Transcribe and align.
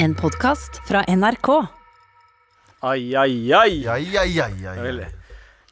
En 0.00 0.14
podkast 0.14 0.76
fra 0.86 1.00
NRK. 1.08 1.48
Ai, 2.86 3.16
ai, 3.16 3.52
ai. 3.52 3.86
ai, 3.88 4.16
ai, 4.16 4.18
ai, 4.18 4.40
ai. 4.40 4.52
ja. 4.62 4.74
Vel, 4.78 5.00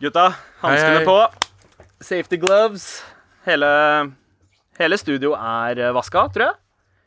Gutta, 0.03 0.25
hanskene 0.65 1.05
på. 1.07 1.15
Safety 2.01 2.37
gloves. 2.43 3.04
Hele, 3.47 3.69
hele 4.81 4.99
studio 4.99 5.37
er 5.39 5.79
eh, 5.79 5.95
vaska, 5.95 6.27
tror 6.35 6.49
jeg. 6.49 6.59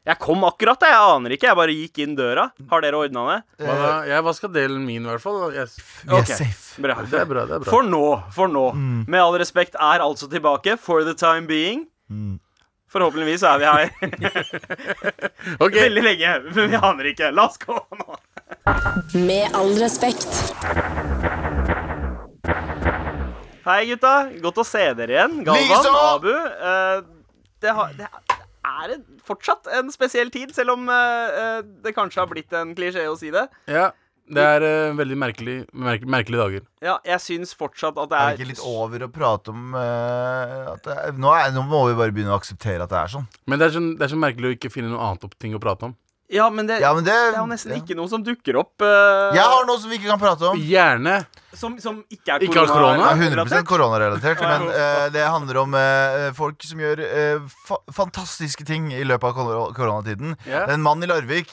Jeg 0.07 0.21
kom 0.23 0.47
akkurat, 0.47 0.79
jeg. 0.87 0.95
Jeg 0.95 1.11
aner 1.17 1.35
ikke. 1.35 1.49
Jeg 1.49 1.59
bare 1.59 1.75
gikk 1.75 2.01
inn 2.05 2.15
døra. 2.15 2.47
Har 2.71 2.87
dere 2.87 3.03
ordna 3.03 3.25
det? 3.33 3.39
Hva 3.65 3.79
da? 3.83 3.93
Jeg 4.13 4.27
vaska 4.29 4.51
delen 4.55 4.87
min, 4.87 5.03
i 5.03 5.11
hvert 5.11 5.25
fall. 5.27 5.49
Yes. 5.51 5.75
Vi 6.05 6.13
er 6.13 6.21
okay. 6.21 6.39
safe. 6.39 6.79
Bra. 6.87 7.01
det 7.03 7.19
er 7.19 7.27
bra. 7.27 7.43
det 7.49 7.59
er 7.59 7.65
bra 7.65 7.73
For 7.75 7.83
nå, 7.83 8.05
for 8.31 8.47
nå. 8.47 8.69
Med 9.11 9.19
all 9.19 9.35
respekt 9.43 9.75
er 9.75 10.07
altså 10.07 10.31
tilbake 10.31 10.79
for 10.79 11.03
the 11.03 11.19
time 11.19 11.51
being. 11.51 11.89
Mm. 12.07 12.39
Forhåpentligvis 12.89 13.43
er 13.45 13.59
vi 13.61 13.67
her 13.69 13.89
okay. 15.63 15.83
veldig 15.83 16.03
lenge, 16.03 16.31
men 16.55 16.71
vi 16.71 16.79
aner 16.79 17.09
ikke. 17.11 17.29
La 17.37 17.45
oss 17.45 17.59
gå 17.61 17.75
nå. 17.77 18.17
Med 19.13 19.53
all 19.57 19.75
respekt. 19.77 20.29
Hei, 23.67 23.83
gutta. 23.91 24.13
Godt 24.41 24.63
å 24.63 24.65
se 24.65 24.81
dere 24.97 25.13
igjen. 25.13 25.37
Galvan, 25.45 25.69
Lisa! 25.69 25.93
Abu. 26.15 26.31
Uh, 26.33 27.05
det, 27.61 27.75
har, 27.77 27.93
det 27.99 28.09
er 28.09 28.95
fortsatt 29.27 29.69
en 29.77 29.93
spesiell 29.93 30.33
tid, 30.33 30.55
selv 30.55 30.73
om 30.73 30.89
eh, 30.89 31.59
det 31.83 31.93
kanskje 31.93 32.23
har 32.23 32.29
blitt 32.31 32.53
en 32.55 32.71
klisjé 32.77 33.05
å 33.11 33.17
si 33.19 33.29
det. 33.35 33.45
ja. 33.69 33.91
Det 34.29 34.43
er 34.45 34.65
uh, 34.65 34.97
veldig 34.99 35.17
merkelig, 35.17 35.55
merke, 35.73 36.09
merkelige 36.09 36.41
dager. 36.43 36.65
Ja, 36.85 36.97
jeg 37.07 37.21
syns 37.23 37.55
fortsatt 37.57 37.97
at 37.97 38.11
det 38.11 38.17
Er 38.19 38.27
er, 38.33 38.35
det 38.37 38.43
ikke 38.45 38.51
litt 38.53 38.65
over 38.69 39.07
å 39.07 39.09
prate 39.13 39.53
om 39.55 39.73
uh, 39.73 40.75
at 40.75 40.83
det 40.85 40.97
er, 40.97 41.15
nå, 41.17 41.31
er, 41.33 41.49
nå 41.55 41.63
må 41.69 41.85
vi 41.89 41.97
bare 41.97 42.13
begynne 42.13 42.35
å 42.35 42.37
akseptere 42.37 42.85
at 42.85 42.93
det 42.93 42.99
er 43.01 43.15
sånn. 43.17 43.25
Men 43.49 43.61
det 43.61 43.69
er, 43.69 43.73
sånn, 43.79 43.89
det 43.97 44.05
er 44.07 44.13
så 44.13 44.19
merkelig 44.21 44.51
å 44.51 44.55
ikke 44.59 44.71
finne 44.73 44.93
noe 44.93 45.01
annet 45.09 45.25
opp 45.25 45.33
ting 45.41 45.57
å 45.57 45.63
prate 45.63 45.89
om. 45.89 45.97
Ja, 46.29 46.45
men 46.53 46.67
det, 46.69 46.75
Ja, 46.83 46.91
men 46.93 47.01
det, 47.01 47.09
det 47.09 47.33
er 47.33 47.39
jo 47.39 47.47
nesten 47.49 47.73
ja. 47.73 47.79
ikke 47.81 47.95
noe 47.97 48.05
som 48.11 48.21
dukker 48.21 48.59
opp 48.61 48.83
Uh, 48.85 49.33
Jeg 49.33 49.41
har 49.41 49.65
noe 49.65 49.79
som 49.81 49.89
vi 49.89 49.97
ikke 49.97 50.11
kan 50.11 50.19
prate 50.21 50.45
om. 50.45 50.59
Gjerne. 50.61 51.15
som, 51.57 51.73
som 51.81 51.97
ikke 52.13 52.35
er 52.35 52.45
Ikke 52.45 52.67
korona? 52.69 53.09
Er 53.09 53.23
100% 53.33 53.65
koronarelatert, 53.67 54.43
men 54.45 54.67
uh, 54.69 55.07
det 55.09 55.25
handler 55.25 55.59
om 55.63 55.73
uh, 55.73 56.29
folk 56.37 56.61
som 56.63 56.79
gjør 56.85 57.01
fa 57.65 57.79
fantastiske 57.97 58.63
ting 58.69 58.91
i 58.93 59.01
løpet 59.09 59.25
av 59.31 59.35
kor- 59.41 59.73
koronatiden. 59.75 60.37
Yeah. 60.45 60.69
Det 60.69 60.75
er 60.75 60.77
en 60.77 60.85
mann 60.85 61.01
i 61.03 61.09
Larvik 61.09 61.49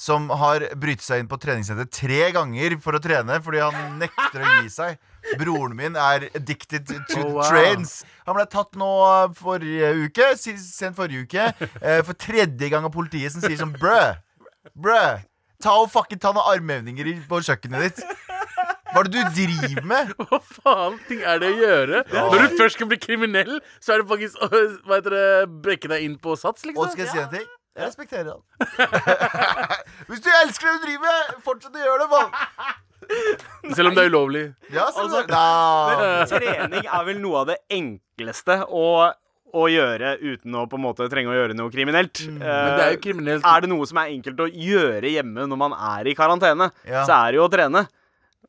som 0.00 0.30
har 0.40 0.64
brytt 0.80 1.02
seg 1.04 1.20
inn 1.20 1.28
på 1.28 1.36
treningssenter 1.42 1.84
tre 1.92 2.30
ganger 2.32 2.78
for 2.80 2.96
å 2.96 3.00
trene 3.04 3.36
fordi 3.44 3.60
han 3.60 3.98
nekter 4.00 4.40
å 4.40 4.52
gi 4.62 4.70
seg. 4.72 4.96
Broren 5.36 5.74
min 5.76 5.98
er 6.00 6.24
addicted 6.32 6.88
to 7.10 7.20
Oh, 7.20 7.34
wow. 7.36 7.44
trains. 7.50 7.98
Han 8.24 8.38
ble 8.38 8.46
tatt 8.48 8.78
nå 8.80 8.88
eh, 9.04 9.34
forrige 9.36 9.90
uke, 10.06 10.30
sent 10.40 10.96
forrige 10.96 11.26
uke, 11.28 11.50
eh, 11.82 12.00
for 12.06 12.16
tredje 12.16 12.70
gang 12.72 12.88
av 12.88 12.94
politiet 12.94 13.34
som 13.34 13.44
sier 13.44 13.60
sånn 13.60 13.76
Brø, 13.76 13.98
brø, 14.72 15.02
ta 15.60 15.76
og 15.82 15.90
fucking 15.92 16.22
ta 16.22 16.32
noen 16.32 16.48
armhevninger 16.56 17.12
på 17.28 17.42
kjøkkenet 17.50 17.84
ditt. 17.90 18.00
Hva 18.90 19.04
er 19.04 19.06
det 19.12 19.12
du 19.12 19.36
driver 19.36 19.84
med? 19.86 20.08
Hva 20.32 20.40
faen 20.42 20.96
ting 21.06 21.20
er 21.22 21.38
det 21.44 21.52
å 21.52 21.58
gjøre? 21.60 22.00
Når 22.16 22.40
du 22.48 22.56
først 22.58 22.80
skal 22.80 22.88
bli 22.90 22.98
kriminell, 23.04 23.60
så 23.78 23.94
er 23.94 24.02
det 24.02 24.08
faktisk 24.10 24.40
å 24.48 24.64
brekke 25.68 25.92
deg 25.92 26.08
inn 26.08 26.16
på 26.18 26.34
sats, 26.40 26.64
liksom. 26.64 26.80
Og 26.88 26.96
skal 26.96 27.04
jeg 27.04 27.12
si 27.12 27.20
en 27.22 27.34
ting? 27.36 27.46
Jeg 27.78 27.86
respekterer 27.86 28.32
han. 28.34 28.42
Hvis 30.10 30.22
du 30.24 30.28
elsker 30.42 30.66
det 30.66 30.74
du 30.80 30.84
driver 30.88 31.06
med, 31.06 31.34
fortsett 31.46 31.76
å 31.78 31.82
gjøre 31.84 32.02
det, 32.02 32.08
mann. 32.10 32.30
Selv 33.76 33.90
om 33.90 33.94
det 33.96 34.02
er 34.04 34.10
ulovlig. 34.12 34.42
Ja, 34.74 34.84
selv 34.94 35.08
om 35.08 35.16
Altså, 35.16 35.22
det-. 35.30 36.42
Trening 36.44 36.84
er 36.86 37.06
vel 37.08 37.18
noe 37.22 37.40
av 37.40 37.48
det 37.48 37.56
enkleste 37.74 38.58
å, 38.68 38.84
å 39.56 39.64
gjøre 39.72 40.12
uten 40.22 40.54
å 40.60 40.66
på 40.70 40.78
en 40.78 40.84
måte 40.84 41.08
trenge 41.10 41.32
å 41.32 41.34
gjøre 41.38 41.56
noe 41.58 41.72
kriminelt. 41.74 42.20
Mm. 42.28 42.36
Men 42.42 42.74
det 42.76 42.84
er 42.84 42.92
jo 42.92 42.98
Eh, 42.98 43.02
kriminelt. 43.06 43.46
er 43.50 43.64
det 43.64 43.70
noe 43.72 43.88
som 43.90 43.98
er 44.02 44.12
enkelt 44.14 44.44
å 44.44 44.50
gjøre 44.50 45.10
hjemme 45.16 45.46
når 45.50 45.58
man 45.64 45.74
er 45.74 46.10
i 46.12 46.14
karantene, 46.18 46.70
Ja. 46.86 47.02
så 47.08 47.16
er 47.24 47.32
det 47.32 47.40
jo 47.40 47.46
å 47.48 47.52
trene. 47.54 47.86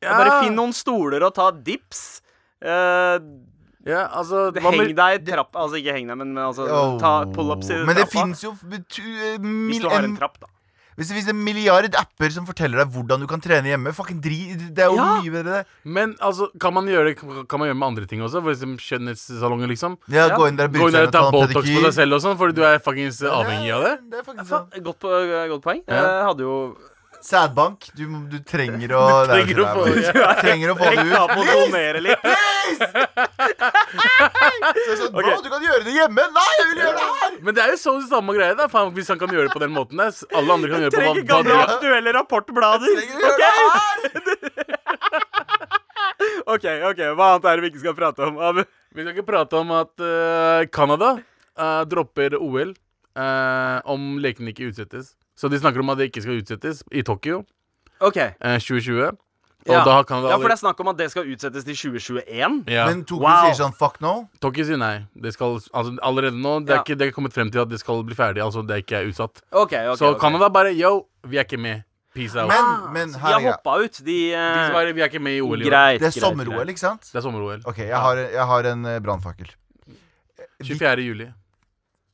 Ja. 0.02 0.18
Bare 0.18 0.36
finn 0.44 0.54
noen 0.58 0.74
stoler 0.76 1.22
og 1.26 1.34
ta 1.38 1.50
dips. 1.50 2.20
Eh, 2.62 3.18
Ja, 3.84 4.06
altså 4.14 4.52
det 4.54 4.62
heng 4.62 4.76
med- 4.78 4.94
deg 4.96 5.20
i 5.20 5.32
trapp 5.32 5.52
Altså 5.58 5.74
ikke 5.82 5.92
heng 5.96 6.06
deg, 6.06 6.16
men, 6.16 6.32
men 6.34 6.44
altså, 6.44 6.68
Oh. 6.70 6.98
ta 7.00 7.24
pullups 7.26 7.68
i 7.70 7.84
Men 7.84 7.96
det 7.96 8.06
trappa. 8.08 8.22
fins 8.22 8.42
jo 8.44 8.52
betu- 8.62 9.02
eh, 9.02 9.38
Hvis 9.38 9.80
du 9.80 9.88
har 9.88 9.98
en 10.04 10.04
en, 10.12 10.16
trapp, 10.16 10.38
da. 10.40 10.46
Hvis 10.94 11.08
det 11.08 11.16
finnes 11.16 11.28
en 11.30 11.42
milliard 11.42 11.94
apper 11.96 12.30
som 12.30 12.44
forteller 12.46 12.76
deg 12.84 12.92
hvordan 12.92 13.18
du 13.20 13.26
kan 13.26 13.40
trene 13.40 13.64
hjemme, 13.64 13.94
fucking 13.96 14.20
dri, 14.20 14.54
det 14.54 14.78
er 14.78 14.90
jo 14.92 14.96
Ja. 14.96 15.20
mye 15.22 15.30
bedre 15.32 15.52
det. 15.62 15.66
Men 15.84 16.14
altså, 16.20 16.48
kan 16.60 16.74
man 16.74 16.84
gjøre 16.86 17.06
det 17.14 17.48
Kan 17.48 17.58
man 17.60 17.68
gjøre 17.70 17.78
med 17.78 17.86
andre 17.88 18.06
ting 18.06 18.20
også? 18.20 18.42
For 18.42 18.52
eksempel 18.52 18.78
skjønnhetssalonger, 18.78 19.66
liksom? 19.72 19.96
Ja, 20.08 20.28
Ja. 20.28 20.36
Gå 20.36 20.48
inn 20.48 20.56
der 20.56 20.68
og 20.68 20.74
Gå 20.74 20.86
inn 20.88 20.92
der 20.92 21.06
og 21.06 21.12
ta 21.12 21.30
Botox 21.32 21.64
på 21.64 21.82
deg 21.82 21.92
selv 21.94 22.12
og 22.14 22.20
sånn, 22.20 22.36
fordi 22.38 22.54
du 22.54 22.62
er 22.62 22.78
fuckings 22.78 23.22
avhengig 23.22 23.72
av 23.74 23.82
det? 23.82 24.10
Det 24.10 24.18
er 24.20 24.22
faktisk 24.22 24.46
sånn. 24.52 24.82
Godt, 24.84 25.00
godt 25.00 25.62
poeng. 25.62 25.82
Ja. 25.88 25.94
Jeg 25.96 26.24
hadde 26.28 26.38
jo 26.40 26.76
Sædbank. 27.22 27.78
Du, 27.96 28.02
du 28.30 28.38
trenger 28.48 28.88
å 28.98 29.00
Du 29.26 29.30
trenger 29.32 29.56
å 29.62 29.64
få- 29.76 29.84
Nei, 29.88 30.02
ja. 30.08 30.12
trenger 30.40 30.68
å 30.72 30.74
få 30.78 30.84
det 30.90 30.96
ut. 31.06 31.12
på 31.32 31.38
å 31.38 31.40
donere 31.52 31.98
litt. 32.02 32.22
Så 34.72 34.88
jeg 34.88 34.96
sånn, 35.00 35.12
Bro, 35.14 35.30
du 35.44 35.48
kan 35.52 35.62
gjøre 35.66 35.82
det 35.86 35.92
hjemme! 35.96 36.22
Nei, 36.34 36.50
jeg 36.58 36.66
vil 36.72 36.78
gjøre 36.82 36.96
det 36.98 37.04
her! 37.22 37.32
Men 37.46 37.52
det 37.56 37.62
er 37.64 37.68
jo 37.74 37.78
så 37.82 37.92
samme 38.10 38.30
greie, 38.36 38.54
da. 38.58 38.64
Faen, 38.72 38.88
hvis 38.96 39.10
han 39.12 39.18
kan 39.22 39.30
gjøre 39.34 39.46
det 39.48 39.54
på 39.54 39.62
den 39.62 39.72
måten 39.74 39.96
der. 40.02 40.10
Alle 40.38 40.50
andre 40.56 40.68
kan 40.72 40.78
gjøre 40.84 40.90
det 40.90 40.96
på 40.98 41.02
Trenger 41.02 41.22
hva, 41.22 41.28
gamle 41.32 41.54
aktuelle 41.66 42.10
rapportblader. 42.18 42.90
Trenger 42.98 43.16
å 43.16 43.18
gjøre 43.26 43.40
det 43.42 43.52
her! 43.58 43.68
OK, 46.52 46.64
ok, 46.90 47.00
hva 47.18 47.26
annet 47.32 47.46
er 47.50 47.54
det 47.58 47.62
vi 47.64 47.68
ikke 47.72 47.82
skal 47.82 47.96
prate 47.98 48.20
om? 48.26 48.34
Abu? 48.42 48.60
Vi 48.92 48.98
skal 49.02 49.12
ikke 49.14 49.26
prate 49.30 49.54
om 49.58 49.68
at 49.74 49.94
uh, 50.04 50.60
Canada 50.74 51.08
eh, 51.56 51.82
dropper 51.88 52.30
OL 52.38 52.70
uh, 53.16 53.78
om 53.88 54.00
lekene 54.22 54.50
ikke 54.52 54.66
utsettes. 54.68 55.06
Så 55.36 55.48
de 55.50 55.58
snakker 55.58 55.80
om 55.80 55.90
at 55.90 55.98
det 55.98 56.10
ikke 56.12 56.22
skal 56.22 56.40
utsettes 56.42 56.82
i 56.92 57.02
Tokyo 57.02 57.44
OK. 58.00 58.16
eh, 58.16 58.58
2020. 58.58 59.12
Og 59.62 59.70
Ja. 59.70 59.84
da 59.84 59.92
har 59.94 60.04
Canada 60.04 60.28
Ja, 60.32 60.36
for 60.38 60.48
det 60.50 60.56
er 60.58 60.66
snakk 60.66 60.80
om 60.80 60.88
at 60.88 60.96
det 60.98 61.10
skal 61.12 61.22
utsettes 61.30 61.64
til 61.64 61.76
2021. 61.76 62.64
ja. 62.66 62.86
Men 62.88 63.04
Tokyo 63.04 63.22
Wow. 63.28 63.44
sier 63.46 63.54
sånn 63.64 63.74
fuck 63.78 64.00
no. 64.00 64.28
Tokyo 64.40 64.64
sier 64.64 64.76
nei. 64.76 65.06
Det 65.14 65.32
skal, 65.34 65.54
altså, 65.72 65.96
allerede 66.02 66.34
nå 66.34 66.66
det 66.66 66.70
er, 66.70 66.74
Ja. 66.74 66.82
ikke, 66.82 66.98
det 66.98 67.08
er 67.08 67.12
kommet 67.12 67.32
frem 67.32 67.50
til 67.50 67.60
at 67.62 67.68
det 67.68 67.78
skal 67.78 68.02
bli 68.02 68.14
ferdig. 68.14 68.42
Altså 68.42 68.66
det 68.66 68.74
er 68.74 68.82
ikke 68.82 69.06
utsatt. 69.12 69.40
Ok, 69.52 69.72
ok 69.72 69.98
Så 69.98 70.14
ok. 70.14 70.20
Canada 70.20 70.48
bare 70.48 70.74
yo, 70.74 71.06
vi 71.24 71.36
er 71.38 71.44
ikke 71.44 71.58
med. 71.60 71.84
Peace 72.14 72.36
out. 72.36 72.48
Men, 72.48 72.92
men 72.92 73.14
her 73.14 73.38
de 73.38 73.44
har 73.44 73.52
hoppa 73.54 73.78
ut. 73.84 73.92
De, 74.04 74.34
uh, 74.34 74.36
De 74.36 74.66
som 74.66 74.74
bare, 74.74 74.92
vi 74.92 75.00
er 75.00 75.08
ikke 75.08 75.22
med 75.22 75.32
i 75.38 75.40
OL 75.40 75.62
i 75.62 75.64
år. 75.64 75.70
Greit. 75.70 76.00
Det 76.00 76.10
er 76.16 76.20
sommer-OL, 76.20 76.66
ikke 76.68 76.78
sant? 76.78 77.00
Det 77.08 77.14
er 77.16 77.20
sommer-OL. 77.22 77.62
Ok, 77.64 77.78
jeg 77.78 77.96
har, 77.96 78.16
jeg 78.16 78.46
har 78.46 78.66
en 78.72 78.84
eh, 78.84 78.98
brannfakkel. 79.00 79.48
24. 80.62 80.96
juli. 81.06 81.32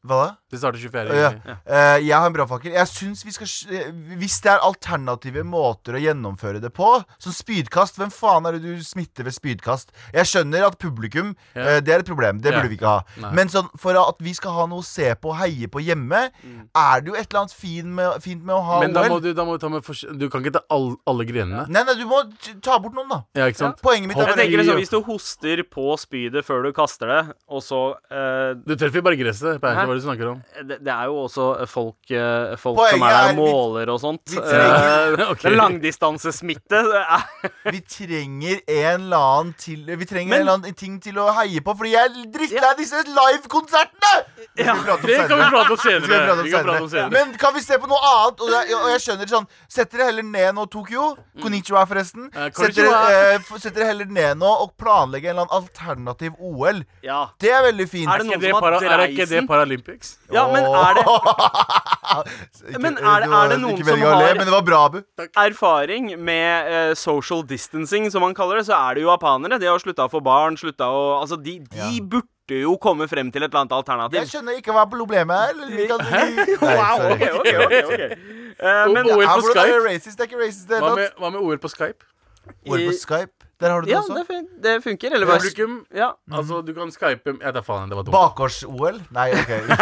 Hva 0.09 0.19
da? 0.25 0.29
Det 0.49 0.57
starter 0.63 0.81
24. 0.81 1.17
Ja. 1.19 1.31
Ja. 1.45 1.55
Uh, 1.69 1.99
jeg 2.07 2.15
har 2.17 2.25
en 2.27 2.33
brannfakkel. 2.33 2.73
Jeg 2.73 2.89
synes 2.89 3.21
vi 3.27 3.35
skal 3.37 3.51
eh, 3.77 3.89
Hvis 4.17 4.39
det 4.45 4.49
er 4.55 4.63
alternative 4.65 5.43
måter 5.45 5.99
å 5.99 6.01
gjennomføre 6.01 6.63
det 6.63 6.71
på, 6.73 6.89
som 7.21 7.35
spydkast 7.37 7.99
Hvem 8.01 8.13
faen 8.15 8.49
er 8.49 8.57
det 8.57 8.63
du 8.65 8.85
smitter 8.85 9.27
ved 9.29 9.37
spydkast? 9.37 9.93
Jeg 10.15 10.31
skjønner 10.31 10.65
at 10.71 10.79
publikum 10.81 11.35
Ja. 11.53 11.77
uh, 11.77 11.81
Det 11.85 11.93
er 11.93 12.01
et 12.01 12.09
problem. 12.09 12.41
Det 12.41 12.53
Ja. 12.53 12.61
burde 12.63 12.73
vi 12.73 12.79
ikke 12.79 12.89
ha. 12.89 13.03
Nei. 13.21 13.33
Men 13.37 13.53
sånn, 13.53 13.69
for 13.77 13.97
at 14.01 14.23
vi 14.25 14.33
skal 14.33 14.57
ha 14.57 14.65
noe 14.71 14.81
å 14.81 14.87
se 14.87 15.13
på 15.21 15.29
og 15.35 15.37
heie 15.43 15.69
på 15.69 15.83
hjemme, 15.85 16.23
er 16.33 17.01
det 17.05 17.13
jo 17.13 17.15
et 17.19 17.29
eller 17.29 17.43
annet 17.43 17.53
fin 17.53 17.93
med, 17.95 18.23
fint 18.25 18.41
med 18.43 18.55
å 18.57 18.63
ha 18.65 18.81
Men 18.81 18.97
da 18.97 19.05
må 19.11 19.21
du, 19.21 19.35
da 19.37 19.45
må 19.45 19.59
du 19.59 19.61
ta 19.61 19.69
med 19.69 19.85
Du 20.19 20.29
kan 20.33 20.41
ikke 20.41 20.57
ta 20.57 20.65
all, 20.73 20.95
alle 21.07 21.27
grenene. 21.29 21.67
Nei, 21.69 21.85
nei, 21.85 21.95
du 21.99 22.07
må 22.09 22.23
ta 22.65 22.79
bort 22.81 22.97
noen, 22.97 23.11
da. 23.13 23.21
Ja, 23.37 23.51
ikke 23.53 23.61
sant? 23.61 23.83
Poenget 23.85 24.09
mitt 24.09 24.17
er 24.17 24.25
Jeg 24.25 24.33
bare 24.33 24.41
tenker 24.41 24.63
liksom, 24.63 24.81
Hvis 24.81 24.95
du 24.95 25.01
hoster 25.05 25.63
på 25.69 25.93
spydet 26.01 26.47
før 26.49 26.65
du 26.65 26.73
kaster 26.73 27.13
det, 27.13 27.21
og 27.53 27.61
så 27.65 27.83
uh, 28.09 28.57
Du 28.65 28.75
treffer 28.79 29.05
bare 29.05 29.21
gresset. 29.21 29.61
Er 29.99 30.01
du 30.01 30.07
snakker 30.07 30.31
om. 30.31 30.43
det, 30.69 30.79
det 30.87 30.93
er 30.95 31.05
jo 31.11 31.17
også 31.27 31.47
folk, 31.69 31.99
eh, 32.15 32.55
folk 32.63 32.79
som 32.91 33.03
er 33.03 33.11
der 33.11 33.19
er 33.19 33.31
og 33.33 33.37
måler 33.43 33.91
og 33.95 34.01
sånt. 34.01 34.23
vi 34.31 34.39
Eh, 34.39 34.49
trenger- 34.49 35.31
Ok. 35.33 35.41
det 35.43 35.53
er 35.53 35.57
langdistansesmitte. 35.59 36.83
Vi 37.73 37.81
trenger 37.83 38.61
en 38.69 39.01
eller 39.03 39.17
annen 39.17 39.55
til 39.59 39.85
Vi 39.99 40.05
trenger 40.09 40.31
Men- 40.31 40.41
en 40.41 40.47
eller 40.47 40.53
annen 40.59 40.75
ting 40.79 41.01
til 41.01 41.15
å 41.19 41.29
heie 41.35 41.61
på, 41.61 41.75
fordi 41.77 41.93
jeg 41.93 42.05
er 42.07 42.31
drittlei 42.33 42.73
disse 42.79 43.03
livekonsertene! 43.07 44.15
Om 44.39 44.55
Det 44.59 44.65
kan 45.29 45.39
vi 45.39 45.49
prate 45.51 45.73
om 45.73 46.89
senere. 46.89 47.11
Men 47.11 47.35
kan 47.39 47.55
vi 47.55 47.61
se 47.63 47.79
på 47.79 47.87
noe 47.91 47.99
annet? 48.13 48.41
Og 48.41 48.51
jeg, 48.55 48.75
og 48.79 48.89
jeg 48.95 49.01
skjønner 49.05 49.31
sånn 49.31 49.47
Sett 49.69 49.91
dere 49.93 50.09
heller 50.11 50.23
ned 50.27 50.55
nå, 50.56 50.65
Tokyo. 50.71 51.17
Konnichiwa, 51.43 51.85
forresten. 51.89 52.29
Eh, 52.35 52.49
Sett 52.56 52.75
dere, 52.75 53.37
eh, 53.39 53.69
dere 53.75 53.89
heller 53.93 54.06
ned 54.06 54.39
nå 54.41 54.49
og 54.65 54.73
planlegge 54.81 55.29
en 55.31 55.37
eller 55.37 55.47
annen 55.47 55.56
alternativ 55.62 56.33
OL. 56.41 56.83
ja. 57.03 57.29
Det 57.39 57.51
er 57.53 57.62
veldig 57.69 57.89
fint. 57.89 58.09
Er 58.11 58.19
det 58.19 58.27
noen 58.27 58.41
det, 58.41 58.51
som 58.51 58.62
har 58.62 58.79
dreisen? 58.81 59.47
Paralympics? 59.83 60.19
ja, 60.33 60.45
men 60.53 60.65
er 60.65 60.95
det 60.99 61.05
Ikke- 62.69 62.81
Men 62.81 62.97
er 62.99 63.21
det- 63.21 63.29
det 63.29 63.37
er 63.39 63.49
det 63.53 63.59
noen 63.61 63.85
som 63.85 64.01
har 64.01 64.17
le, 64.23 64.35
Men 64.35 64.47
det 64.47 64.55
var 64.55 64.63
bra, 64.63 65.03
erfaring 65.37 66.19
med 66.19 66.91
uh, 66.91 66.95
social 66.95 67.43
distancing, 67.43 68.11
som 68.11 68.23
man 68.23 68.35
kaller 68.35 68.57
det, 68.59 68.67
så 68.67 68.75
er 68.91 68.95
det 68.95 69.03
jo 69.03 69.09
japanere. 69.13 69.59
De 69.61 69.67
har 69.67 69.79
slutta 69.79 70.07
å 70.09 70.11
få 70.11 70.23
barn, 70.23 70.57
slutta 70.57 70.89
å 70.89 71.21
Altså, 71.23 71.37
de, 71.43 71.59
de 71.61 71.77
Ja. 71.77 71.91
burde 72.05 72.61
jo 72.63 72.77
komme 72.79 73.07
frem 73.09 73.31
til 73.31 73.43
et 73.43 73.51
eller 73.53 73.61
annet 73.61 73.73
alternativ. 73.77 74.19
Jeg 74.23 74.29
skjønner 74.33 74.57
ikke 74.59 74.73
hva 74.73 74.87
problemet 74.89 75.37
er. 75.37 75.51
eller 75.51 75.67
vi 75.77 75.87
kan- 75.87 75.99
Nei, 75.99 76.47
Wow, 76.61 77.13
ok, 77.13 77.23
ok, 77.39 77.73
ok. 77.85 78.19
Eh, 78.59 78.89
men 78.91 79.07
OL 79.07 79.23
på 79.25 79.53
Skype? 79.53 79.85
racist? 79.87 80.17
Det 80.19 80.25
er 80.25 80.27
ikke 80.33 80.41
racist 80.45 80.65
i 80.67 80.75
det 80.75 80.81
Hva 80.83 80.95
med, 80.97 81.13
hva 81.21 81.31
med 81.31 81.41
OL 81.41 81.59
på 81.63 81.69
Skype? 81.71 82.03
OL 82.67 82.81
på 82.89 82.95
Skype? 82.99 83.38
Der 83.58 83.72
har 83.75 83.82
du 83.82 83.88
det 83.88 83.90
Ja, 83.93 83.99
også. 84.05 84.14
det, 84.14 84.26
fun 84.28 84.44
det 84.62 84.75
funker. 84.84 85.14
Eller 85.16 85.26
bare 85.26 85.40
Publikum 85.43 85.72
ja. 85.94 86.12
Altså, 86.31 86.60
du 86.62 86.70
kan 86.76 86.93
skype 86.94 87.32
Jeg 87.43 87.55
tar 87.56 87.64
faen, 87.66 87.88
det 87.90 87.99
var 87.99 88.06
dumt. 88.06 88.14
Bakgårds-OL? 88.14 89.00
Nei, 89.16 89.28
OK. 89.34 89.50
Vi. 89.66 89.75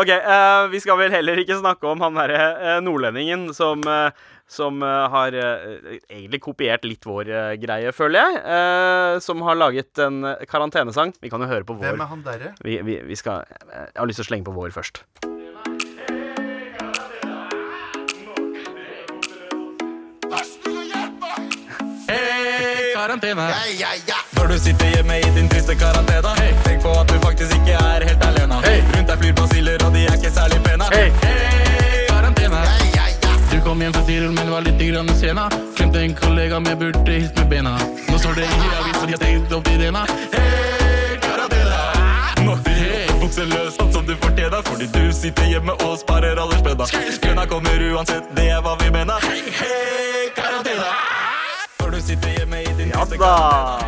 OK, 0.00 0.10
uh, 0.10 0.66
vi 0.72 0.80
skal 0.82 0.98
vel 1.00 1.14
heller 1.14 1.38
ikke 1.42 1.60
snakke 1.60 1.86
om 1.90 2.02
han 2.02 2.18
derre 2.18 2.42
uh, 2.58 2.76
nordlendingen 2.84 3.50
som 3.56 3.82
uh, 3.86 4.10
som 4.50 4.82
har 4.82 5.30
egentlig 5.30 6.40
kopiert 6.42 6.82
litt 6.82 7.06
vår 7.06 7.28
greie, 7.62 7.92
føler 7.94 8.18
jeg. 8.18 8.40
eh, 8.42 9.18
som 9.22 9.46
har 9.46 9.54
laget 9.54 10.02
en 10.02 10.24
karantenesang. 10.50 11.14
Vi 11.22 11.30
kan 11.30 11.38
jo 11.38 11.46
høre 11.46 11.62
på 11.62 11.78
vår. 11.78 11.92
Hvem 11.92 12.02
er 12.02 12.10
han 12.10 12.24
derre? 12.26 12.50
Vi, 12.66 12.80
vi, 12.82 12.98
vi 13.06 13.14
skal 13.14 13.44
Jeg 13.46 13.94
har 13.94 14.10
lyst 14.10 14.18
til 14.18 14.26
å 14.26 14.30
slenge 14.32 14.50
på 14.50 14.56
vår 14.58 14.74
først. 14.74 15.04
Hey, 23.10 23.18
karantene. 23.18 23.50
Når 24.36 24.46
du 24.46 24.58
sitter 24.58 24.86
hjemme 24.94 25.16
i 25.18 25.30
din 25.34 25.48
triste 25.48 25.74
karantene, 25.74 26.30
tenk 26.62 26.82
på 26.82 26.90
at 26.94 27.08
du 27.10 27.16
faktisk 27.18 27.54
ikke 27.56 27.74
er 27.74 28.04
helt 28.06 28.22
alene. 28.22 28.54
Rundt 28.62 29.08
deg 29.08 29.18
flyr 29.18 29.32
basiller, 29.34 29.82
og 29.82 29.94
de 29.94 30.04
er 30.06 30.14
ikke 30.14 30.30
særlig 30.30 30.60
pene. 30.62 30.86
Hey, 30.94 31.10
karantene. 32.06 32.60
Du 33.50 33.56
kom 33.64 33.82
hjem 33.82 33.92
fra 33.96 34.04
Tirol, 34.06 34.30
men 34.36 34.50
var 34.54 34.62
litt 34.62 34.78
grann 34.78 35.10
sena. 35.18 35.48
Glemte 35.74 36.04
en 36.06 36.14
kollega 36.14 36.60
men 36.62 36.78
burde 36.78 37.10
hilst 37.10 37.34
med 37.34 37.50
bena. 37.50 37.74
Nå 38.06 38.18
står 38.22 38.38
det 38.38 38.46
i 38.46 38.70
avisen 38.78 39.10
de 39.10 39.18
har 39.18 39.24
tenkt 39.24 39.58
opp 39.58 39.66
idena. 39.74 40.06
Hey, 40.36 41.18
karantene. 41.26 41.82
Nå 42.46 42.52
hey, 42.70 43.10
sånn 43.74 43.90
som 43.90 44.06
du 44.06 44.14
fortjener, 44.22 44.62
fordi 44.70 44.86
du 44.86 45.10
sitter 45.10 45.50
hjemme 45.50 45.74
og 45.82 45.98
sparer 45.98 46.38
alle 46.38 46.62
spenna. 46.62 46.86
Kønna 47.26 47.50
kommer 47.50 47.90
uansett, 47.90 48.30
det 48.38 48.52
er 48.54 48.62
hva 48.62 48.78
vi 48.84 48.94
mener. 48.94 49.18
Hey, 49.58 50.30
karantene. 50.38 50.94
Når 51.80 51.90
du 51.90 52.00
sitter 52.06 52.28
hjemme 52.38 52.56
i 52.59 52.59
din 52.59 52.59
Ja 53.00 53.06
da. 53.16 53.78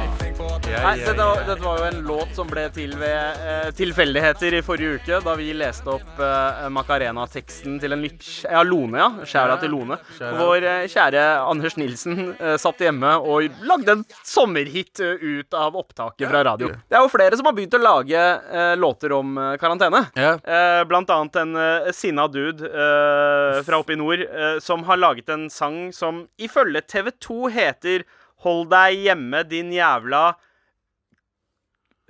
Nei, 0.82 0.99
dette, 0.99 1.14
var- 1.17 1.43
dette 1.47 1.62
var 1.62 1.79
jo 1.79 1.85
en 1.85 1.99
låt 2.06 2.31
som 2.35 2.49
ble 2.49 2.62
til 2.73 2.94
ved 2.97 3.41
eh, 3.44 3.67
tilfeldigheter 3.76 4.55
i 4.56 4.61
forrige 4.64 4.94
uke, 5.03 5.19
da 5.25 5.35
vi 5.37 5.50
leste 5.55 5.91
opp 5.93 6.20
eh, 6.23 6.62
Macarena-teksten 6.73 7.76
til 7.82 7.93
en 7.93 8.00
litt 8.03 8.25
Ja, 8.49 8.62
Lone, 8.64 8.97
ja. 9.03 9.09
Skjæra 9.29 9.59
til 9.61 9.70
Lone. 9.75 9.99
Vår 10.38 10.64
eh, 10.64 10.87
kjære 10.91 11.25
Anders 11.44 11.76
Nilsen 11.79 12.32
eh, 12.38 12.55
satt 12.62 12.81
hjemme 12.82 13.12
og 13.20 13.50
lagde 13.69 13.99
en 13.99 14.06
sommerhit 14.26 15.03
eh, 15.05 15.20
ut 15.43 15.58
av 15.61 15.76
opptaket 15.82 16.31
fra 16.32 16.43
radio. 16.49 16.73
Det 16.73 16.97
er 16.99 17.05
jo 17.05 17.12
flere 17.12 17.37
som 17.38 17.50
har 17.50 17.56
begynt 17.58 17.76
å 17.76 17.82
lage 17.82 18.25
eh, 18.25 18.73
låter 18.81 19.12
om 19.19 19.37
eh, 19.38 19.53
karantene. 19.61 20.06
Eh, 20.17 20.81
blant 20.88 21.12
annet 21.12 21.38
en 21.44 21.55
eh, 21.67 21.93
sinna 21.94 22.26
dude 22.32 22.65
eh, 22.73 23.61
fra 23.69 23.82
oppe 23.85 23.93
i 23.94 24.00
nord 24.00 24.25
eh, 24.25 24.56
som 24.65 24.88
har 24.88 24.99
laget 25.05 25.29
en 25.37 25.47
sang 25.53 25.91
som 25.94 26.25
ifølge 26.41 26.81
TV 26.88 27.12
2 27.29 27.41
heter 27.61 28.08
Hold 28.43 28.71
deg 28.73 29.05
hjemme, 29.06 29.43
din 29.50 29.73
jævla 29.75 30.23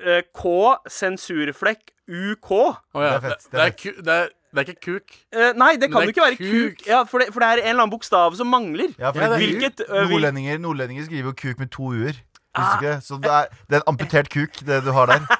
uh, 0.06 0.23
K, 0.32 0.44
sensurflekk, 0.90 1.93
UK. 2.08 2.50
Oh, 2.52 3.02
ja. 3.02 3.02
Det 3.02 3.14
er 3.14 3.20
fett, 3.20 3.44
Det, 3.44 3.52
det, 3.52 3.67
er 3.67 3.76
ku, 3.76 4.02
det, 4.02 4.17
er, 4.17 4.32
det 4.52 4.62
er 4.62 4.73
ikke 4.73 4.81
kuk. 4.88 5.17
Uh, 5.37 5.52
nei, 5.61 5.73
det 5.81 5.90
kan 5.93 6.02
det 6.02 6.11
jo 6.11 6.17
ikke 6.17 6.26
være 6.26 6.40
kuk. 6.40 6.50
kuk. 6.50 6.84
Ja, 6.88 7.05
for 7.08 7.23
det, 7.23 7.31
for 7.34 7.44
det 7.44 7.49
er 7.49 7.62
en 7.62 7.70
eller 7.70 7.87
annen 7.87 7.94
bokstav 7.94 8.37
som 8.40 8.50
mangler. 8.52 8.93
Ja, 8.99 9.12
Ja, 9.14 9.14
det 9.17 9.31
er 9.31 9.38
Hvilket 9.44 9.87
uh, 9.88 10.02
Nordlendinger, 10.11 10.58
nordlendinger 10.58 11.08
skriver 11.08 11.32
jo 11.32 11.38
kuk 11.44 11.58
med 11.58 11.73
to 11.73 11.94
u-er. 11.94 12.20
Ah. 12.55 12.76
det? 12.82 12.99
Så 13.05 13.17
det 13.17 13.31
er, 13.32 13.46
det 13.69 13.79
er 13.79 13.81
en 13.81 13.87
amputert 13.94 14.29
kuk, 14.29 14.58
det 14.67 14.82
du 14.84 14.90
har 14.93 15.06
der. 15.08 15.20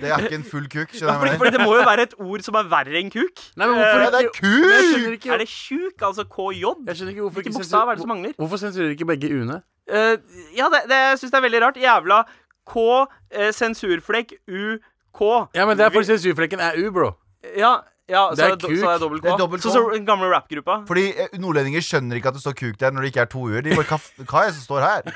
Det 0.00 0.10
er 0.10 0.18
ikke 0.18 0.34
en 0.34 0.44
full 0.44 0.66
kuk. 0.70 0.90
ja, 1.00 1.14
fordi, 1.20 1.36
fordi 1.38 1.50
det 1.50 1.60
må 1.60 1.74
jo 1.76 1.82
være 1.86 2.02
et 2.02 2.14
ord 2.18 2.42
som 2.42 2.56
er 2.58 2.66
verre 2.70 2.98
enn 2.98 3.10
kuk. 3.14 3.42
Nei, 3.58 3.66
men 3.66 3.76
hvorfor 3.78 3.98
uh, 3.98 4.06
det 4.14 4.20
er 4.20 4.30
kuk! 4.34 5.12
ikke 5.12 5.32
Er 5.34 5.42
det 5.42 5.48
tjuk, 5.50 6.02
altså 6.02 6.24
KJ? 6.24 6.64
Hvilken 6.86 7.54
bokstav 7.54 7.90
er 7.90 7.98
det 7.98 8.02
som 8.06 8.10
mangler? 8.10 8.32
Hvorfor 8.38 8.56
sensurerer 8.62 8.94
ikke 8.96 9.06
begge 9.06 9.30
u-ene? 9.34 9.60
Eh, 9.88 10.14
ja, 10.56 10.68
det, 10.72 10.84
det 10.90 10.98
jeg 11.04 11.18
syns 11.22 11.32
det 11.32 11.38
er 11.40 11.46
veldig 11.46 11.62
rart. 11.64 11.80
Jævla 11.80 12.22
K, 12.68 12.84
eh, 13.32 13.52
sensurflekk, 13.56 14.34
U, 14.48 14.76
K. 15.16 15.30
Ja, 15.56 15.64
men 15.66 15.78
det 15.78 15.86
er 15.86 15.94
fordi 15.94 16.10
sensurflekken 16.12 16.60
er 16.60 16.76
u, 16.76 16.90
bro. 16.92 17.12
Ja, 17.56 17.78
ja 18.08 18.22
så 18.30 18.36
Det 18.38 18.44
er 18.44 18.52
er 18.52 18.56
kuk. 18.56 18.70
så 18.80 18.88
er 18.88 18.98
det. 19.02 19.22
Det 19.22 19.30
er 19.32 19.38
dobbelt 19.38 19.62
Så, 19.62 19.68
K. 19.68 19.72
så 19.74 19.82
den 19.92 20.04
gamle 20.08 20.28
rappgruppa. 20.32 20.76
Fordi 20.88 21.04
eh, 21.12 21.28
nordlendinger 21.38 21.82
skjønner 21.84 22.16
ikke 22.20 22.28
at 22.32 22.38
det 22.38 22.42
står 22.42 22.54
kuk 22.56 22.78
der 22.80 22.90
når 22.96 23.04
det 23.04 23.10
ikke 23.12 23.20
er 23.24 23.30
to 23.32 23.42
u-er. 23.48 23.62
De 23.66 23.74
bare 23.76 23.84
hva, 23.90 23.98
hva 24.24 24.42
er 24.42 24.50
det 24.50 24.54
som 24.58 24.64
står 24.64 24.80
her? 24.86 25.10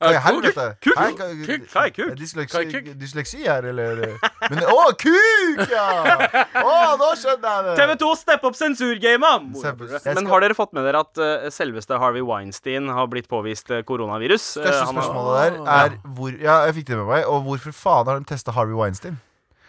Hva 0.00 0.12
er 0.12 0.20
helvete? 0.24 0.66
Kuk. 0.84 0.96
Hva- 0.96 1.10
Kuk. 1.18 1.66
Hva 1.72 1.82
er 1.84 1.92
kuk? 1.96 2.08
Er 2.08 2.16
Dysleksi, 2.22 2.56
Hva 2.56 2.62
er 2.64 2.70
kuk? 2.72 2.88
dysleksi 3.02 3.42
her, 3.44 3.68
eller? 3.72 4.02
Men 4.48 4.64
Å, 4.64 4.78
kuk, 4.98 5.62
ja! 5.70 5.86
Å, 6.62 6.74
nå 7.00 7.10
skjønner 7.20 7.48
jeg 7.52 7.66
det. 7.68 7.76
TV 7.82 7.94
2, 8.04 8.10
stepp 8.22 8.44
opp 8.48 8.56
sensurgamet! 8.58 9.48
Skal- 9.60 10.14
Men 10.18 10.26
har 10.32 10.40
dere 10.46 10.56
fått 10.58 10.72
med 10.76 10.84
dere 10.88 11.04
at 11.04 11.20
uh, 11.20 11.48
selveste 11.52 11.98
Harvey 12.00 12.22
Weinstein 12.24 12.88
har 12.88 13.06
blitt 13.12 13.28
påvist 13.28 13.70
eh, 13.70 13.82
koronavirus? 13.88 14.48
Eh, 14.56 14.64
Største 14.64 14.88
spørsmålet 14.94 15.38
der 15.38 15.72
er 15.78 15.96
hvor, 16.16 16.32
Ja, 16.40 16.60
jeg 16.68 16.78
fikk 16.80 16.86
det 16.94 16.96
med 17.02 17.08
meg. 17.12 17.24
Og 17.28 17.44
hvorfor 17.46 17.74
faen 17.76 18.06
har 18.08 18.20
de 18.22 18.28
testa 18.32 18.52
Harvey 18.56 18.74
Weinstein? 18.78 19.18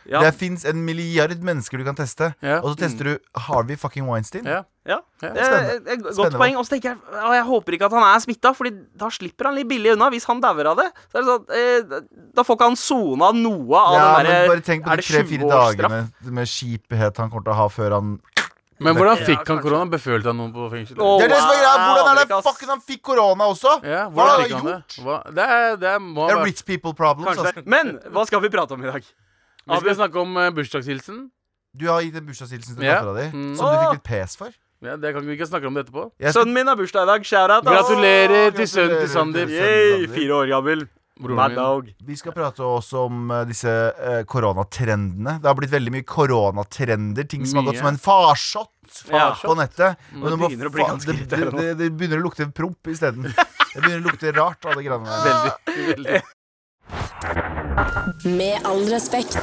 Ja, 0.09 0.21
Det 0.25 0.33
fins 0.35 0.65
en 0.65 0.83
milliard 0.85 1.37
mennesker 1.45 1.77
du 1.77 1.83
kan 1.85 1.95
teste, 1.95 2.33
Ja. 2.41 2.59
og 2.63 2.71
så 2.73 2.79
tester 2.81 3.03
du 3.03 3.17
Harvey 3.37 3.75
fucking 3.77 4.07
Weinstein. 4.09 4.43
Ja. 4.45 4.63
ja. 4.87 4.97
Det 5.21 5.29
er 5.37 5.45
Spennende. 5.45 5.91
et- 5.93 6.01
godt 6.03 6.15
Spennende. 6.15 6.39
poeng. 6.39 6.57
Og 6.57 6.65
så 6.65 6.69
tenker 6.73 6.89
jeg 6.89 6.97
Og 7.13 7.33
jeg 7.35 7.43
håper 7.45 7.71
ikke 7.77 7.85
at 7.85 7.91
han 7.91 8.03
er 8.15 8.19
smitta, 8.19 8.53
Fordi 8.55 8.71
da 8.97 9.09
slipper 9.09 9.45
han 9.45 9.55
litt 9.55 9.67
billig 9.69 9.93
unna. 9.93 10.09
Hvis 10.09 10.25
han 10.25 10.41
dauer 10.41 10.65
av 10.71 10.77
det, 10.77 10.89
så 11.13 11.19
er 11.19 11.21
det 11.21 11.29
sånn 11.29 11.45
eh, 11.53 12.01
Da 12.33 12.41
får 12.43 12.55
ikke 12.57 12.67
han 12.71 12.75
sona 12.75 13.31
noe 13.33 13.75
av 13.77 13.93
Ja, 13.93 14.17
den 14.17 14.25
men 14.25 14.25
derre 14.25 14.47
bare 14.47 14.61
tenk 14.61 14.83
på 14.83 14.89
de 14.89 14.95
det 14.95 15.05
tre-fire 15.05 15.45
20 15.45 15.49
dagene 15.77 16.11
med 16.31 16.47
kjiphet 16.47 17.17
han 17.17 17.29
kommer 17.29 17.43
til 17.43 17.53
å 17.53 17.55
ha 17.55 17.67
før 17.69 17.91
han 17.99 18.19
Men 18.81 18.95
hvordan 18.95 19.17
fikk 19.27 19.45
han 19.45 19.59
korona? 19.59 19.85
Befølte 19.91 20.23
han 20.31 20.37
noen 20.39 20.53
på 20.55 20.69
fengselet? 20.71 20.97
Åh. 21.03 21.19
Det 21.19 21.25
er 21.25 21.33
det 21.35 21.39
som 21.43 21.49
er 21.51 21.59
greia! 21.59 21.75
Hvordan 21.85 22.09
er 22.09 22.15
det 22.15 22.27
Fucken 22.29 22.43
fucking 22.49 22.69
han 22.69 22.81
fikk 22.81 23.01
korona 23.03 23.43
også? 23.51 23.83
Ja, 23.83 24.09
Hva 24.09 24.15
hvordan 24.15 24.29
har 24.29 24.39
fikk 24.39 24.53
han 24.55 24.61
han 24.61 24.71
gjort? 24.73 24.95
det? 24.95 25.03
Hva? 25.03 25.17
Det 25.35 25.45
er, 25.45 25.75
det 25.75 26.01
må 26.01 26.27
Det 26.29 26.37
er 26.37 26.43
rich 26.45 26.63
people 26.65 26.93
problems. 26.93 27.35
Kanskje 27.35 27.51
Altså. 27.59 27.63
Men 27.67 27.99
hva 28.09 28.25
skal 28.25 28.39
vi 28.39 28.49
prate 28.49 28.71
om 28.71 28.81
i 28.81 28.87
dag? 28.89 29.03
Vi 29.67 29.79
skal 29.83 29.95
snakke 29.95 30.19
om 30.21 30.37
uh, 30.37 30.49
bursdagshilsen. 30.51 31.29
Du 31.77 31.87
har 31.87 32.01
gitt 32.01 32.15
en 32.15 32.25
bursdagshilsen 32.25 32.75
til 32.79 32.85
Ja. 32.85 33.01
dattera 33.01 33.13
di, 33.19 33.37
Mm. 33.37 33.55
som 33.57 33.65
du 33.69 33.77
fikk 33.77 33.93
litt 33.93 34.03
pes 34.03 34.35
for. 34.35 34.49
Ja, 34.81 34.95
det 34.95 35.13
kan 35.13 35.25
vi 35.27 35.35
ikke 35.35 35.45
snakke 35.49 35.67
om 35.67 35.73
det 35.75 35.85
etterpå. 35.87 36.11
Jeg 36.19 36.33
Sønnen 36.33 36.53
min 36.53 36.67
har 36.67 36.75
bursdag 36.79 37.03
i 37.03 37.05
dag. 37.05 37.21
Shout-out. 37.27 37.67
ass. 37.67 37.89
Gratulerer 37.89 38.51
til 38.55 38.65
sønnen 38.67 38.99
til 39.01 39.09
Sandeep. 39.09 39.49
Yay, 39.49 40.07
fire 40.07 40.31
år 40.39 40.47
gammel. 40.47 40.87
Broren 41.19 41.35
Mad 41.35 41.51
min. 41.51 41.55
dog. 41.59 41.89
Vi 42.07 42.15
skal 42.15 42.31
prate 42.31 42.63
også 42.63 43.01
om 43.09 43.29
eh, 43.31 43.43
disse 43.43 43.67
eh, 43.67 44.23
koronatrendene. 44.23 45.41
Det 45.41 45.45
har 45.51 45.53
blitt 45.59 45.69
veldig 45.73 45.91
mye 45.91 46.05
koronatrender. 46.07 47.27
Ting 47.27 47.43
som 47.45 47.57
har 47.59 47.63
Mye. 47.65 47.73
gått 47.73 47.81
som 47.83 47.87
en 47.91 47.97
farsott 47.97 49.03
Ja. 49.11 49.33
på 49.35 49.53
nettet. 49.59 49.97
Men 50.13 50.23
det 50.23 50.31
nå 50.31 50.37
må 50.39 50.47
begynner 50.47 50.69
å 50.69 50.71
bli 50.71 50.81
faen- 50.81 50.95
ganske 50.95 51.11
det, 51.11 51.27
det, 51.27 51.37
irriterende 51.37 51.61
det, 51.61 51.77
det 51.77 51.97
begynner 51.99 52.21
å 52.23 52.23
lukte 52.23 52.47
promp 52.55 52.87
isteden. 52.87 53.23
Det 53.27 53.81
begynner 53.83 53.99
å 53.99 54.07
lukte 54.09 54.31
rart 54.33 54.63
av 54.65 54.75
det 54.79 54.85
greiene 54.87 55.05
der. 55.05 55.51
Veldig, 55.67 55.87
veldig. 55.91 57.49
Med 58.25 58.59
all 58.67 58.81
respekt. 58.91 59.37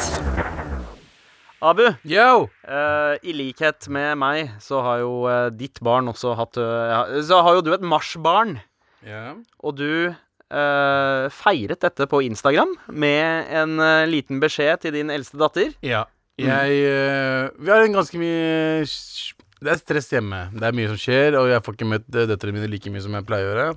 Abu, 1.64 1.86
Yo! 2.04 2.48
eh, 2.68 3.14
i 3.24 3.32
likhet 3.32 3.86
med 3.88 4.18
meg 4.20 4.50
så 4.60 4.82
har 4.84 4.98
jo 5.00 5.12
eh, 5.30 5.46
ditt 5.56 5.80
barn 5.84 6.10
også 6.12 6.34
hatt 6.36 6.58
eh, 6.60 7.14
Så 7.24 7.38
har 7.42 7.56
jo 7.56 7.62
du 7.64 7.70
et 7.72 7.80
marsbarn. 7.86 8.58
Ja. 9.06 9.32
Og 9.64 9.78
du 9.80 9.88
eh, 10.12 11.24
feiret 11.32 11.80
dette 11.86 12.06
på 12.12 12.20
Instagram 12.26 12.74
med 12.92 13.48
en 13.56 13.80
eh, 13.80 14.04
liten 14.10 14.42
beskjed 14.42 14.84
til 14.84 14.98
din 14.98 15.12
eldste 15.14 15.40
datter. 15.40 15.72
ja. 15.86 16.04
Jeg 16.36 16.72
eh, 16.84 17.46
Vi 17.64 17.70
har 17.72 17.80
en 17.86 17.94
ganske 17.96 18.18
mye 18.20 18.82
Det 18.84 19.70
er 19.72 19.78
stress 19.80 20.10
hjemme. 20.12 20.42
Det 20.52 20.66
er 20.68 20.74
mye 20.76 20.90
som 20.92 20.98
skjer, 21.00 21.32
og 21.40 21.48
jeg 21.48 21.62
får 21.64 21.78
ikke 21.78 21.88
møtt 21.88 22.10
uh, 22.12 22.26
døtrene 22.28 22.58
mine 22.58 22.68
like 22.68 22.92
mye 22.92 23.00
som 23.00 23.16
jeg 23.16 23.24
pleier 23.24 23.46
å 23.48 23.54
gjøre. 23.54 23.70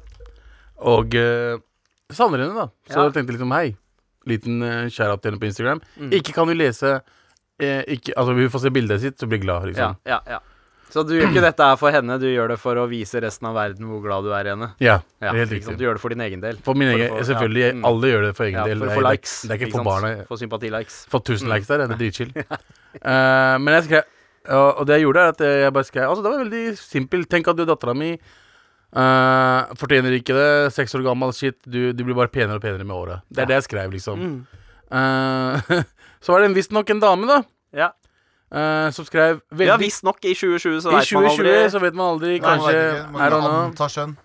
Og 0.92 1.16
uh, 1.16 1.62
savner 2.12 2.44
henne, 2.44 2.58
da. 2.60 2.66
Så 2.92 2.98
Ja. 3.00 3.06
jeg 3.08 3.16
tenkte 3.16 3.38
liksom 3.38 3.56
hei. 3.56 3.70
Liten 4.28 4.62
uh, 4.62 4.90
shout-out 4.90 5.22
til 5.22 5.32
henne 5.32 5.40
på 5.40 5.48
Instagram. 5.48 5.82
Mm. 5.98 6.12
Ikke 6.20 6.34
kan 6.36 6.48
du 6.48 6.54
lese 6.54 7.02
eh, 7.60 7.84
ikke, 7.88 8.14
Altså, 8.18 8.34
vi 8.36 8.48
får 8.50 8.60
se 8.66 8.70
bildet 8.76 9.02
sitt, 9.02 9.18
så 9.20 9.28
blir 9.28 9.40
glad, 9.42 9.66
liksom. 9.72 9.96
ja, 10.06 10.20
ja. 10.28 10.38
ja. 10.38 10.40
Så 10.90 11.04
du 11.06 11.12
gjør 11.14 11.28
ikke 11.30 11.42
dette 11.46 11.62
her 11.62 11.76
for 11.78 11.94
henne, 11.94 12.16
du 12.18 12.26
gjør 12.26 12.48
det 12.50 12.56
for 12.58 12.74
å 12.82 12.88
vise 12.90 13.20
resten 13.22 13.46
av 13.46 13.54
verden 13.54 13.86
hvor 13.86 14.00
glad 14.02 14.24
du 14.26 14.32
er 14.34 14.48
i 14.48 14.50
henne. 14.56 14.72
Ja, 14.82 14.96
Ja, 15.22 15.34
helt 15.38 15.52
riktig. 15.54 15.76
Du 15.78 15.84
gjør 15.86 16.00
det 16.00 16.02
for 16.02 16.10
din 16.10 16.24
egen 16.26 16.42
del. 16.42 16.58
For 16.66 16.74
min 16.74 16.90
For 16.90 16.98
egen, 16.98 17.12
få- 17.14 17.26
selvfølgelig. 17.30 17.62
ja, 17.62 17.74
mm. 17.78 17.86
Alle 17.86 18.10
gjør 18.10 18.24
det 18.26 18.32
for 18.40 18.44
egen 18.48 18.58
Ja, 18.58 18.64
del. 18.66 18.80
for 18.80 18.86
å 18.86 18.90
Det 18.90 18.98
få 18.98 19.04
er- 19.06 19.12
likes. 19.12 19.34
Det 19.44 19.52
er 19.52 19.60
ikke 19.68 19.72
for 19.76 19.84
barna. 19.86 20.10
For 20.32 20.42
sympatilikes. 20.42 20.96
Få 21.14 21.22
1000 21.22 21.46
Mm. 21.46 21.54
likes 21.54 21.68
der, 21.68 21.78
det 21.78 21.92
er 21.92 21.98
dritchill. 22.02 22.32
uh, 23.06 23.56
men 23.62 23.68
jeg 23.78 23.84
skrev 23.86 24.04
og, 24.50 24.80
og 24.82 24.88
det 24.88 24.96
jeg 24.98 25.04
gjorde, 25.06 25.22
er 25.22 25.30
at 25.36 25.42
jeg 25.46 25.74
bare 25.74 25.84
skrev 25.86 26.10
Altså, 26.10 26.24
det 26.26 26.32
var 26.34 26.42
veldig 26.44 26.78
simpelt. 26.80 27.30
Tenk 27.30 27.48
at 27.52 27.56
du, 27.60 27.66
dattera 27.70 27.94
mi, 27.94 28.18
eh, 28.96 29.76
fortjener 29.80 30.18
ikke 30.18 30.36
det. 30.38 30.50
Seks 30.76 30.96
år 30.98 31.06
gammel, 31.06 31.34
shit. 31.36 31.60
Du, 31.66 31.92
du 31.94 32.04
blir 32.04 32.18
bare 32.18 32.32
penere 32.34 32.58
og 32.58 32.66
penere 32.66 32.88
med 32.88 32.96
året. 32.96 33.26
Det 33.30 33.46
er 33.46 33.54
det 33.54 33.62
jeg 33.62 33.70
skrev, 33.70 33.94
liksom. 33.96 34.20
Mm. 34.20 34.60
Uh, 34.90 35.82
så 36.24 36.34
var 36.34 36.42
det 36.42 36.54
visstnok 36.58 36.90
en 36.90 37.02
dame, 37.04 37.30
da, 37.30 37.42
Ja. 37.78 37.94
Uh, 38.50 38.90
som 38.90 39.06
skrev 39.06 39.36
ja, 39.36 39.58
veldig 39.60 39.76
visstnok 39.84 40.24
i 40.26 40.32
2020 40.34 40.80
så 40.82 40.90
I 40.90 40.94
man 40.96 41.04
2020 41.06 41.30
aldri. 41.30 41.58
så 41.70 41.82
vet 41.84 41.98
man 42.00 42.08
aldri. 42.16 42.32
Nei, 42.32 42.40
Kanskje 42.42 42.72
Er 42.74 42.88
ikke. 42.96 43.12
Man 43.14 43.34
kan 43.36 43.46
anta 43.60 43.90
skjønn. 43.94 44.16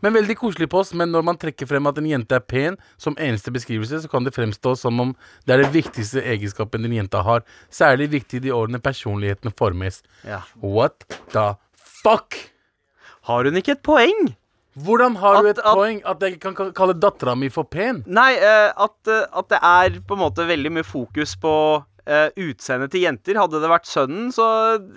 Men 0.00 0.16
veldig 0.16 0.36
koselig 0.40 0.68
post. 0.72 0.94
Men 0.96 1.12
når 1.12 1.26
man 1.28 1.40
trekker 1.42 1.68
frem 1.68 1.90
at 1.90 2.00
en 2.00 2.08
jente 2.08 2.38
er 2.38 2.40
pen 2.40 2.78
som 2.96 3.18
eneste 3.20 3.52
beskrivelse, 3.52 4.00
så 4.00 4.08
kan 4.08 4.24
det 4.24 4.32
fremstå 4.32 4.72
som 4.80 5.02
om 5.04 5.12
det 5.44 5.58
er 5.58 5.66
det 5.66 5.74
viktigste 5.76 6.24
egenskapen 6.24 6.88
din 6.88 6.96
jente 6.96 7.20
har. 7.20 7.44
Særlig 7.68 8.08
viktig 8.16 8.40
i 8.40 8.46
de 8.46 8.56
årene 8.56 8.80
personligheten 8.80 9.52
formes. 9.60 10.00
Ja. 10.24 10.40
What 10.64 11.04
the 11.36 11.50
fuck? 11.76 12.53
Har 13.28 13.44
hun 13.48 13.56
ikke 13.60 13.76
et 13.78 13.82
poeng? 13.86 14.34
Hvordan 14.84 15.14
har 15.22 15.38
du 15.42 15.48
et 15.52 15.58
at- 15.58 15.64
poeng 15.78 16.00
at 16.04 16.20
jeg 16.26 16.40
kan 16.42 16.54
kalle 16.74 16.94
dattera 16.98 17.36
mi 17.38 17.48
for 17.48 17.64
pen? 17.64 18.02
Nei, 18.06 18.32
eh, 18.34 18.72
at, 18.76 18.96
eh, 19.06 19.26
at 19.32 19.48
det 19.48 19.60
er 19.62 20.00
på 20.02 20.16
en 20.16 20.24
måte 20.24 20.46
veldig 20.48 20.72
mye 20.74 20.84
fokus 20.86 21.36
på 21.38 21.52
uh, 22.04 22.28
utseendet 22.36 22.90
til 22.92 23.00
jenter. 23.06 23.38
Hadde 23.40 23.60
det 23.62 23.70
vært 23.70 23.86
sønnen, 23.88 24.28
så 24.34 24.44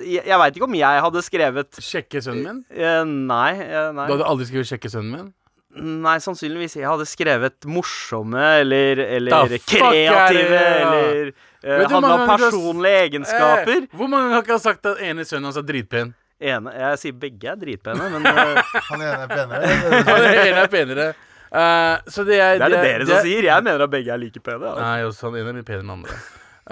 Jeg, 0.03 0.25
jeg 0.27 0.39
veit 0.41 0.57
ikke 0.57 0.67
om 0.67 0.75
jeg 0.75 1.03
hadde 1.05 1.21
skrevet 1.23 1.79
Sjekke 1.79 2.19
sønnen 2.25 2.43
min? 2.43 2.63
Uh, 2.73 3.03
Nei. 3.05 3.53
uh, 3.63 3.91
nei. 3.95 4.07
Du 4.09 4.17
hadde 4.17 4.27
aldri 4.27 4.49
skrevet 4.49 4.67
'sjekke 4.67 4.91
sønnen 4.91 5.13
min'? 5.15 5.33
Nei, 5.77 6.17
sannsynligvis. 6.17 6.73
Jeg 6.79 6.87
hadde 6.89 7.05
skrevet 7.05 7.65
morsomme 7.69 8.41
eller, 8.63 8.97
eller 8.97 9.31
er 9.45 9.59
kreative 9.61 10.57
eller 10.57 11.27
uh, 11.29 11.69
hadde 11.69 11.91
handla 11.93 12.13
om 12.15 12.29
personlige 12.31 13.01
egenskaper. 13.07 13.83
Eh, 13.85 13.91
hvor 13.93 14.09
mange 14.09 14.31
ganger 14.31 14.39
har 14.39 14.47
ikke 14.47 14.59
sagt 14.63 14.85
at 14.89 15.03
ene 15.05 15.21
sønnen 15.27 15.51
hans 15.51 15.59
er 15.61 15.67
dritpen? 15.67 16.15
Ene, 16.37 16.73
jeg 16.77 16.99
sier 17.01 17.15
begge 17.17 17.49
er 17.49 17.57
dritpene, 17.57 18.09
men 18.13 18.27
eh, 18.31 18.75
Han 18.91 19.01
ene 19.01 19.23
er 19.23 19.31
penere. 19.31 19.71
Han 20.05 20.27
ene 20.27 20.59
er 20.61 20.69
penere. 20.69 21.07
Uh, 21.47 21.95
så 22.11 22.25
det 22.27 22.37
er 22.43 22.59
det 22.59 22.67
er 22.67 22.73
det 22.75 22.83
dere 22.83 23.07
som 23.07 23.25
sier. 23.25 23.47
Jeg 23.47 23.65
mener 23.65 23.85
at 23.87 23.91
begge 23.91 24.13
er 24.13 24.21
like 24.21 24.41
pene. 24.43 24.61
Altså. 24.67 24.83
Nei, 24.83 24.99
også 25.07 25.29
han 25.29 25.39
ene 25.39 25.53
er 25.53 25.57
mye 25.57 25.67
penere 25.67 25.85
enn 25.85 25.89
den 25.89 25.95
andre. 25.95 26.17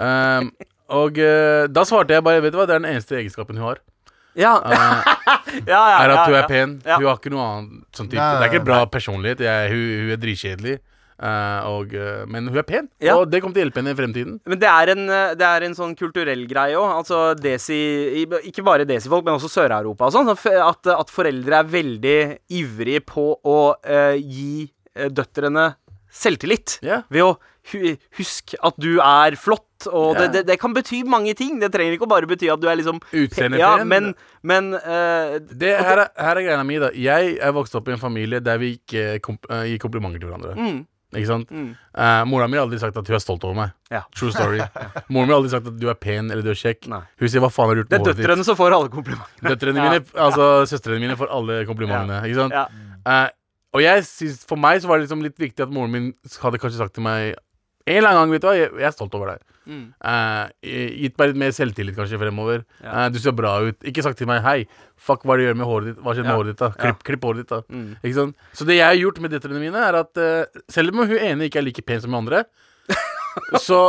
Ehm, 0.06 0.50
og 0.96 1.18
uh, 1.18 1.64
da 1.72 1.84
svarte 1.88 2.12
jeg 2.12 2.22
bare 2.26 2.42
Vet 2.44 2.52
du 2.52 2.58
hva, 2.60 2.66
det 2.68 2.74
er 2.76 2.82
den 2.82 2.90
eneste 2.92 3.16
egenskapen 3.18 3.58
hun 3.58 3.70
har. 3.72 3.80
Ja, 4.36 4.52
ja, 4.68 5.78
ja, 5.80 5.92
er 6.04 6.12
at 6.12 6.26
hun 6.28 6.36
er 6.36 6.50
pen. 6.50 6.76
Ja. 6.84 6.98
Hun 7.00 7.08
har 7.08 7.16
ikke 7.16 7.32
noe 7.32 7.46
annet 7.54 7.96
sånn 7.96 8.10
type. 8.12 8.20
Nei, 8.20 8.36
Det 8.36 8.44
er 8.44 8.52
ikke 8.52 8.66
bra 8.68 8.82
personlighet. 8.92 9.42
Jeg, 9.46 9.70
hun, 9.72 9.86
hun 10.04 10.12
er 10.12 10.20
dritkjedelig. 10.20 10.74
Eh, 11.16 11.60
og, 11.64 11.94
eh, 11.96 12.24
men 12.28 12.48
hun 12.50 12.58
er 12.60 12.66
pen, 12.68 12.88
Ja. 13.00 13.16
og 13.16 13.30
det 13.30 13.40
kommer 13.40 13.56
til 13.56 13.62
å 13.62 13.66
hjelpe 13.66 13.80
henne 13.80 13.94
i 13.94 13.96
fremtiden. 13.96 14.40
Men 14.44 14.58
det 14.60 14.68
er 14.68 14.92
en, 14.92 15.08
eh, 15.08 15.34
det 15.34 15.46
er 15.48 15.64
en 15.64 15.74
sånn 15.74 15.96
kulturell 15.96 16.46
greie 16.46 16.76
òg. 16.76 16.92
Altså 17.00 17.34
desi 17.34 18.26
Ikke 18.44 18.64
bare 18.64 18.84
desifolk, 18.84 19.24
men 19.24 19.34
også 19.38 19.48
Sør-Europa 19.48 20.06
og 20.06 20.12
sånn. 20.12 20.28
At, 20.28 20.86
at 20.86 21.10
foreldre 21.10 21.60
er 21.60 21.64
veldig 21.64 22.38
ivrige 22.50 23.00
på 23.06 23.38
å 23.44 23.58
uh, 23.76 24.16
gi 24.16 24.70
døtrene 24.94 25.74
selvtillit. 26.12 26.78
Yeah. 26.82 27.04
Ved 27.12 27.22
å 27.22 27.36
hu 27.72 27.96
huske 28.16 28.58
at 28.62 28.76
du 28.80 28.98
er 29.02 29.36
flott. 29.36 29.64
Og 29.90 30.14
yeah. 30.14 30.22
det, 30.22 30.32
det, 30.32 30.42
det 30.52 30.58
kan 30.60 30.74
bety 30.76 31.02
mange 31.04 31.34
ting. 31.36 31.58
Det 31.60 31.70
trenger 31.74 31.96
ikke 31.96 32.06
å 32.08 32.12
bare 32.14 32.28
bety 32.30 32.48
at 32.52 32.62
du 32.62 32.68
er 32.70 32.78
liksom 32.80 33.00
Utseendet 33.12 33.60
ja. 33.60 33.76
Men, 33.84 34.14
men 34.46 34.72
uh, 34.74 35.36
Det, 35.40 35.74
her, 35.76 36.04
er, 36.06 36.12
her 36.16 36.40
er 36.40 36.46
greia 36.48 36.66
mi, 36.66 36.78
da. 36.82 36.92
Jeg 36.96 37.36
er 37.36 37.56
vokst 37.56 37.76
opp 37.76 37.88
i 37.90 37.96
en 37.96 38.02
familie 38.02 38.40
der 38.44 38.60
vi 38.62 38.76
ikke 38.78 39.18
kom, 39.24 39.40
uh, 39.50 39.64
gir 39.68 39.80
komplimenter 39.82 40.22
til 40.22 40.30
hverandre. 40.30 40.56
mm, 40.56 40.78
Ikke 41.14 41.28
sant? 41.28 41.50
mm. 41.54 41.68
Uh, 41.94 42.24
Mora 42.26 42.48
mi 42.50 42.58
har 42.58 42.64
aldri 42.66 42.80
sagt 42.82 42.96
at 42.98 43.06
hun 43.06 43.14
er 43.14 43.22
stolt 43.22 43.44
over 43.46 43.54
meg. 43.54 43.70
Ja. 43.94 44.02
True 44.16 44.32
story. 44.34 44.58
Mora 45.12 45.22
min 45.28 45.30
har 45.32 45.38
aldri 45.38 45.52
sagt 45.54 45.68
at 45.70 45.78
du 45.78 45.86
er 45.88 45.94
pen 45.94 46.30
eller 46.34 46.42
du 46.42 46.50
er 46.50 46.58
kjekk. 46.58 46.88
Nei. 46.90 47.02
Hun 47.20 47.28
sier 47.30 47.40
'hva 47.44 47.50
faen 47.54 47.70
har 47.70 47.74
du 47.78 47.82
gjort 47.84 47.90
Det 47.90 47.98
med 47.98 48.00
er 48.00 48.10
håret 48.10 48.16
ditt'? 48.18 48.26
døtrene 48.26 48.44
som 48.44 48.56
får 48.58 48.74
alle 48.74 48.90
komplimentene. 48.90 49.48
Døtrene 49.54 49.80
mine, 49.86 50.00
altså 50.26 50.48
søstrene 50.66 51.00
mine, 51.00 51.16
får 51.16 51.30
alle 51.30 51.60
komplimentene. 51.68 52.20
Ikke 52.26 52.40
sant? 52.42 52.52
Eh, 53.06 53.28
og 53.76 53.82
jeg 53.82 54.04
synes, 54.08 54.44
for 54.48 54.56
meg 54.56 54.80
så 54.82 54.88
var 54.88 54.98
det 54.98 55.06
liksom 55.06 55.22
litt 55.22 55.38
viktig 55.38 55.62
at 55.62 55.70
moren 55.70 55.92
min 55.92 56.12
hadde 56.42 56.58
kanskje 56.58 56.78
sagt 56.82 56.94
til 56.98 57.04
meg 57.06 57.36
en 57.86 57.96
eller 58.00 58.08
annen 58.10 58.22
gang, 58.26 58.30
vet 58.34 58.42
du 58.42 58.46
hva, 58.48 58.56
jeg, 58.58 58.70
jeg 58.82 58.88
er 58.88 58.94
stolt 58.96 59.14
over 59.14 59.26
deg. 59.36 59.42
Mm. 59.66 59.86
Uh, 59.98 60.46
gitt 60.62 61.16
meg 61.18 61.32
litt 61.32 61.38
mer 61.42 61.50
selvtillit 61.56 61.96
kanskje 61.98 62.20
fremover. 62.20 62.64
Ja. 62.84 62.92
Uh, 62.92 63.08
du 63.10 63.18
ser 63.18 63.34
bra 63.34 63.56
ut. 63.66 63.78
Ikke 63.82 64.04
sagt 64.06 64.18
til 64.18 64.28
meg 64.30 64.42
'hei, 64.44 64.66
fuck, 64.96 65.24
hva 65.26 65.34
er 65.34 65.38
det 65.38 65.44
du 65.44 65.48
gjør 65.50 65.58
med 65.60 65.66
håret 65.70 65.88
ditt'? 65.90 66.02
Hva 66.04 66.14
skjer 66.14 66.24
med 66.28 66.36
håret 66.38 66.52
ditt, 66.52 66.62
da? 66.62 66.70
Klipp, 66.78 67.02
klipp 67.02 67.22
håret 67.26 67.42
ditt, 67.42 67.50
da. 67.50 67.60
Mm. 67.68 67.96
Ikke 68.02 68.14
sant? 68.20 68.36
Så 68.54 68.64
det 68.68 68.76
jeg 68.78 68.86
har 68.86 68.94
gjort 69.00 69.18
med 69.20 69.30
døtrene 69.34 69.60
mine, 69.60 69.82
er 69.88 69.98
at 70.00 70.22
uh, 70.22 70.62
selv 70.70 70.94
om 70.94 71.02
hun 71.06 71.18
ene 71.18 71.48
ikke 71.50 71.58
er 71.58 71.66
like 71.66 71.82
pen 71.86 72.00
som 72.00 72.14
hun 72.14 72.22
andre, 72.24 72.44
så, 73.66 73.80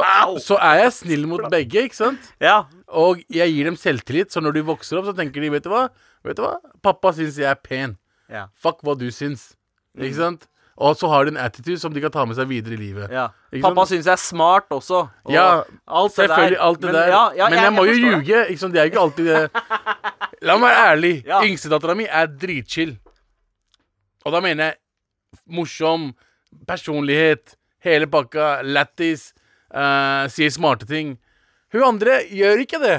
så 0.43 0.57
er 0.59 0.81
jeg 0.83 0.93
snill 0.97 1.27
mot 1.29 1.45
begge, 1.51 1.85
ikke 1.87 1.95
sant? 1.95 2.31
Ja. 2.43 2.63
Og 2.89 3.21
jeg 3.29 3.53
gir 3.53 3.69
dem 3.69 3.77
selvtillit, 3.79 4.33
så 4.33 4.41
når 4.41 4.57
de 4.57 4.65
vokser 4.67 4.97
opp, 4.99 5.05
så 5.07 5.13
tenker 5.15 5.41
de, 5.45 5.49
vet 5.53 5.63
du 5.63 5.69
hva? 5.71 5.87
Vet 6.25 6.37
du 6.39 6.43
hva? 6.43 6.55
Pappa 6.83 7.13
syns 7.15 7.37
jeg 7.39 7.47
er 7.49 7.59
pen. 7.61 7.97
Ja. 8.33 8.47
Fuck 8.59 8.81
hva 8.83 8.97
du 8.99 9.07
syns. 9.13 9.53
Ikke 9.97 10.13
Mm. 10.13 10.17
sant? 10.17 10.47
Og 10.77 10.93
så 10.99 11.07
har 11.09 11.25
de 11.25 11.31
en 11.33 11.39
attitude 11.41 11.79
som 11.81 11.93
de 11.93 12.01
kan 12.03 12.11
ta 12.13 12.23
med 12.29 12.37
seg 12.37 12.47
videre 12.51 12.75
i 12.75 12.77
livet. 12.77 13.09
ja. 13.11 13.27
Pappa 13.63 13.81
sånn? 13.85 13.95
syns 13.95 14.05
jeg 14.05 14.13
er 14.13 14.21
smart 14.21 14.67
også. 14.75 14.99
og 15.25 15.31
Ja, 15.33 15.63
alt 15.87 16.13
Selvfølgelig, 16.13 16.59
alt 16.61 16.81
det 16.81 16.91
Men 16.91 16.95
der. 16.99 17.07
ja, 17.09 17.21
ja, 17.39 17.47
men 17.49 17.59
jeg, 17.63 17.73
må 17.73 17.85
jo 17.87 17.93
forstår 17.95 18.11
det. 18.11 18.27
ljuge. 18.27 18.41
Liksom. 18.51 18.71
Det 18.73 18.79
er 18.79 18.85
jo 18.85 18.91
ikke 18.91 19.05
alltid 19.05 19.25
det. 19.25 19.63
La 20.45 20.57
meg 20.57 20.67
være 20.69 20.83
ærlig. 20.91 21.13
Ja. 21.31 21.39
Yngstedattera 21.47 21.95
mi 21.97 22.05
er 22.05 22.27
dritchill. 22.27 22.97
Og 24.25 24.33
da 24.35 24.41
mener 24.43 24.63
jeg 24.69 24.75
morsom, 25.57 26.11
personlighet, 26.67 27.55
hele 27.83 28.05
pakka, 28.11 28.61
lættis, 28.67 29.31
uh, 29.73 30.27
sier 30.29 30.51
smarte 30.53 30.85
ting. 30.89 31.15
Hun 31.73 31.83
andre 31.83 32.19
gjør 32.29 32.61
ikke 32.63 32.79
det. 32.83 32.97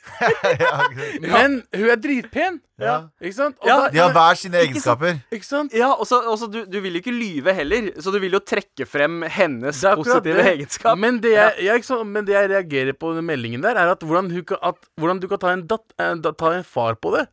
men 1.20 1.56
hun 1.74 1.90
er 1.92 1.98
dritpen. 2.00 2.58
ja. 2.80 2.94
Ikke 3.20 3.36
sant? 3.36 3.56
Og 3.60 3.68
Ja. 3.68 3.76
da, 3.82 3.88
De 3.92 3.98
har 4.00 4.12
hver 4.14 4.38
sine 4.40 4.58
egenskaper. 4.62 5.18
ikke 5.32 5.46
sant? 5.46 5.72
Ja, 5.76 5.90
og 5.92 6.06
så, 6.08 6.20
og 6.26 6.38
så 6.40 6.48
du, 6.50 6.64
du 6.66 6.78
vil 6.80 6.96
jo 6.96 7.02
ikke 7.02 7.14
lyve 7.14 7.54
heller, 7.56 7.90
så 8.00 8.12
du 8.14 8.18
vil 8.22 8.32
jo 8.36 8.40
trekke 8.40 8.86
frem 8.88 9.22
hennes 9.28 9.80
Det 9.80 9.88
er 9.88 9.92
akkurat 9.96 10.22
positive 10.22 10.36
det. 10.42 10.46
egenskap. 10.54 10.98
Men 10.98 11.20
det, 11.20 11.32
jeg, 11.36 11.66
ja, 11.66 11.74
ikke 11.78 11.90
sant, 11.90 12.06
men 12.08 12.24
det 12.28 12.34
jeg 12.36 12.50
reagerer 12.54 12.92
på 12.98 13.14
den 13.16 13.26
meldingen 13.28 13.62
der, 13.64 13.76
er 13.76 13.92
at 13.94 14.00
hvordan, 14.06 14.30
hun 14.32 14.44
kan, 14.44 14.58
at, 14.62 14.76
hvordan 14.96 15.20
du 15.20 15.28
kan 15.28 15.38
ta 15.38 15.52
en, 15.56 15.66
dat, 15.66 15.84
eh, 15.98 16.14
da, 16.24 16.32
ta 16.32 16.54
en 16.58 16.64
far 16.64 16.94
på 16.96 17.14
det. 17.16 17.26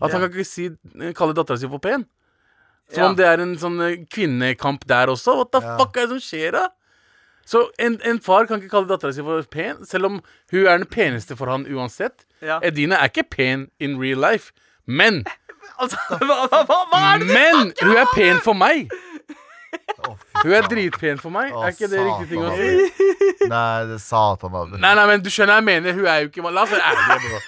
At 0.00 0.12
han 0.14 0.20
kan 0.22 0.30
ikke 0.30 0.46
si, 0.46 0.68
kalle 1.18 1.34
dattera 1.34 1.58
si 1.58 1.66
for 1.68 1.78
pen. 1.82 2.06
Som 2.88 3.02
Ja. 3.02 3.08
om 3.10 3.16
det 3.18 3.26
er 3.26 3.40
en 3.42 3.56
sånn 3.60 3.80
eh, 3.84 3.96
kvinnekamp 4.08 4.86
der 4.88 5.10
også. 5.12 5.34
What 5.36 5.50
the 5.52 5.60
Ja. 5.60 5.76
fuck 5.76 5.96
er 5.96 6.06
det 6.06 6.16
som 6.16 6.24
skjer, 6.24 6.52
da? 6.56 6.68
Så 7.48 7.64
en, 7.80 7.96
en 8.04 8.20
far 8.20 8.44
kan 8.48 8.60
ikke 8.60 8.74
kalle 8.74 8.90
dattera 8.90 9.14
si 9.16 9.24
for 9.24 9.44
pen, 9.48 9.80
selv 9.88 10.10
om 10.10 10.20
hun 10.52 10.66
er 10.66 10.82
den 10.82 10.88
peneste 10.92 11.36
for 11.38 11.48
han 11.48 11.64
uansett. 11.64 12.26
Ja. 12.44 12.58
Edina 12.62 13.00
er 13.00 13.08
ikke 13.08 13.24
pen 13.32 13.68
in 13.80 13.96
real 14.00 14.20
life, 14.20 14.52
men 14.86 15.24
Altså, 15.78 15.98
hva, 16.08 16.36
hva, 16.48 16.62
hva, 16.64 17.00
er 17.12 17.20
det? 17.22 17.26
Men 17.28 17.72
hun 17.82 17.98
er 18.00 18.08
pen 18.14 18.40
for 18.42 18.56
meg! 18.58 18.88
Hun 20.42 20.52
er 20.54 20.66
dritpen 20.70 21.18
for 21.20 21.34
meg. 21.34 21.52
Er 21.52 21.74
ikke 21.74 21.90
det 21.90 22.02
riktig 22.02 22.28
ting 22.32 22.44
å 22.46 22.52
si? 22.56 23.46
Nei, 23.50 23.86
det 23.88 23.96
er 23.98 24.02
satan 24.02 24.54
av 24.54 24.72
det. 24.72 24.80
Nei, 24.82 24.92
nei, 24.96 25.06
men 25.10 25.24
du 25.24 25.30
skjønner 25.32 25.58
jeg 25.58 25.66
mener. 25.68 25.96
Hun 25.96 26.06
er 26.08 26.22
jo 26.24 26.30
ikke 26.30 26.52
La 26.54 26.64
oss 26.64 26.72
være 26.72 26.92
ærlige, 26.92 27.18
bro. 27.26 27.40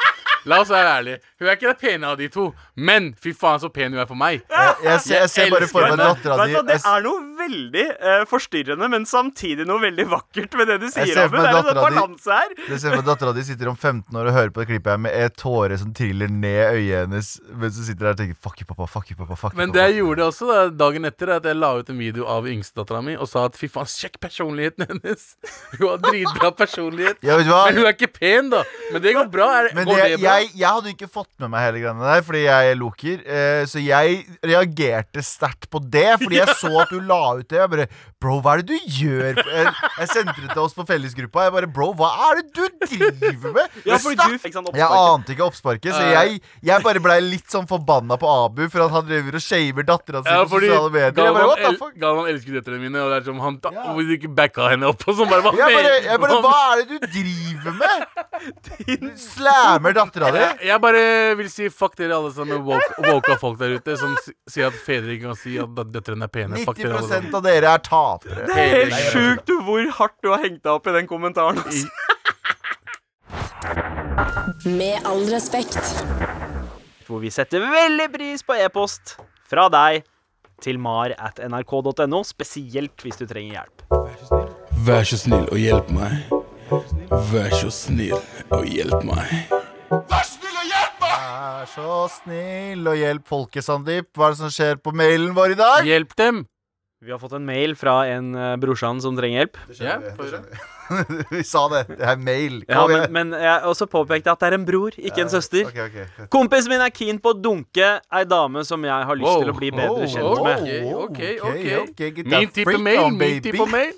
La 0.50 0.61
oss 0.62 0.71
være 0.73 0.92
ærlige. 0.99 1.21
Hun 1.38 1.49
er 1.49 1.59
ikke 1.59 1.69
den 1.69 1.80
pene 1.80 2.11
av 2.11 2.19
de 2.21 2.28
to, 2.33 2.47
men 2.90 3.11
fy 3.21 3.33
faen 3.37 3.61
så 3.62 3.71
pen 3.73 3.95
hun 3.95 4.02
er 4.02 4.09
for 4.09 4.19
meg. 4.19 4.40
Jeg, 4.49 4.76
jeg, 4.85 5.00
ser, 5.07 5.16
jeg 5.21 5.33
ser 5.35 5.54
bare 5.54 5.69
for 5.71 5.87
meg 5.87 6.00
dattera 6.00 6.38
vet 6.40 6.49
di 6.49 6.54
du 6.54 6.59
hva, 6.59 6.66
Det 6.71 6.78
jeg, 6.78 6.85
er 6.92 7.07
noe 7.07 7.25
veldig 7.41 7.85
eh, 7.99 8.25
forstyrrende, 8.31 8.89
men 8.93 9.07
samtidig 9.09 9.67
noe 9.69 9.81
veldig 9.83 10.07
vakkert 10.11 10.55
med 10.61 10.69
det 10.71 10.79
du 10.83 10.87
sier. 10.91 11.07
ser 11.11 11.29
for 11.29 11.37
meg 11.39 11.49
Det 11.49 11.51
er 11.51 11.57
en 11.57 11.65
dattera 11.65 11.75
di- 11.75 11.97
balanse 11.97 12.31
her. 12.37 12.55
jeg 12.69 12.81
ser 12.81 12.91
for 12.91 12.97
meg 13.01 13.07
dattera 13.11 13.35
di 13.35 13.43
sitter 13.49 13.69
om 13.73 13.77
15 13.77 14.17
år 14.21 14.31
og 14.31 14.37
hører 14.37 14.51
på 14.55 14.61
det 14.65 14.69
klippet 14.71 14.91
her 14.95 15.01
med 15.07 15.13
en 15.25 15.31
tåre 15.41 15.79
som 15.81 15.93
triller 15.97 16.29
ned 16.29 16.75
øyet 16.77 17.07
hennes 17.07 17.31
mens 17.55 17.77
hun 17.81 17.85
sitter 17.89 18.05
der 18.05 18.11
og 18.15 18.21
tenker 18.21 18.37
'fuck 18.41 18.61
you, 18.61 18.67
pappa', 18.69 18.89
'fuck 18.91 19.11
you, 19.11 19.17
pappa'. 19.17 19.37
fuck 19.41 19.53
you, 19.53 19.59
Men 19.59 19.69
pappa 19.73 19.79
det 19.79 19.87
jeg 19.95 20.03
gjorde 20.05 20.23
også 20.31 20.47
da, 20.51 20.59
dagen 20.85 21.05
etter, 21.05 21.27
er 21.31 21.37
at 21.41 21.45
jeg 21.45 21.57
la 21.57 21.73
ut 21.79 21.91
en 21.91 21.99
video 21.99 22.27
av 22.27 22.47
yngstedattera 22.47 23.03
mi 23.03 23.17
og 23.17 23.29
sa 23.29 23.45
at 23.47 23.57
fy 23.57 23.67
faen, 23.69 23.87
sjekk 23.87 24.21
personligheten 24.21 24.87
hennes. 24.89 25.37
Hun 25.79 25.89
har 25.89 25.99
dritbra 25.99 26.51
personlighet. 26.57 27.17
Ja, 27.23 27.37
vet 27.37 27.47
du 27.47 27.53
hva? 27.53 27.65
Men 27.71 27.77
hun 27.79 27.87
er 27.87 27.93
ikke 27.95 28.13
pen, 28.13 28.51
da. 28.51 28.63
Men 28.93 29.03
det 29.03 29.15
går 29.15 29.31
bra. 29.31 29.47
Er, 29.61 29.69
Men 29.75 29.87
går 29.87 29.97
det, 29.97 30.05
det 30.11 30.21
bra? 30.21 30.37
jeg, 30.41 30.51
jeg 30.55 30.69
hadde 30.69 30.91
ikke 30.95 31.09
fått 31.11 31.29
med 31.39 31.51
meg 31.51 31.61
hele 31.67 31.81
greiene 31.85 32.05
der, 32.15 32.23
fordi 32.23 32.43
jeg 32.45 32.71
er 32.71 32.75
loker. 32.77 33.23
Eh, 33.27 33.65
så 33.67 33.79
jeg 33.83 34.27
reagerte 34.45 35.23
sterkt 35.25 35.69
på 35.71 35.81
det, 35.91 36.19
fordi 36.21 36.37
jeg 36.41 36.49
så 36.59 36.73
at 36.83 36.91
du 36.91 37.01
la 37.01 37.30
ut 37.39 37.49
det. 37.49 37.59
Jeg 37.61 37.71
bare 37.71 37.87
Bro, 38.21 38.41
hva 38.45 38.57
er 38.57 38.63
det 38.63 38.75
du 38.75 38.93
gjør? 39.01 39.39
Jeg, 39.41 39.73
jeg 40.01 40.09
sendte 40.11 40.37
det 40.41 40.51
til 40.53 40.63
oss 40.63 40.75
på 40.77 40.85
fellesgruppa. 40.89 41.47
Jeg 41.47 41.55
bare 41.57 41.71
Bro, 41.71 41.93
hva 41.99 42.11
er 42.31 42.41
det 42.41 42.51
du 42.57 42.65
driver 42.85 43.55
med? 43.57 43.79
Ja, 43.87 43.99
du 44.01 44.39
fikk 44.43 44.57
sånn 44.57 44.69
jeg 44.75 44.87
ante 44.87 45.35
ikke 45.35 45.47
oppsparket, 45.47 45.93
så 45.95 46.03
jeg, 46.13 46.41
jeg 46.65 46.85
bare 46.85 47.01
blei 47.03 47.19
litt 47.25 47.49
sånn 47.53 47.67
forbanna 47.71 48.17
på 48.21 48.29
Abu 48.31 48.63
for 48.71 48.85
at 48.85 48.95
han 48.95 49.07
driver 49.09 49.39
og 49.39 49.45
shaver 49.45 49.87
dattera 49.89 50.23
si 50.25 50.31
Ja, 50.35 50.45
på 50.45 50.61
sosiale 50.61 50.91
medier. 50.93 51.11
Jeg 51.11 51.35
bare, 51.37 51.49
Galvan, 51.49 51.65
el? 51.71 52.01
Galvan 52.05 52.31
elsker 52.33 52.59
døtrene 52.59 52.81
mine, 52.83 53.03
og 53.03 53.11
det 53.13 53.19
er 53.21 53.27
som 53.31 53.41
han 53.45 53.59
ta, 53.63 53.73
Ja. 53.75 53.89
Du 54.01 54.15
ikke 54.15 54.31
backa 54.35 54.71
henne 54.73 54.89
opp? 54.89 55.03
Og 55.07 55.17
sånn 55.19 55.29
bare, 55.31 55.53
Jeg 55.59 55.75
bare, 55.77 55.91
jeg 56.07 56.21
bare 56.23 56.39
Hva 56.45 56.55
er 56.73 56.81
det 56.81 56.87
du 56.89 57.09
driver 57.17 57.77
med? 57.81 58.07
Du 58.87 59.11
slammer 59.21 59.93
dattera 59.97 60.31
di. 60.33 60.41
Jeg, 60.41 60.57
jeg 60.71 60.81
bare 60.83 61.03
vil 61.39 61.51
si 61.53 61.69
fuck 61.75 61.97
dere 61.99 62.17
alle 62.17 62.31
sammen 62.35 62.63
woke, 62.65 62.95
woke 63.05 63.37
folk 63.43 63.59
der 63.61 63.75
ute 63.77 63.97
som 64.01 64.15
sier 64.49 64.71
at 64.71 64.79
fedre 64.87 65.13
ikke 65.17 65.29
kan 65.29 65.39
si 65.39 65.59
at 65.61 65.69
døtrene 65.93 66.25
er 66.27 66.33
pene. 66.33 66.63
Fuck 66.65 66.81
dere 66.81 66.97
alle 66.97 67.05
90 67.05 67.13
sammen. 67.13 67.20
Av 67.35 67.43
dere 67.45 67.75
er 67.77 67.83
tapere. 67.85 68.47
Det 68.49 68.57
er 68.57 68.71
helt 68.75 68.97
sjukt 69.12 69.50
hvor 69.67 69.91
hardt 69.99 70.17
du 70.25 70.29
har 70.33 70.41
hengt 70.45 70.62
deg 70.65 70.73
opp 70.73 70.87
i 70.89 70.95
den 70.97 71.07
kommentaren. 71.11 71.61
Altså. 71.61 71.89
Med 74.67 75.07
all 75.09 75.25
respekt. 75.33 75.81
Hvor 77.07 77.21
vi 77.23 77.31
setter 77.35 77.65
veldig 77.65 78.09
pris 78.12 78.45
på 78.47 78.55
e-post 78.61 79.17
fra 79.50 79.69
deg 79.73 80.05
til 80.61 80.79
mar 80.79 81.15
at 81.17 81.41
nrk.no, 81.41 82.21
spesielt 82.27 83.00
hvis 83.05 83.19
du 83.21 83.27
trenger 83.27 83.61
hjelp. 83.61 83.77
Vær 84.87 85.05
så 85.09 85.17
snill 85.21 85.49
og 85.49 85.59
hjelp 85.61 85.91
meg. 85.97 86.12
Vær 87.33 87.50
så 87.57 87.71
snill 87.75 88.15
og 88.55 88.65
hjelp 88.69 89.03
meg. 89.09 89.27
Vær 89.91 91.67
så 91.71 91.97
snill 92.12 92.87
og 92.89 92.97
hjelp 92.99 93.27
folket, 93.29 93.65
Sandeep. 93.67 94.09
Hva 94.17 94.31
er 94.31 94.37
det 94.37 94.41
som 94.41 94.53
skjer 94.55 94.79
på 94.81 94.95
mailen 94.97 95.35
vår 95.37 95.57
i 95.57 95.59
dag? 95.59 95.85
Hjelp 95.89 96.15
dem! 96.21 96.45
Vi 97.02 97.11
har 97.11 97.19
fått 97.19 97.33
en 97.33 97.47
mail 97.49 97.73
fra 97.80 98.02
en 98.12 98.35
uh, 98.37 98.57
brorsan 98.61 98.99
som 99.00 99.14
trenger 99.16 99.38
hjelp. 99.38 99.54
Det 99.71 99.76
Ja, 99.80 99.95
skjønner 99.97 100.11
vi, 100.11 100.16
det 100.19 100.26
skjønner 100.28 100.50
vi. 100.50 101.23
Vi 101.38 101.45
sa 101.49 101.62
det. 101.73 101.78
Det 101.97 102.04
er 102.12 102.19
mail. 102.21 102.59
Ja, 102.69 102.83
men, 102.90 103.07
men 103.14 103.30
jeg 103.40 103.62
også 103.71 103.87
påpekte 103.88 104.35
at 104.35 104.42
det 104.42 104.50
er 104.50 104.57
en 104.59 104.66
bror, 104.69 104.92
ikke 104.99 105.23
en 105.25 105.33
søster. 105.33 105.64
Okay, 105.71 105.87
okay. 105.87 106.26
Kompisen 106.28 106.75
min 106.75 106.85
er 106.85 106.92
keen 106.92 107.23
på 107.25 107.33
å 107.33 107.38
dunke 107.40 107.88
ei 108.04 108.23
dame 108.28 108.66
som 108.69 108.85
jeg 108.85 109.09
har 109.09 109.16
lyst 109.16 109.30
Wow. 109.30 109.47
til 109.47 109.52
å 109.54 109.57
bli 109.57 109.73
bedre 109.78 110.11
kjent 110.12 110.28
oh, 110.28 110.45
med. 110.45 110.69
Okay, 111.07 111.38
okay, 111.40 111.75
okay. 111.87 112.12
ok, 112.12 112.23
Min 112.35 112.52
type 112.59 112.76
mail, 112.76 113.04
on, 113.07 113.16
min 113.16 113.40
type 113.49 113.71
mail. 113.73 113.97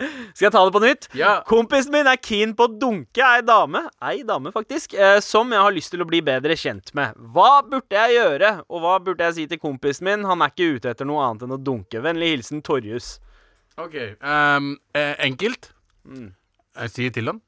Skal 0.00 0.46
jeg 0.46 0.52
ta 0.54 0.62
det 0.64 0.72
på 0.74 0.80
nytt? 0.82 1.08
Ja. 1.18 1.32
Kompisen 1.48 1.92
min 1.92 2.08
er 2.08 2.16
keen 2.22 2.54
på 2.56 2.66
å 2.68 2.72
dunke 2.80 3.24
ei 3.26 3.42
dame, 3.44 3.82
ei 4.10 4.22
dame 4.26 4.52
faktisk, 4.54 4.94
eh, 4.96 5.18
som 5.24 5.52
jeg 5.52 5.60
har 5.60 5.74
lyst 5.76 5.92
til 5.92 6.04
å 6.04 6.08
bli 6.08 6.22
bedre 6.24 6.56
kjent 6.56 6.92
med. 6.96 7.16
Hva 7.34 7.60
burde 7.66 7.96
jeg 7.96 8.16
gjøre, 8.16 8.52
og 8.68 8.84
hva 8.84 8.96
burde 9.04 9.28
jeg 9.28 9.36
si 9.36 9.46
til 9.50 9.60
kompisen 9.60 10.08
min? 10.08 10.24
Han 10.28 10.40
er 10.44 10.54
ikke 10.54 10.70
ute 10.78 10.94
etter 10.94 11.08
noe 11.08 11.24
annet 11.26 11.44
enn 11.46 11.56
å 11.56 11.60
dunke. 11.60 12.00
Vennlig 12.04 12.34
hilsen 12.34 12.62
Torjus. 12.64 13.18
OK. 13.80 13.96
Um, 14.24 14.74
eh, 14.96 15.14
enkelt. 15.28 15.72
Mm. 16.08 16.30
Jeg 16.80 16.94
sier 16.96 17.12
til 17.14 17.28
ham 17.28 17.42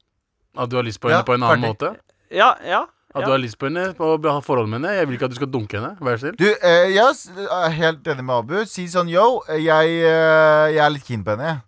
at 0.59 0.69
du 0.69 0.77
har 0.77 0.85
lyst 0.85 1.01
på 1.01 1.09
Ja, 1.09 1.21
henne 1.21 1.29
på 1.29 1.35
en 1.39 1.47
annen 1.47 1.65
ferdig. 1.65 1.73
måte. 1.73 1.95
Ja, 2.33 2.53
ja. 2.65 2.85
At 3.13 3.21
ja. 3.21 3.27
du 3.27 3.33
har 3.35 3.41
lyst 3.43 3.59
på 3.61 3.69
henne 3.69 3.91
på 3.97 4.15
å 4.15 4.21
ha 4.25 4.41
forhold 4.45 4.71
med 4.73 4.81
henne. 4.81 4.95
Jeg 4.97 5.09
vil 5.09 5.19
ikke 5.19 5.27
at 5.29 5.35
du 5.35 5.37
skal 5.41 5.51
dunke 5.53 5.77
henne. 5.77 5.97
Vær 6.01 6.17
så 6.17 6.27
snill. 6.31 6.37
Du, 6.41 6.47
eh, 6.49 6.93
jeg 6.95 7.49
er 7.49 7.75
helt 7.77 8.09
enig 8.09 8.25
med 8.25 8.37
Abu. 8.39 8.55
Si 8.69 8.87
sånn 8.89 9.11
yo, 9.13 9.43
jeg, 9.53 9.99
eh, 10.01 10.69
jeg 10.73 10.81
er 10.81 10.95
litt 10.95 11.05
keen 11.05 11.25
på 11.25 11.37
henne. 11.37 11.59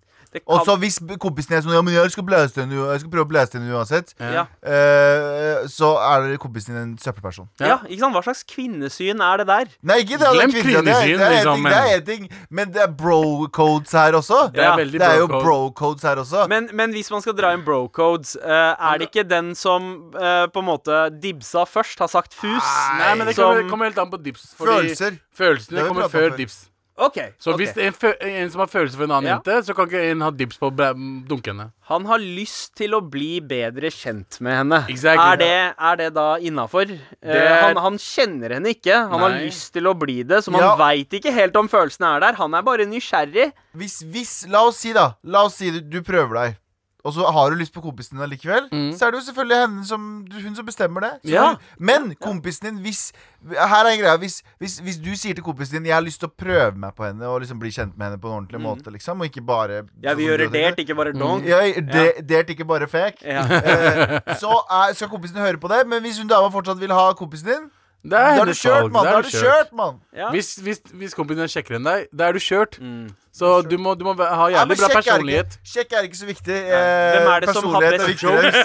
Kan- 0.42 0.56
Og 0.58 0.66
så 0.66 0.76
hvis 0.78 0.98
kompisen 1.22 1.52
er 1.56 1.60
sånn 1.62 1.74
Ja, 1.74 1.82
men 1.82 1.94
jeg 1.94 2.10
skal, 2.10 2.24
blæse 2.24 2.54
henne, 2.60 2.74
jeg 2.92 3.00
skal 3.00 3.10
prøve 3.10 3.24
å 3.26 3.30
blæse 3.30 3.52
henne 3.58 3.70
uansett, 3.74 4.14
ja. 4.18 4.42
uh, 4.64 5.66
så 5.70 5.90
er 6.00 6.36
kompisen 6.42 6.74
din 6.74 6.82
en 6.82 6.98
søppelperson. 6.98 7.48
ja, 7.60 7.78
ikke 7.86 8.00
sant? 8.00 8.14
Hva 8.16 8.22
slags 8.26 8.42
kvinnesyn 8.50 9.20
er 9.22 9.36
det 9.42 9.46
der? 9.46 9.66
Nei, 9.82 9.98
ikke 10.02 10.18
det. 10.18 10.30
Glem 10.34 10.50
kvinnesyn, 10.50 10.84
det, 10.84 10.94
er- 10.94 11.18
det, 11.18 11.26
er 11.26 11.34
liksom, 11.36 11.54
ting, 11.54 11.64
det 11.64 11.78
er 11.78 11.96
en 11.96 12.04
ting, 12.08 12.28
men 12.50 12.72
det 12.74 12.82
er 12.82 12.90
bro-codes 12.98 13.92
her 13.92 14.12
også. 14.18 14.40
Det 14.52 14.60
er 14.60 14.64
Ja, 14.64 14.76
Det 14.76 15.02
er 15.02 15.18
jo 15.20 15.26
bro 15.28 15.40
code. 15.40 15.44
bro-codes 15.44 16.02
her 16.02 16.16
også. 16.22 16.48
Men, 16.48 16.68
men 16.72 16.92
hvis 16.92 17.10
man 17.10 17.20
skal 17.22 17.34
dra 17.38 17.52
inn 17.54 17.64
bro-codes, 17.64 18.36
uh, 18.42 18.74
er 18.78 18.98
det 18.98 19.10
ikke 19.10 19.28
den 19.28 19.54
som 19.54 20.10
uh, 20.14 20.46
på 20.50 20.58
en 20.62 20.66
måte 20.68 21.20
dibsa 21.20 21.64
først, 21.68 21.98
har 21.98 22.08
sagt 22.08 22.34
fus? 22.34 22.62
Nei, 22.98 23.14
men 23.14 23.26
det 23.26 23.36
som- 23.36 23.44
kommer, 23.54 23.70
kommer 23.70 23.84
helt 23.90 23.98
an 23.98 24.10
på 24.10 24.22
dips. 24.22 24.54
Fordi 24.58 24.70
Følelser. 24.88 25.18
Følelsene 25.36 25.86
kommer 25.88 26.08
før 26.08 26.30
før. 26.30 26.36
dips. 26.36 26.64
OK. 26.96 27.16
Så 27.42 27.50
okay. 27.50 27.64
hvis 27.64 27.72
det 27.74 27.86
er 27.90 28.28
en 28.44 28.50
som 28.52 28.60
har 28.62 28.68
følelser 28.70 29.00
for 29.00 29.08
en 29.08 29.14
annen 29.16 29.26
Ja. 29.32 29.36
jente, 29.40 29.66
så 29.66 29.74
kan 29.74 29.88
ikke 29.88 30.02
en 30.12 30.20
ha 30.22 30.30
dips 30.30 30.60
på 30.60 30.70
å 30.70 30.92
dunke 31.26 31.50
henne. 31.50 31.72
Han 31.90 32.06
har 32.06 32.18
lyst 32.22 32.76
til 32.78 32.94
å 32.94 33.00
bli 33.02 33.40
bedre 33.40 33.90
kjent 33.90 34.38
med 34.40 34.54
henne. 34.60 34.78
Exactly. 34.88 35.24
Er, 35.32 35.36
det, 35.36 35.74
er 35.90 35.96
det 35.96 36.08
da 36.14 36.26
innafor? 36.38 36.86
er- 37.20 37.62
han, 37.64 37.76
han 37.76 37.98
kjenner 37.98 38.54
henne 38.56 38.70
ikke. 38.76 38.94
Han 39.10 39.20
har 39.26 39.34
lyst 39.42 39.72
til 39.74 39.90
å 39.90 39.94
bli 39.98 40.22
det, 40.22 40.44
så 40.46 40.52
man 40.54 40.62
Ja. 40.62 40.76
veit 40.76 41.10
ikke 41.10 41.32
helt 41.34 41.56
om 41.56 41.68
følelsene 41.68 42.14
er 42.16 42.20
der. 42.20 42.32
Han 42.38 42.54
er 42.54 42.62
bare 42.62 42.86
nysgjerrig. 42.86 43.50
Hvis, 43.74 44.02
hvis, 44.06 44.46
la 44.48 44.62
oss 44.68 44.78
si 44.78 44.92
da 44.94 45.14
La 45.24 45.42
oss 45.44 45.56
si 45.58 45.70
du, 45.74 45.80
du 45.80 46.00
prøver 46.02 46.34
deg 46.34 46.56
Og 47.04 47.12
så 47.12 47.20
har 47.36 47.50
du 47.52 47.56
lyst 47.60 47.72
på 47.74 47.82
kompisen 47.84 48.16
din 48.16 48.30
likevel 48.32 48.64
Mm. 48.72 48.92
Så 48.96 49.04
er 49.06 49.10
det 49.12 49.18
jo 49.20 49.24
selvfølgelig 49.26 49.58
henne 49.60 49.82
som, 49.84 50.04
hun 50.32 50.54
som 50.56 50.64
bestemmer 50.66 51.04
det 51.04 51.10
Ja. 51.34 51.54
Men 51.78 52.14
kompisen 52.20 52.64
din 52.70 52.78
hvis, 52.84 53.12
Her 53.44 53.84
er 53.84 53.90
en 53.92 54.00
greie 54.00 54.18
hvis, 54.22 54.38
hvis, 54.58 54.78
hvis 54.80 54.96
du 55.04 55.10
sier 55.20 55.34
til 55.36 55.44
kompisen 55.44 55.76
din 55.76 55.86
Jeg 55.90 55.94
har 55.98 56.02
lyst 56.06 56.20
til 56.24 56.30
å 56.30 56.32
prøve 56.32 56.72
meg 56.80 56.94
på 56.96 57.04
henne 57.04 57.28
Og 57.28 57.40
liksom 57.44 57.60
bli 57.60 57.70
kjent 57.70 57.92
med 57.98 58.06
henne 58.08 58.20
på 58.22 58.28
en 58.32 58.38
ordentlig 58.40 58.60
måte 58.64 58.90
liksom, 58.94 59.20
Og 59.20 59.28
ikke 59.28 59.44
bare 59.44 59.82
Jeg 60.02 60.16
vil 60.16 60.30
gjøre 60.30 60.48
dert, 60.54 60.78
ikke 60.80 60.96
bare 60.96 61.12
donk. 61.12 61.44
Ja, 61.44 61.60
de, 61.60 62.06
Dert, 62.24 62.50
ikke 62.56 62.64
bare 62.64 62.88
fake 62.88 63.20
Ja. 63.26 63.44
Eh, 63.44 64.34
Så 64.40 64.48
er, 64.70 64.94
skal 64.96 65.08
kompisen 65.12 65.36
din 65.36 65.44
høre 65.44 65.60
på 65.60 65.68
det 65.68 65.84
Men 65.86 66.00
hvis 66.02 66.18
hun 66.18 66.28
dama 66.32 66.48
fortsatt 66.48 66.80
vil 66.80 66.92
ha 66.96 67.10
kompisen 67.12 67.52
din 67.52 67.68
Da 68.04 68.16
er 68.16 68.40
er 68.40 68.44
du 68.44 68.52
kjørt, 68.52 68.92
mann 68.92 69.06
Da 69.06 69.12
er 69.12 69.18
er 69.18 69.22
du 69.22 69.32
kjørt. 69.32 69.70
mann 69.72 70.00
Ja. 70.12 70.30
Hvis, 70.30 70.54
hvis, 70.60 70.80
hvis 70.92 71.14
kompisen 71.16 71.40
din 71.40 71.48
er 71.48 71.52
kjekkere 71.52 71.80
enn 71.80 71.86
deg, 71.88 72.08
da 72.12 72.28
er 72.28 72.36
du 72.36 72.42
kjørt. 72.42 72.76
Mm. 72.80 73.12
Så 73.34 73.48
du 73.66 73.74
må, 73.82 73.96
du 73.98 74.04
må 74.06 74.12
ha 74.14 74.44
jævlig 74.52 74.76
bra 74.78 74.88
personlighet. 74.94 75.56
er. 75.56 75.66
Sjekk 75.66 75.94
er 75.98 76.04
ikke 76.06 76.18
så 76.20 76.26
viktig 76.28 76.54
Hvem 76.54 77.30
er 77.32 77.42
det 77.42 77.54
som 77.56 77.66
har 77.72 77.86
er 77.88 77.96
best 77.96 78.22
jokes? 78.22 78.58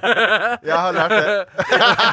Jeg 0.70 0.74
har 0.74 0.96
lært 0.96 1.14
det 1.14 1.36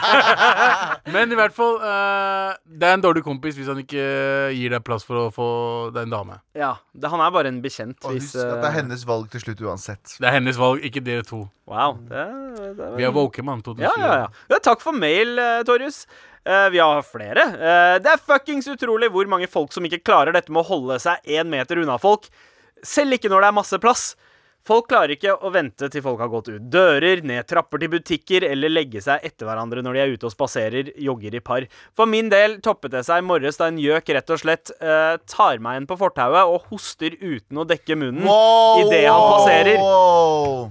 Men 1.16 1.34
i 1.34 1.40
hvert 1.40 1.56
fall, 1.58 1.80
eh, 1.82 2.52
det 2.70 2.92
er 2.92 3.00
en 3.00 3.06
dårlig 3.08 3.24
kompis 3.26 3.58
hvis 3.58 3.72
han 3.72 3.82
ikke 3.82 4.06
gir 4.54 4.76
deg 4.76 4.86
plass 4.86 5.08
for 5.08 5.24
å 5.24 5.26
få 5.34 5.50
deg 5.96 6.06
en 6.06 6.14
dame. 6.14 6.38
ja. 6.54 6.76
Det, 6.98 7.10
han 7.14 7.22
er 7.22 7.34
bare 7.34 7.50
en 7.50 7.60
bekjent. 7.62 7.98
Og 8.06 8.16
Hvis, 8.16 8.32
husk 8.34 8.42
at 8.42 8.56
det 8.58 8.58
er 8.58 8.72
eh, 8.72 8.78
hennes 8.80 9.04
valg 9.06 9.28
til 9.34 9.42
slutt 9.44 9.60
uansett. 9.66 10.16
Det 10.18 10.26
er 10.26 10.34
hennes 10.38 10.58
valg, 10.58 10.86
ikke 10.86 11.02
dere 11.06 11.26
to. 11.26 11.44
Wow. 11.70 11.98
Det, 12.10 12.24
det, 12.78 12.88
Vi 12.98 13.06
er 13.06 13.14
woke, 13.14 13.44
mann. 13.46 13.62
Ja, 13.78 13.92
ja, 13.98 14.14
ja. 14.24 14.32
ja 14.50 14.60
takk 14.64 14.82
for 14.82 14.98
mail, 14.98 15.38
uh, 15.38 15.62
Torjus. 15.68 16.06
Eh, 16.48 16.70
vi 16.74 16.80
har 16.80 17.04
flere. 17.04 17.44
Eh, 17.44 17.98
det 18.04 18.14
er 18.14 18.24
fuckings 18.24 18.70
utrolig 18.72 19.12
hvor 19.12 19.28
mange 19.28 19.50
folk 19.52 19.74
som 19.76 19.84
ikke 19.88 20.04
klarer 20.08 20.36
dette 20.36 20.54
med 20.54 20.64
å 20.64 20.70
holde 20.70 21.00
seg 21.04 21.28
én 21.28 21.50
meter 21.52 21.82
unna 21.84 22.00
folk. 22.00 22.30
Selv 22.86 23.18
ikke 23.18 23.32
når 23.34 23.44
det 23.44 23.52
er 23.52 23.60
masse 23.60 23.80
plass. 23.84 24.08
Folk 24.68 24.90
klarer 24.92 25.14
ikke 25.16 25.32
å 25.32 25.50
vente 25.54 25.88
til 25.92 26.04
folk 26.04 26.20
har 26.20 26.28
gått 26.28 26.50
ut 26.52 26.64
dører, 26.72 27.22
ned 27.24 27.46
trapper 27.48 27.80
til 27.80 27.92
butikker 27.94 28.44
eller 28.50 28.72
legge 28.74 29.00
seg 29.04 29.24
etter 29.24 29.48
hverandre 29.48 29.80
når 29.84 29.96
de 29.96 30.02
er 30.02 30.16
ute 30.18 30.28
og 30.28 30.34
spaserer, 30.34 30.90
jogger 31.00 31.38
i 31.40 31.42
par. 31.44 31.68
For 31.96 32.10
min 32.10 32.28
del 32.34 32.58
toppet 32.64 32.92
det 32.92 33.06
seg 33.08 33.22
i 33.22 33.28
morges 33.28 33.60
da 33.62 33.70
en 33.72 33.80
gjøk 33.80 34.12
rett 34.18 34.34
og 34.36 34.42
slett 34.42 34.74
eh, 34.76 35.14
tar 35.24 35.64
meg 35.64 35.80
en 35.80 35.88
på 35.88 35.96
fortauet 36.02 36.52
og 36.52 36.68
hoster 36.74 37.16
uten 37.16 37.64
å 37.64 37.68
dekke 37.70 37.96
munnen 37.96 38.28
Wow, 38.28 38.84
idet 38.84 39.06
han 39.08 39.24
passerer. 39.38 39.80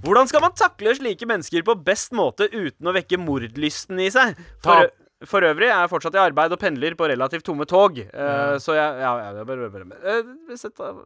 Hvordan 0.05 0.29
skal 0.29 0.45
man 0.45 0.61
takle 0.61 0.93
slike 1.01 1.33
mennesker 1.33 1.65
på 1.65 1.81
best 1.89 2.13
måte 2.17 2.51
uten 2.53 2.93
å 2.93 2.97
vekke 2.97 3.21
mordlysten 3.23 4.05
i 4.05 4.13
seg? 4.13 4.37
For, 4.61 4.93
for 5.25 5.41
øvrig 5.41 5.71
er 5.71 5.81
jeg 5.81 5.91
fortsatt 5.91 6.15
i 6.19 6.21
arbeid 6.21 6.53
og 6.53 6.61
pendler 6.61 6.95
på 6.99 7.09
relativt 7.09 7.45
tomme 7.47 7.65
tog. 7.67 7.99
eh, 7.99 8.57
Så 8.61 8.75
jeg 8.77 9.01
ja, 9.01 9.33
jeg 9.33 9.47
bare, 9.47 9.71
eh, 10.05 11.05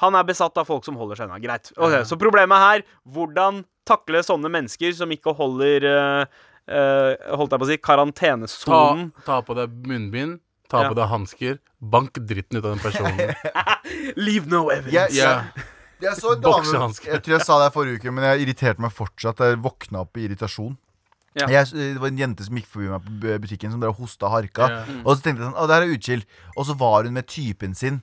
Han 0.00 0.14
er 0.14 0.24
besatt 0.24 0.56
av 0.56 0.66
folk 0.66 0.84
som 0.84 0.96
holder 0.96 1.16
seg 1.16 1.28
unna. 1.28 1.38
Greit. 1.40 1.72
Ok, 1.76 2.04
Så 2.04 2.16
problemet 2.18 2.56
her 2.58 2.82
hvordan 3.08 3.64
takle 3.86 4.22
sånne 4.24 4.48
mennesker 4.52 4.92
som 4.94 5.10
ikke 5.10 5.34
holder 5.36 5.84
uh, 5.84 6.24
uh, 6.70 7.36
Holdt 7.36 7.52
jeg 7.52 7.60
på 7.60 7.66
å 7.66 7.70
si 7.70 7.76
Ta, 7.76 7.86
karantenesonen. 7.88 9.12
ta 9.26 9.40
på 9.42 9.54
deg 9.56 9.68
munnbind, 9.88 10.40
ta 10.68 10.82
Ja. 10.84 10.88
på 10.88 10.94
deg 10.96 11.08
hansker. 11.08 11.58
Bank 11.80 12.12
dritten 12.12 12.58
ut 12.60 12.64
av 12.64 12.76
den 12.76 12.84
personen. 12.84 13.34
Leave 14.16 14.46
no 14.46 14.68
evidence. 14.70 15.16
Jeg, 15.16 15.16
Yeah. 15.20 15.44
jeg 16.00 16.12
så 16.16 16.32
en 16.36 16.40
dame 16.40 16.92
Jeg 17.04 17.22
tror 17.22 17.36
jeg 17.38 17.44
sa 17.44 17.58
det 17.58 17.66
her 17.72 17.74
forrige 17.74 17.98
uke, 18.00 18.12
men 18.12 18.24
jeg 18.24 18.46
irriterte 18.46 18.80
meg 18.80 18.92
fortsatt. 18.92 19.36
Jeg 19.40 19.60
våkna 19.60 20.00
opp 20.04 20.16
i 20.16 20.28
irritasjon. 20.28 20.76
Ja. 21.38 21.46
Jeg, 21.46 21.68
det 21.76 22.00
var 22.02 22.10
en 22.10 22.18
jente 22.18 22.42
som 22.46 22.56
gikk 22.58 22.66
forbi 22.70 22.88
meg 22.90 23.04
på 23.06 23.34
butikken, 23.44 23.70
som 23.70 23.82
drev 23.82 23.94
hosta 24.00 24.26
og 24.26 24.32
harka. 24.34 24.66
Ja. 24.72 24.80
Og 25.04 25.12
så 25.14 25.22
tenkte 25.22 25.44
jeg 25.44 25.50
sånn, 25.50 25.58
å, 25.58 25.66
det 25.70 25.76
her 25.76 25.86
er 25.86 25.92
utchill. 25.94 26.24
Og 26.56 26.66
så 26.66 26.74
var 26.80 27.06
hun 27.06 27.14
med 27.14 27.28
typen 27.30 27.76
sin. 27.78 28.00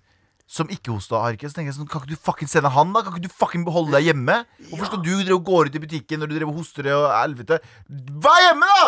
Som 0.47 0.69
ikke 0.71 0.93
hosta 0.93 1.17
og 1.17 1.25
harka. 1.25 1.49
Så 1.49 1.57
tenkte 1.57 1.73
jeg 1.73 1.79
sånn, 1.81 1.89
Kan 1.91 2.05
ikke 2.05 2.15
du 2.15 2.21
fucking 2.23 2.47
sende 2.47 2.71
han, 2.71 2.93
da? 2.95 3.01
Kan 3.03 3.17
ikke 3.17 3.27
du 3.27 3.35
fucking 3.35 3.65
beholde 3.67 3.91
deg 3.97 4.07
hjemme? 4.13 4.37
Hvorfor 4.69 4.87
skal 4.93 5.01
du 5.03 5.11
drive 5.11 5.35
og 5.35 5.43
gå 5.49 5.65
ut 5.67 5.75
i 5.75 5.81
butikken 5.83 6.23
når 6.23 6.31
du 6.31 6.37
driver 6.37 6.53
og 6.53 6.61
hoster 6.61 6.87
og 6.95 7.09
helvete? 7.11 7.59
Vær 8.23 8.39
hjemme, 8.45 8.71
da! 8.77 8.87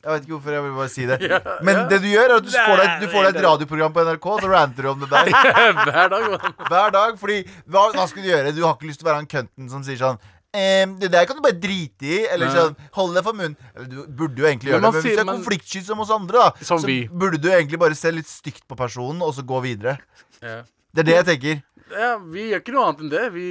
Jeg 0.00 0.14
vet 0.14 0.22
ikke 0.24 0.32
hvorfor 0.32 0.54
jeg 0.54 0.64
vil 0.64 0.76
bare 0.78 0.88
si 0.88 1.06
det. 1.10 1.18
Men 1.66 1.82
det 1.90 1.98
du 2.00 2.06
gjør, 2.08 2.30
er 2.30 2.38
at 2.38 2.46
du 2.46 2.54
får 2.54 2.78
deg, 2.80 2.92
du 3.02 3.10
får 3.12 3.26
deg 3.26 3.34
et 3.34 3.44
radioprogram 3.44 3.92
på 3.92 4.04
NRK, 4.06 4.28
så 4.40 4.48
ranter 4.48 4.86
du 4.86 4.88
om 4.94 5.02
det 5.02 5.10
der. 5.10 5.28
Hver 5.90 6.14
dag. 6.14 6.46
Hver 6.70 6.94
dag. 6.94 7.18
Fordi 7.20 7.36
hva, 7.66 7.82
hva 7.98 8.06
skal 8.08 8.24
du 8.24 8.30
gjøre? 8.30 8.54
Du 8.56 8.62
har 8.64 8.78
ikke 8.78 8.88
lyst 8.88 9.02
til 9.02 9.08
å 9.08 9.10
være 9.10 9.20
han 9.20 9.28
kønten 9.34 9.68
som 9.74 9.82
sier 9.84 10.00
sånn 10.00 10.22
ehm, 10.56 10.96
det 11.00 11.10
der 11.12 11.26
kan 11.28 11.38
du 11.38 11.42
bare 11.44 11.58
drite 11.58 12.06
i. 12.06 12.20
Eller 12.30 12.52
sånn, 12.54 12.76
hold 12.96 13.16
deg 13.18 13.26
for 13.26 13.38
munnen. 13.38 13.56
Eller 13.74 13.90
du 13.90 14.00
burde 14.06 14.42
jo 14.42 14.48
egentlig 14.48 14.72
gjøre 14.72 14.82
det. 14.82 14.92
Men 14.92 14.98
hvis 14.98 15.18
du 15.18 15.22
er 15.22 15.30
konfliktsky 15.30 15.82
som 15.86 16.02
oss 16.04 16.12
andre, 16.14 16.46
da, 16.46 16.66
Som 16.66 16.82
så 16.82 16.90
vi. 16.90 17.00
burde 17.08 17.40
du 17.42 17.50
egentlig 17.50 17.80
bare 17.82 17.98
se 17.98 18.12
litt 18.14 18.30
stygt 18.30 18.66
på 18.68 18.78
personen, 18.78 19.22
og 19.26 19.34
så 19.36 19.46
gå 19.46 19.60
videre. 19.66 19.98
Ja. 20.40 20.62
Det 20.94 21.04
er 21.04 21.10
det 21.10 21.18
jeg 21.20 21.28
tenker. 21.34 21.62
ja, 21.90 22.16
vi 22.18 22.48
gjør 22.50 22.62
ikke 22.62 22.74
noe 22.74 22.88
annet 22.88 23.04
enn 23.04 23.12
det. 23.12 23.26
Vi, 23.34 23.48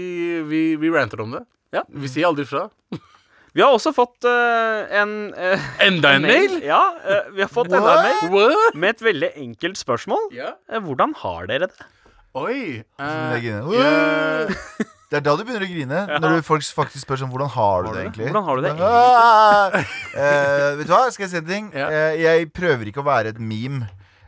vi, 0.50 0.64
vi 0.80 0.92
ranter 0.96 1.24
om 1.24 1.38
det. 1.38 1.46
Ja. 1.76 1.86
Vi 1.90 2.10
sier 2.12 2.30
aldri 2.32 2.48
fra. 2.50 2.68
Vi 3.58 3.64
har 3.66 3.74
også 3.74 3.90
fått 3.98 4.28
uh, 4.30 4.86
en 4.94 5.14
uh, 5.34 5.70
Enda 5.82 6.12
en 6.20 6.28
mail? 6.30 6.60
Ja, 6.62 6.84
uh, 7.02 7.32
vi 7.34 7.42
har 7.42 7.50
fått 7.50 7.72
enda 7.74 7.96
en 7.96 8.06
mail 8.06 8.36
What? 8.36 8.78
med 8.78 8.94
et 8.94 9.02
veldig 9.08 9.32
enkelt 9.42 9.80
spørsmål. 9.80 10.30
Yeah. 10.36 10.54
Hvordan 10.86 11.16
har 11.18 11.50
dere 11.50 11.72
det? 11.72 11.88
Oi. 12.38 12.86
Uh, 13.02 13.34
eh, 13.34 13.48
jeg. 13.50 14.54
Det 15.10 15.18
er 15.18 15.26
da 15.26 15.34
du 15.34 15.42
begynner 15.42 15.66
å 15.66 15.70
grine. 15.70 16.02
Når 16.22 16.44
folk 16.46 16.66
faktisk 16.78 17.08
spør 17.08 17.24
sånn 17.24 17.32
Hvordan 17.34 17.50
har 17.56 17.86
du 17.86 17.94
det 17.96 18.04
egentlig? 18.04 18.28
Hvordan 18.30 18.46
har 18.46 18.60
du 18.60 18.62
det 18.62 18.74
egentlig? 18.76 19.88
Uh, 20.14 20.68
vet 20.78 20.90
du 20.90 20.94
hva, 20.94 21.06
skal 21.14 21.26
jeg 21.26 21.32
si 21.32 21.40
en 21.40 21.48
ting? 21.48 21.72
Ja. 21.74 21.88
Uh, 21.90 22.12
jeg 22.22 22.52
prøver 22.54 22.92
ikke 22.92 23.02
å 23.02 23.08
være 23.08 23.34
et 23.34 23.42
meme. 23.42 23.88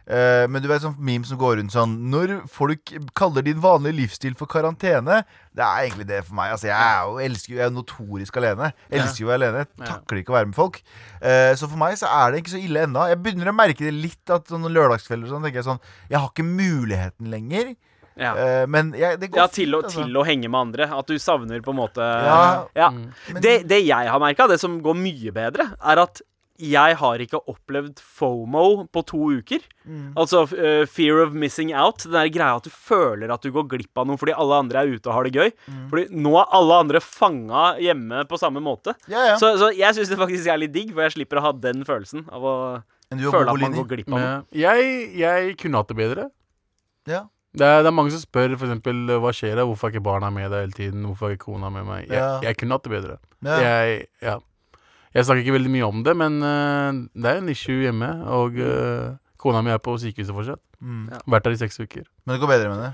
Uh, 0.09 0.47
men 0.49 0.63
du 0.63 0.65
vet 0.67 0.81
sånn 0.81 0.95
meme 0.97 1.27
som 1.29 1.37
går 1.39 1.59
rundt 1.59 1.71
sånn 1.71 1.91
Når 2.09 2.31
folk 2.49 2.89
kaller 3.15 3.45
din 3.45 3.59
vanlige 3.61 3.99
livsstil 3.99 4.33
for 4.35 4.49
karantene 4.49 5.19
Det 5.53 5.61
er 5.61 5.85
egentlig 5.85 6.07
det 6.09 6.23
for 6.25 6.39
meg. 6.39 6.55
Altså, 6.55 6.71
jeg 6.71 6.75
er 6.75 7.05
jo 7.05 7.21
elsker 7.27 7.53
jeg 7.59 7.63
er 7.67 7.75
notorisk 7.75 8.41
alene. 8.41 8.71
Elsker 8.89 9.23
jo 9.23 9.29
å 9.29 9.31
være 9.35 9.39
alene. 9.43 9.67
Takler 9.85 10.23
ikke 10.23 10.33
å 10.33 10.39
være 10.39 10.49
med 10.49 10.57
folk. 10.57 10.81
Uh, 11.21 11.53
så 11.53 11.69
for 11.69 11.77
meg 11.79 11.95
så 12.01 12.09
er 12.09 12.33
det 12.33 12.41
ikke 12.41 12.55
så 12.55 12.63
ille 12.63 12.87
ennå. 12.89 13.05
Jeg 13.13 13.21
begynner 13.21 13.53
å 13.53 13.55
merke 13.55 13.85
det 13.85 13.93
litt. 13.93 14.23
At 14.33 14.49
sånn 14.49 14.65
lørdagskvelder 14.65 15.29
sånn, 15.29 15.45
tenker 15.45 15.61
jeg 15.61 15.69
sånn 15.69 15.81
Jeg 16.09 16.17
har 16.17 16.33
ikke 16.33 16.49
muligheten 16.49 17.29
lenger. 17.31 17.75
Ja. 18.19 18.33
Uh, 18.35 18.65
men 18.67 18.91
jeg, 18.97 19.19
det 19.21 19.31
går 19.31 19.37
Ja, 19.43 19.47
til 19.47 19.69
fint, 19.71 19.83
altså. 19.85 20.03
til 20.05 20.17
å 20.19 20.25
henge 20.27 20.49
med 20.51 20.59
andre. 20.67 20.89
At 20.99 21.07
du 21.07 21.15
savner 21.21 21.61
på 21.63 21.71
en 21.71 21.79
måte 21.79 22.01
Ja. 22.03 22.65
Ja. 22.75 22.89
Men- 22.91 23.41
Det, 23.41 23.67
det 23.67 23.85
jeg 23.85 24.09
har 24.11 24.19
merka, 24.19 24.47
det 24.51 24.59
som 24.59 24.81
går 24.83 24.95
mye 24.99 25.31
bedre, 25.31 25.71
er 25.81 25.99
at 26.03 26.21
jeg 26.61 26.93
har 26.99 27.17
ikke 27.17 27.39
opplevd 27.49 27.97
FOMO 27.97 28.85
på 28.93 29.01
to 29.09 29.31
uker. 29.39 29.63
Altså 30.15 30.43
uh, 30.45 30.85
fear 30.85 31.23
of 31.23 31.31
missing 31.33 31.71
out. 31.73 32.03
Den 32.03 32.11
der 32.13 32.29
greia 32.29 32.57
at 32.59 32.67
du 32.67 32.69
føler 32.69 33.31
at 33.33 33.41
du 33.41 33.49
går 33.55 33.65
glipp 33.71 33.97
av 33.97 34.05
noe 34.05 34.19
fordi 34.21 34.35
alle 34.37 34.59
andre 34.61 34.83
er 34.83 34.91
ute 34.93 35.09
og 35.09 35.15
har 35.15 35.23
det 35.25 35.33
gøy. 35.33 35.49
Fordi 35.89 36.05
nå 36.21 36.35
er 36.37 36.53
alle 36.53 36.77
andre 36.83 37.01
fanga 37.01 37.63
hjemme 37.81 38.27
på 38.29 38.37
samme 38.37 38.61
måte. 38.61 38.93
Ja, 39.09 39.23
ja. 39.31 39.35
Så, 39.41 39.55
så 39.57 39.71
jeg 39.73 39.95
syns 39.97 40.11
det 40.13 40.19
faktisk 40.21 40.45
er 40.53 40.61
litt 40.61 40.75
digg, 40.75 40.93
for 40.93 41.01
jeg 41.07 41.15
slipper 41.17 41.41
å 41.41 41.47
ha 41.47 41.51
den 41.53 41.81
følelsen 41.87 42.27
av 42.29 42.45
å 42.45 42.55
Men 43.09 43.17
du 43.23 43.27
og 43.31 43.33
føle 43.39 43.55
at 43.55 43.61
man 43.65 43.73
går 43.81 43.89
glipp 43.95 44.13
av 44.13 44.19
noe. 44.21 44.37
Jeg, 44.53 45.17
jeg 45.17 45.57
kunne 45.57 45.81
hatt 45.81 45.89
det 45.89 45.97
bedre. 45.97 46.29
Ja. 47.09 47.23
Det 47.53 47.65
er, 47.67 47.81
det 47.83 47.89
er 47.89 47.95
mange 47.97 48.11
som 48.13 48.21
spør 48.23 48.53
for 48.55 48.65
eksempel, 48.69 48.99
hva 49.19 49.31
skjer 49.35 49.57
da? 49.59 49.65
Hvorfor 49.67 49.89
er 49.89 49.91
ikke 49.95 50.03
barna 50.05 50.29
med 50.31 50.47
deg 50.53 50.61
hele 50.63 50.71
tiden? 50.77 51.01
Hvorfor 51.09 51.27
er 51.27 51.35
ikke 51.35 51.49
kona 51.51 51.69
med 51.69 51.83
meg? 51.83 52.05
Jeg, 52.07 52.15
Ja. 52.15 52.39
jeg 52.45 52.57
kunne 52.57 52.77
hatt 52.77 52.83
det 52.87 52.91
bedre. 52.93 53.17
Ja. 53.43 53.57
Jeg, 53.59 54.05
ja. 54.21 54.37
jeg 55.13 55.25
snakker 55.25 55.43
ikke 55.43 55.57
veldig 55.57 55.71
mye 55.73 55.83
om 55.89 56.03
det, 56.07 56.13
men 56.15 56.37
øh, 56.43 56.93
det 57.21 57.25
er 57.33 57.41
en 57.41 57.49
issue 57.49 57.81
hjemme. 57.83 58.07
Og 58.31 58.55
øh, 58.55 59.15
kona 59.37 59.61
mi 59.61 59.69
er 59.73 59.77
på 59.83 59.97
sykehuset 59.99 60.31
fortsatt. 60.33 60.61
Mm. 60.79 61.09
Vært 61.27 61.43
der 61.43 61.51
i 61.51 61.59
seks 61.59 61.79
uker. 61.83 62.07
Men 62.25 62.33
det 62.37 62.39
går 62.41 62.47
bedre 62.55 62.69
med 62.69 62.79
det. 62.85 62.93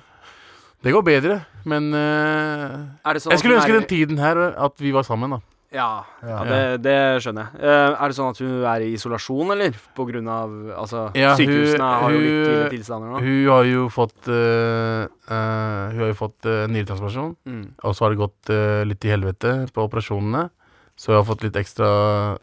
Det 0.84 0.93
går 0.93 1.02
bedre, 1.02 1.36
men 1.65 1.93
øh, 1.93 2.74
Er 3.06 3.13
det 3.13 3.22
sånn 3.22 3.32
Jeg 3.34 3.39
skulle 3.39 3.56
hun 3.58 3.62
ønske 3.62 3.74
er- 3.76 3.80
den 3.80 3.89
tiden 3.89 4.17
her 4.22 4.41
at 4.65 4.82
vi 4.82 4.91
var 4.93 5.02
sammen, 5.06 5.32
da. 5.32 5.39
Ja, 5.77 5.89
ja 6.25 6.37
det, 6.47 6.59
det 6.81 6.95
skjønner 7.21 7.47
jeg. 7.51 7.61
Eh, 7.61 7.93
er 8.01 8.09
det 8.11 8.17
sånn 8.17 8.31
at 8.33 8.39
hun 8.41 8.65
er 8.73 8.85
i 8.85 8.89
isolasjon, 8.97 9.51
eller? 9.53 9.77
På 9.97 10.07
grunn 10.09 10.27
av 10.33 10.49
Altså, 10.81 11.03
Ja, 11.15 11.35
hun- 11.35 11.39
sykehusene 11.43 11.89
har 12.01 12.11
jo 12.15 12.19
litt 12.23 12.33
hun- 12.33 12.53
ille 12.55 12.69
tilstander 12.73 13.13
nå. 13.13 13.21
Hun 13.21 13.47
har 13.51 13.63
jo 13.69 13.85
fått 13.93 14.27
uh, 14.33 15.05
uh, 15.29 15.83
Hun 15.93 16.01
har 16.01 16.09
jo 16.11 16.17
fått 16.17 16.49
uh, 16.49 16.65
nyretransplantasjon. 16.73 17.35
Mm. 17.45 17.63
Og 17.83 17.93
så 17.95 18.05
har 18.07 18.15
det 18.15 18.21
gått 18.23 18.53
litt 18.89 18.99
til 19.05 19.13
helvete 19.13 19.55
på 19.75 19.85
operasjonene. 19.87 20.49
Så 20.97 21.13
hun 21.13 21.19
har 21.21 21.27
fått 21.29 21.43
litt 21.45 21.55
ekstra 21.61 22.37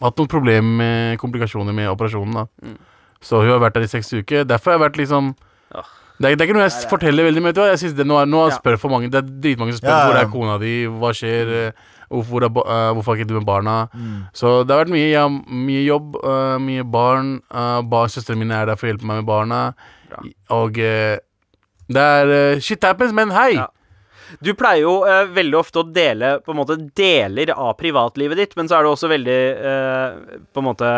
Hatt 0.00 0.16
noen 0.16 0.30
problemer 0.32 0.76
med 0.80 1.18
komplikasjoner 1.20 1.74
med 1.76 1.90
operasjonen. 1.92 2.32
da 2.34 2.46
Mm. 2.64 2.76
Så 3.20 3.42
hun 3.42 3.50
har 3.52 3.60
vært 3.60 3.74
der 3.74 3.82
i 3.84 3.90
seks 3.92 4.12
uker. 4.16 4.44
Derfor 4.48 4.72
har 4.72 4.78
jeg 4.78 4.84
vært 4.90 4.96
liksom 4.96 5.34
ja. 5.74 5.82
det 6.18 6.30
er, 6.32 6.36
det 6.36 6.40
er 6.40 6.46
ikke 6.48 6.56
noe 6.56 6.64
jeg 6.68 6.72
er- 6.72 6.88
forteller 6.88 7.24
veldig 7.28 7.42
mye. 7.44 7.52
Jeg 7.68 7.78
synes 7.82 7.94
det, 7.98 8.06
nå, 8.08 8.16
er, 8.22 8.24
nå 8.26 8.50
spør 8.50 8.78
for 8.80 8.88
mange 8.88 9.10
Det 9.12 9.20
er 9.20 9.28
dritmange 9.28 9.74
som 9.76 9.82
spør 9.84 9.92
Ja, 9.92 9.98
ja, 10.00 10.06
hvor 10.08 10.20
er 10.22 10.30
kona 10.32 10.58
di, 10.58 10.72
hva 10.88 11.10
skjer, 11.12 11.52
eh, 11.68 11.72
hvorfor, 12.10 12.44
er, 12.46 12.52
eh, 12.60 12.90
hvorfor 12.98 13.14
er 13.14 13.22
ikke 13.22 13.30
du 13.30 13.36
med 13.38 13.48
barna. 13.48 13.78
Mm. 13.94 14.20
Så 14.36 14.52
det 14.66 14.74
har 14.74 14.84
vært 14.84 14.94
mye, 14.94 15.08
ja, 15.12 15.24
mye 15.30 15.82
jobb, 15.86 16.16
uh, 16.20 16.58
mye 16.62 16.84
barn. 16.84 17.36
Uh, 17.54 17.80
bar, 17.86 18.10
Søstrene 18.12 18.42
mine 18.44 18.58
er 18.60 18.66
der 18.70 18.78
for 18.80 18.88
å 18.88 18.92
hjelpe 18.92 19.06
meg 19.08 19.22
med 19.22 19.28
barna. 19.30 19.60
Bra. 20.10 20.24
Og 20.60 20.78
eh, 20.82 21.18
det 21.90 22.06
er 22.22 22.32
eh, 22.36 22.60
Shit 22.62 22.82
happens, 22.86 23.14
men 23.14 23.30
hei! 23.34 23.52
Ja. 23.58 23.68
Du 24.46 24.52
pleier 24.54 24.84
jo 24.84 24.92
eh, 25.10 25.24
veldig 25.34 25.56
ofte 25.58 25.80
å 25.82 25.86
dele 25.90 26.36
på 26.46 26.52
en 26.52 26.58
måte 26.60 26.76
deler 26.98 27.50
av 27.50 27.72
privatlivet 27.80 28.38
ditt, 28.38 28.52
men 28.58 28.68
så 28.70 28.76
er 28.78 28.86
du 28.86 28.92
også 28.92 29.08
veldig 29.10 29.38
eh, 29.70 30.36
på 30.54 30.62
en 30.62 30.66
måte 30.68 30.90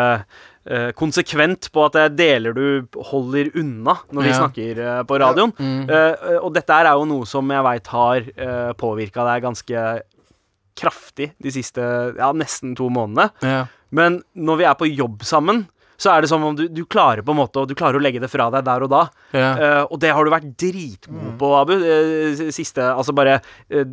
eh, 0.69 0.91
konsekvent 0.97 1.71
på 1.73 1.85
at 1.87 1.95
det 1.97 2.03
er 2.03 2.13
deler 2.19 2.53
du 2.57 2.99
holder 3.09 3.49
unna 3.57 3.95
når 4.13 4.21
vi 4.27 4.29
Ja. 4.29 4.37
snakker 4.37 4.81
eh, 4.85 5.01
på 5.09 5.17
radioen. 5.25 5.53
Mm. 5.57 5.89
Eh, 5.89 6.37
og 6.43 6.53
dette 6.53 6.77
er 6.77 6.91
jo 6.93 7.09
noe 7.09 7.25
som 7.29 7.49
jeg 7.57 7.65
veit 7.65 7.89
har 7.95 8.29
uh, 8.37 8.71
påvirka 8.77 9.25
deg 9.31 9.47
ganske 9.49 9.87
kraftig 10.79 11.31
de 11.41 11.53
siste 11.53 11.83
ja, 12.17 12.31
nesten 12.35 12.75
to 12.77 12.89
månedene. 12.93 13.29
Ja. 13.45 13.63
Men 13.93 14.21
når 14.33 14.59
vi 14.59 14.67
er 14.69 14.77
på 14.79 14.89
jobb 14.89 15.25
sammen, 15.27 15.65
så 15.99 16.11
er 16.13 16.23
det 16.23 16.31
som 16.31 16.43
om 16.43 16.55
du, 16.57 16.65
du 16.67 16.83
klarer 16.89 17.23
på 17.23 17.33
en 17.33 17.39
måte 17.39 17.61
og 17.61 17.69
Du 17.69 17.75
klarer 17.77 17.99
å 17.99 18.03
legge 18.03 18.21
det 18.23 18.31
fra 18.31 18.49
deg 18.53 18.65
der 18.67 18.85
og 18.85 18.91
da. 18.91 19.03
Ja. 19.35 19.51
Uh, 19.53 19.83
og 19.93 20.01
det 20.03 20.11
har 20.15 20.25
du 20.25 20.33
vært 20.33 20.49
dritgod 20.59 21.37
på, 21.39 21.51
Abu. 21.59 21.75
Uh, 21.79 22.49
siste 22.55 22.85
Altså 22.89 23.15
bare 23.15 23.37
uh, 23.73 23.85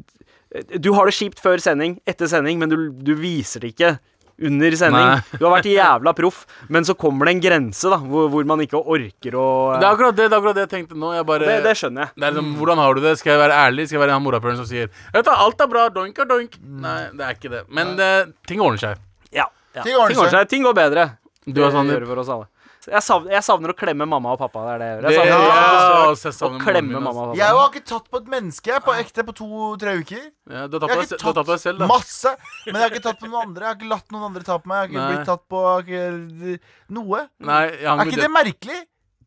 Du 0.81 0.93
har 0.97 1.07
det 1.07 1.17
kjipt 1.17 1.43
før 1.43 1.63
sending, 1.63 1.99
etter 2.09 2.31
sending, 2.31 2.59
men 2.63 2.73
du, 2.73 2.79
du 2.91 3.13
viser 3.19 3.63
det 3.63 3.75
ikke 3.75 3.95
under 4.41 4.77
sending. 4.81 5.07
Nei. 5.11 5.39
Du 5.39 5.45
har 5.47 5.55
vært 5.59 5.69
jævla 5.71 6.13
proff, 6.17 6.43
men 6.73 6.87
så 6.89 6.95
kommer 6.99 7.29
det 7.29 7.37
en 7.37 7.43
grense 7.45 7.93
da 7.93 7.99
hvor, 8.01 8.29
hvor 8.33 8.47
man 8.49 8.63
ikke 8.65 8.81
orker 8.81 9.37
å 9.37 9.47
Det 9.77 9.85
er 9.85 9.91
akkurat 9.91 10.17
det, 10.17 10.29
det 10.29 10.37
er 10.37 10.39
akkurat 10.41 10.59
det 10.59 10.65
jeg 10.67 10.73
tenkte 10.75 10.99
nå. 10.99 11.13
Jeg 11.17 11.29
bare, 11.29 11.49
det, 11.51 11.59
det 11.67 11.75
skjønner 11.81 12.07
jeg. 12.07 12.15
Det 12.17 12.29
er 12.29 12.35
liksom, 12.37 12.53
Hvordan 12.61 12.83
har 12.83 12.97
du 12.97 13.03
det? 13.05 13.15
Skal 13.21 13.35
jeg 13.35 13.43
være 13.45 13.59
ærlig? 13.67 13.87
Skal 13.89 13.99
jeg 13.99 14.05
være 14.07 14.17
han 14.19 14.25
morapuleren 14.27 14.61
som 14.63 14.69
sier 14.69 14.91
Vet 15.15 15.27
du, 15.29 15.33
alt 15.35 15.65
er 15.65 15.71
bra, 15.73 15.87
doink 15.95 16.23
og 16.25 16.31
doink? 16.33 16.61
Nei, 16.87 16.99
det 17.17 17.27
er 17.27 17.37
ikke 17.39 17.53
det. 17.53 17.65
Men 17.81 17.97
det, 18.01 18.11
ting 18.49 18.63
ordner 18.65 18.83
seg. 18.83 19.03
Ja, 19.33 19.47
ja. 19.77 19.85
Ting 19.85 19.97
ordner 20.01 20.33
seg. 20.35 20.49
Ting 20.51 20.67
går 20.67 20.77
bedre. 20.79 21.11
Du 21.47 21.63
har 21.63 21.71
Det 21.71 21.77
sånn 21.79 21.89
gjør 21.95 22.05
det 22.05 22.11
for 22.11 22.23
oss 22.23 22.33
alle. 22.37 22.50
Jeg 22.89 23.03
savner, 23.05 23.33
jeg 23.35 23.45
savner 23.45 23.73
å 23.73 23.77
klemme 23.77 24.07
mamma 24.09 24.33
og 24.33 24.39
pappa. 24.41 24.63
Det 24.65 24.73
er 24.73 24.79
det 24.81 24.87
jeg 24.87 25.01
gjør. 25.01 25.11
Jeg 25.11 25.19
savner 25.21 25.31
ja, 25.31 25.99
å 26.01 26.15
jeg 26.17 26.35
savner 26.37 26.57
og 26.57 26.65
klemme 26.65 26.89
min, 26.89 26.97
mamma 26.97 27.11
og 27.11 27.27
pappa. 27.33 27.39
Jeg 27.41 27.57
har 27.59 27.69
ikke 27.69 27.83
tatt 27.91 28.07
på 28.09 28.21
et 28.23 28.31
menneske 28.35 28.79
på 28.87 28.95
ekte 29.03 29.25
på 29.29 29.35
to-tre 29.41 29.95
uker. 30.01 30.23
Ja, 30.49 30.63
du 30.67 30.79
har 30.79 30.87
tatt 30.87 30.95
Jeg 30.95 31.21
på 31.21 31.27
har 31.29 31.37
deg, 31.37 31.51
tatt 31.51 31.65
selv, 31.67 31.83
da. 31.83 31.89
masse, 31.91 32.33
men 32.67 32.79
jeg 32.81 32.83
har 32.87 32.95
ikke 32.95 33.05
tatt 33.11 33.21
på 33.21 33.29
noen 33.29 33.43
andre. 33.51 33.67
Jeg 33.67 33.69
har 33.75 33.81
ikke 33.81 33.91
latt 33.93 34.15
noen 34.17 34.25
andre 34.31 34.47
ta 34.49 34.57
på 34.63 34.73
meg. 34.73 34.81
Jeg 34.81 34.81
har 34.81 34.89
ikke 34.89 35.03
Nei. 35.05 35.19
blitt 35.19 35.29
tatt 35.29 35.45
på 35.53 35.65
ikke, 35.85 36.57
noe. 36.97 37.23
Nei, 37.51 37.63
Er 37.85 38.05
ikke 38.07 38.23
det 38.25 38.33
merkelig? 38.33 38.81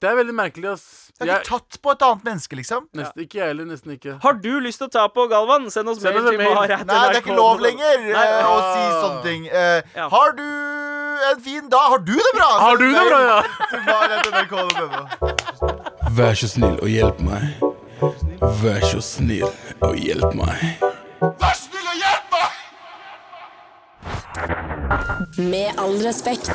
Det 0.04 0.10
er 0.12 0.18
veldig 0.20 0.34
merkelig, 0.36 0.68
ass. 0.68 0.86
Jeg 1.16 1.30
har 1.30 1.38
ikke 1.40 1.48
tatt 1.48 1.78
på 1.80 1.92
et 1.94 2.02
annet 2.04 2.26
menneske, 2.28 2.58
liksom. 2.60 2.90
nesten, 2.98 3.22
ikke 3.24 3.38
jeg 3.38 3.48
heller. 3.54 3.68
Nesten 3.70 3.94
ikke. 3.94 4.18
Har 4.20 4.34
du 4.44 4.50
lyst 4.60 4.82
til 4.82 4.90
å 4.90 4.92
ta 4.92 5.06
på 5.08 5.24
Galvan? 5.32 5.70
Send 5.72 5.88
oss 5.88 6.02
Send 6.04 6.18
mail 6.18 6.26
til 6.28 6.42
mail. 6.42 6.58
Nei, 6.60 6.68
det 6.90 6.98
er 7.06 7.20
ikke 7.22 7.38
lov 7.38 7.64
lenger 7.64 8.02
Nei, 8.10 8.12
ja. 8.12 8.42
å 8.44 8.58
ah. 8.58 8.66
si 8.74 8.82
sånne 9.00 9.22
ting. 9.24 9.48
Uh, 9.48 9.80
Ja. 9.96 10.10
Har 10.12 10.36
du 10.36 10.44
en 11.30 11.40
fin 11.46 11.70
dag? 11.72 11.88
Har 11.94 12.04
du 12.04 12.12
det 12.18 12.34
bra? 12.36 12.50
Har 12.66 12.76
du 12.82 12.84
det 12.92 13.06
bra, 13.08 13.20
ja? 13.30 13.40
Vær 16.20 16.36
så 16.36 16.52
snill 16.52 16.76
og 16.76 16.90
hjelp 16.92 17.24
meg. 17.24 17.64
Vær 18.60 18.84
så 18.84 19.00
snill 19.00 19.48
og 19.80 19.96
hjelp 20.04 20.36
meg. 20.36 20.84
Vær 21.24 21.56
så 21.56 21.64
snill 21.70 21.88
og 21.88 21.98
hjelp 22.04 22.28
meg. 22.36 22.52
Med 25.48 25.80
all 25.80 25.96
respekt. 26.04 26.52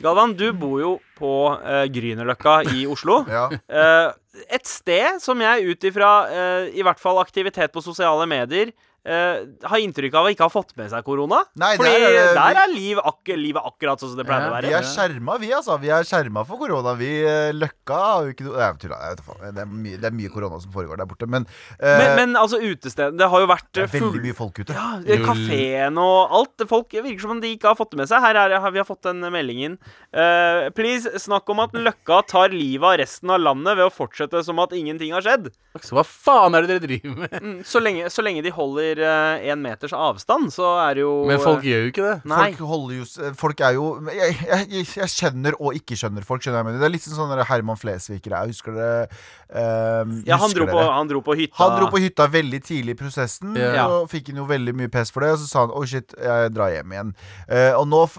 Galvan, 0.00 0.32
du 0.32 0.46
bor 0.56 0.78
jo 0.80 0.90
på 1.18 1.32
uh, 1.52 1.84
Grünerløkka 1.92 2.62
i 2.72 2.86
Oslo. 2.88 3.20
Ja. 3.28 3.50
Eh, 3.52 4.12
et 4.48 4.66
sted 4.66 5.18
som 5.20 5.40
jeg 5.42 5.66
ut 5.72 5.88
ifra 5.90 6.12
eh, 6.30 6.70
i 6.78 6.82
hvert 6.86 7.00
fall 7.02 7.18
aktivitet 7.22 7.72
på 7.74 7.82
sosiale 7.82 8.26
medier 8.30 8.70
eh, 9.00 9.40
har 9.64 9.80
inntrykk 9.80 10.12
av 10.20 10.26
å 10.28 10.30
ikke 10.30 10.44
ha 10.44 10.52
fått 10.52 10.74
med 10.76 10.90
seg 10.92 11.02
korona. 11.06 11.38
Nei, 11.56 11.70
Fordi 11.80 11.88
der 11.88 12.04
er 12.04 12.12
det- 12.28 12.34
der 12.36 12.58
er 12.62 12.68
liv 12.68 12.98
ak 13.00 13.30
livet 13.32 13.62
akkurat 13.64 13.98
sånn 13.98 14.10
som 14.12 14.18
det 14.20 14.26
pleier 14.28 14.44
Ja, 14.44 14.50
å 14.50 14.60
Vi 14.60 14.68
være. 14.68 14.76
er 14.76 14.84
skjerma, 14.84 15.38
vi, 15.40 15.48
altså. 15.56 15.78
Vi 15.80 15.88
er 15.88 16.04
skjerma 16.04 16.42
for 16.46 16.58
korona. 16.60 16.92
Vi 17.00 17.08
eh, 17.24 17.50
Løkka 17.56 17.96
har 17.96 18.26
jo 18.28 18.34
ikke 18.34 18.44
noe. 18.44 18.58
Det 18.60 19.64
er, 19.64 19.64
det 19.96 20.04
er 20.04 20.10
mye 20.18 20.28
korona 20.28 20.60
som 20.60 20.70
foregår 20.70 20.98
der 21.00 21.06
borte. 21.06 21.26
Men, 21.26 21.46
eh, 21.80 21.96
Men, 21.96 22.16
men 22.20 22.36
altså, 22.36 22.60
utestedet 22.60 23.16
Det 23.16 23.26
har 23.32 23.40
jo 23.40 23.46
vært 23.48 23.72
det 23.72 23.86
eh, 23.86 23.88
er 23.88 24.00
veldig 24.04 24.22
mye 24.28 24.36
folk 24.36 24.60
ute. 24.60 24.68
ja, 24.76 25.00
Jo, 25.00 25.24
Kafeen 25.24 25.96
og 25.96 26.36
alt. 26.42 26.68
Folk 26.68 26.90
virker 26.92 27.20
som 27.24 27.30
om 27.30 27.40
de 27.40 27.56
ikke 27.56 27.72
har 27.72 27.74
fått 27.80 27.92
det 27.96 27.96
med 28.04 28.08
seg. 28.12 28.20
Her 28.20 28.36
er, 28.36 28.58
har 28.60 28.70
vi 28.70 28.78
har 28.84 28.84
fått 28.84 29.00
den 29.08 29.24
meldingen. 29.32 29.78
Eh, 30.12 30.68
please, 30.76 31.08
snakk 31.24 31.48
om 31.48 31.64
at 31.64 31.72
Løkka 31.72 32.20
tar 32.28 32.50
livet 32.52 32.84
av 32.84 32.98
resten 33.00 33.30
av 33.32 33.40
landet 33.40 33.80
ved 33.80 33.88
å 33.88 33.90
fortsette 33.96 34.19
som 34.44 34.58
at 34.60 34.72
ingenting 34.76 35.12
har 35.14 35.24
skjedd. 35.24 35.48
Så 35.80 35.94
hva 35.96 36.04
faen 36.04 36.54
er 36.58 36.66
det 36.66 36.76
dere 36.76 36.84
driver 36.86 37.16
med? 37.24 37.36
Mm, 37.40 37.58
så, 37.64 37.80
lenge, 37.80 38.10
så 38.12 38.22
lenge 38.26 38.42
de 38.44 38.50
holder 38.50 39.00
én 39.46 39.60
meters 39.64 39.92
avstand, 39.96 40.50
så 40.52 40.74
er 40.88 40.98
det 40.98 41.04
jo 41.06 41.24
Men 41.30 41.40
folk 41.40 41.64
gjør 41.64 41.86
jo 41.86 41.92
ikke 41.94 42.06
det. 42.06 42.16
Nei. 42.28 42.52
Folk, 42.52 42.68
holder 42.74 42.94
jo, 43.00 43.32
folk 43.40 43.60
er 43.64 43.76
jo 43.78 43.86
jeg, 44.12 44.36
jeg, 44.50 44.86
jeg 45.00 45.10
skjønner 45.14 45.56
og 45.60 45.76
ikke 45.78 45.96
skjønner 45.96 46.26
folk. 46.26 46.42
Skjønner 46.44 46.60
jeg, 46.60 46.68
men 46.68 46.80
Det 46.80 46.88
er 46.88 46.94
litt 46.94 47.06
sånn 47.06 47.18
sånn 47.18 47.44
Herman 47.48 47.78
Flesvig 47.80 48.20
er. 48.30 48.50
Husker 48.50 48.76
dere? 48.76 49.08
ehm, 49.54 50.22
Ja, 50.26 50.36
han 50.40 50.52
dro, 50.54 50.66
på, 50.70 50.78
han 50.78 51.08
dro 51.10 51.22
på 51.24 51.36
hytta. 51.38 51.56
Han 51.60 51.76
dro 51.78 51.88
på 51.92 52.00
hytta 52.02 52.26
veldig 52.30 52.60
tidlig 52.66 52.96
i 52.96 53.00
prosessen, 53.00 53.54
Ja. 53.58 53.86
og 53.88 54.10
fikk 54.12 54.30
han 54.32 54.40
jo 54.42 54.46
veldig 54.48 54.74
mye 54.76 54.90
pes 54.92 55.10
for 55.14 55.24
det. 55.24 55.32
Og 55.34 55.42
så 55.42 55.48
sa 55.50 55.64
han 55.66 55.74
oh 55.74 55.84
shit, 55.88 56.14
jeg 56.18 56.52
drar 56.56 56.72
hjem 56.74 56.94
igjen. 56.94 57.14
Uh, 57.50 57.72
og 57.80 57.88
nå 57.90 58.02
f 58.06 58.18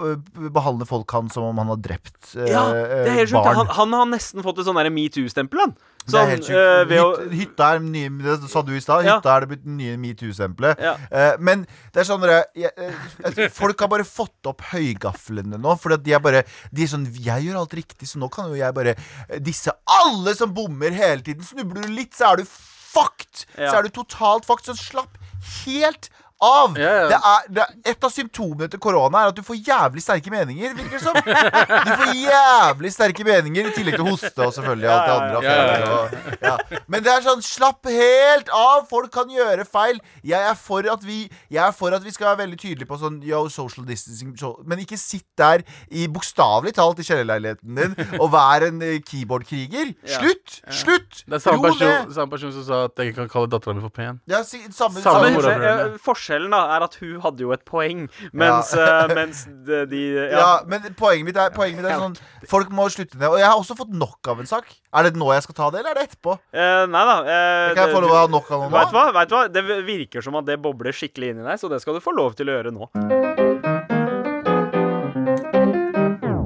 behandler 0.52 0.90
folk 0.90 1.12
han 1.12 1.30
som 1.34 1.44
om 1.52 1.62
han 1.62 1.72
har 1.74 1.82
drept 1.82 2.36
uh, 2.36 2.46
Ja, 2.48 2.66
det 2.74 3.08
er 3.08 3.20
helt 3.22 3.32
sjukt. 3.32 3.44
barn. 3.44 3.62
Han, 3.62 3.72
han 3.78 3.98
har 4.00 4.12
nesten 4.12 4.44
fått 4.46 4.62
et 4.62 4.68
sånn 4.70 4.80
metoo-stempel, 4.92 5.66
han. 5.66 5.76
Det 6.02 6.18
er 6.18 6.18
Sånn, 6.18 6.30
helt 6.32 6.48
eh, 6.48 6.56
sjukt. 6.56 6.90
ved 6.90 7.02
Hyt, 7.02 7.34
hytta 7.42 7.68
er 7.76 7.84
nye, 7.86 8.10
det 8.24 8.50
sa 8.50 8.64
du 8.66 8.72
i 8.74 8.82
stad. 8.82 9.06
Ja. 9.06 9.18
Hytta 9.20 9.36
er 9.36 9.44
det 9.44 9.50
blitt 9.52 9.68
nye 9.70 9.98
metoo-stempelet. 10.02 10.82
Ja. 10.82 10.96
Uh, 11.12 11.36
men 11.44 11.66
det 11.94 12.02
er 12.02 12.08
sånn 12.10 12.26
jeg, 12.26 12.72
eh, 12.72 12.96
jeg 13.28 13.52
Folk 13.54 13.84
har 13.86 13.92
bare 13.92 14.08
fått 14.08 14.50
opp 14.50 14.66
høygaflene 14.72 15.60
nå. 15.62 15.76
For 15.82 15.98
de 16.02 16.16
er 16.18 16.24
bare 16.24 16.44
De 16.74 16.86
er 16.86 16.90
sånn 16.92 17.06
Jeg 17.22 17.46
gjør 17.46 17.62
alt 17.62 17.76
riktig, 17.78 18.10
så 18.10 18.22
nå 18.22 18.32
kan 18.34 18.50
jo 18.50 18.58
jeg 18.58 18.76
bare 18.78 18.96
eh, 18.96 19.38
disse 19.44 19.74
alle 20.02 20.34
som 20.38 20.54
bommer 20.56 20.96
hele 20.96 21.22
tiden. 21.26 21.46
Snubler 21.46 21.86
du 21.86 21.94
litt, 21.94 22.16
så 22.18 22.32
er 22.32 22.42
du 22.42 22.50
fucked! 22.50 23.46
Ja. 23.56 23.70
Så 23.70 23.76
er 23.78 23.88
du 23.88 23.94
totalt 24.02 24.48
fucked. 24.50 24.72
Så 24.72 24.78
slapp 24.80 25.22
helt 25.64 26.10
av! 26.42 26.78
Ja, 26.80 26.92
ja. 27.02 27.08
Det 27.12 27.18
er, 27.32 27.48
det 27.58 27.64
er, 27.64 27.74
et 27.94 28.04
av 28.08 28.12
symptomene 28.14 28.70
til 28.74 28.80
korona 28.82 29.22
er 29.26 29.32
at 29.32 29.38
du 29.38 29.44
får 29.46 29.60
jævlig 29.68 30.02
sterke 30.04 30.32
meninger, 30.34 30.74
virker 30.78 30.98
det 30.98 31.04
som. 31.04 31.18
Du 31.22 31.92
får 32.02 32.14
jævlig 32.18 32.92
sterke 32.96 33.26
meninger, 33.28 33.70
i 33.70 33.74
tillegg 33.76 33.98
til 34.00 34.08
hoste 34.10 34.46
og 34.48 34.54
selvfølgelig 34.56 34.90
alt 34.92 35.06
det 35.06 35.16
andre. 35.18 35.44
ja, 35.44 35.56
ja, 35.56 35.68
feil, 35.72 35.86
og- 35.92 36.42
ja. 36.42 36.82
Men 36.92 37.04
det 37.06 37.12
er 37.14 37.26
sånn, 37.28 37.44
slapp 37.46 37.86
helt 37.92 38.50
av! 38.56 38.88
Folk 38.90 39.12
kan 39.14 39.30
gjøre 39.32 39.66
feil. 39.70 40.00
Jeg 40.26 40.42
er 40.52 40.56
for 40.58 40.86
at 40.92 41.04
vi, 41.06 41.20
jeg 41.54 41.62
er 41.68 41.72
for 41.78 41.94
at 41.96 42.04
vi 42.04 42.12
skal 42.16 42.32
være 42.32 42.42
veldig 42.46 42.60
tydelige 42.62 42.90
på 42.90 42.98
sånn 43.02 43.22
yo, 43.24 43.44
social 43.54 43.86
distancing, 43.88 44.34
so, 44.40 44.56
men 44.66 44.82
ikke 44.84 44.98
sitt 45.00 45.28
der 45.40 45.62
i 45.92 46.08
bokstavelig 46.12 46.74
talt 46.78 47.00
i 47.00 47.06
kjellerleiligheten 47.08 47.78
din 47.78 47.96
og 48.20 48.32
vær 48.34 48.66
en 48.68 48.82
eh, 48.86 48.98
keyboardkriger. 49.06 49.94
Slutt! 50.18 50.58
Slutt! 50.82 51.22
Det 51.28 51.38
er 51.38 51.44
samme 51.44 51.62
person, 51.70 52.12
samme 52.18 52.32
person 52.34 52.52
som 52.58 52.66
sa 52.68 52.82
at 52.90 52.98
jeg 53.02 53.12
ikke 53.14 53.22
kan 53.26 53.32
kalle 53.36 53.52
dattera 53.54 53.76
mi 53.78 53.82
for 53.86 53.94
pen. 53.94 54.20
Er 54.32 54.44
si- 54.48 54.64
samme, 54.74 55.02
Samme 55.02 55.32
samme, 55.32 55.32
mora. 55.36 55.98
Forskjellen 56.32 56.54
da 56.54 56.62
er 56.78 56.86
at 56.86 56.96
hun 57.02 57.20
hadde 57.26 57.44
jo 57.44 57.52
et 57.52 57.64
poeng, 57.68 58.06
mens, 58.32 58.72
eh, 58.78 59.12
mens 59.18 59.44
de, 59.68 59.82
de 59.92 60.02
Ja, 60.16 60.40
ja. 60.40 60.52
men 60.70 60.86
poenget 60.96 61.28
mitt 61.28 61.38
er, 61.40 61.52
poenget 61.52 61.82
mitt 61.82 61.90
er 61.92 62.00
sånn 62.00 62.16
Folk 62.50 62.72
må 62.74 62.88
slutte 62.92 63.20
ned. 63.20 63.28
Og 63.30 63.40
jeg 63.42 63.48
har 63.48 63.60
også 63.60 63.76
fått 63.78 63.92
nok 63.92 64.32
av 64.32 64.40
en 64.42 64.50
sak. 64.50 64.72
Er 64.96 65.08
det 65.08 65.20
nå 65.20 65.28
jeg 65.36 65.46
skal 65.46 65.58
ta 65.58 65.70
det, 65.74 65.82
eller 65.82 65.92
er 65.94 66.00
det 66.00 66.08
etterpå? 66.10 66.38
Uh, 66.56 66.88
nei 66.90 67.04
da. 67.08 67.18
Uh, 67.22 67.68
Kan 67.76 67.84
jeg 67.84 67.96
få 67.96 68.04
lov 68.04 68.16
å 68.16 68.20
ha 68.22 68.26
nok 68.32 68.52
av 68.52 68.66
noe 68.66 68.72
Vet 68.72 68.92
du 68.92 68.96
nå? 68.96 68.98
hva? 68.98 69.06
Vet 69.20 69.32
du 69.32 69.38
hva? 69.38 69.46
Det 69.52 69.64
virker 69.88 70.26
som 70.26 70.40
at 70.40 70.48
det 70.48 70.60
bobler 70.64 70.96
skikkelig 70.96 71.34
inni 71.36 71.48
deg, 71.48 71.62
så 71.62 71.72
det 71.72 71.82
skal 71.84 72.00
du 72.00 72.04
få 72.04 72.16
lov 72.16 72.38
til 72.40 72.52
å 72.52 72.58
gjøre 72.60 72.76
nå. 72.76 72.92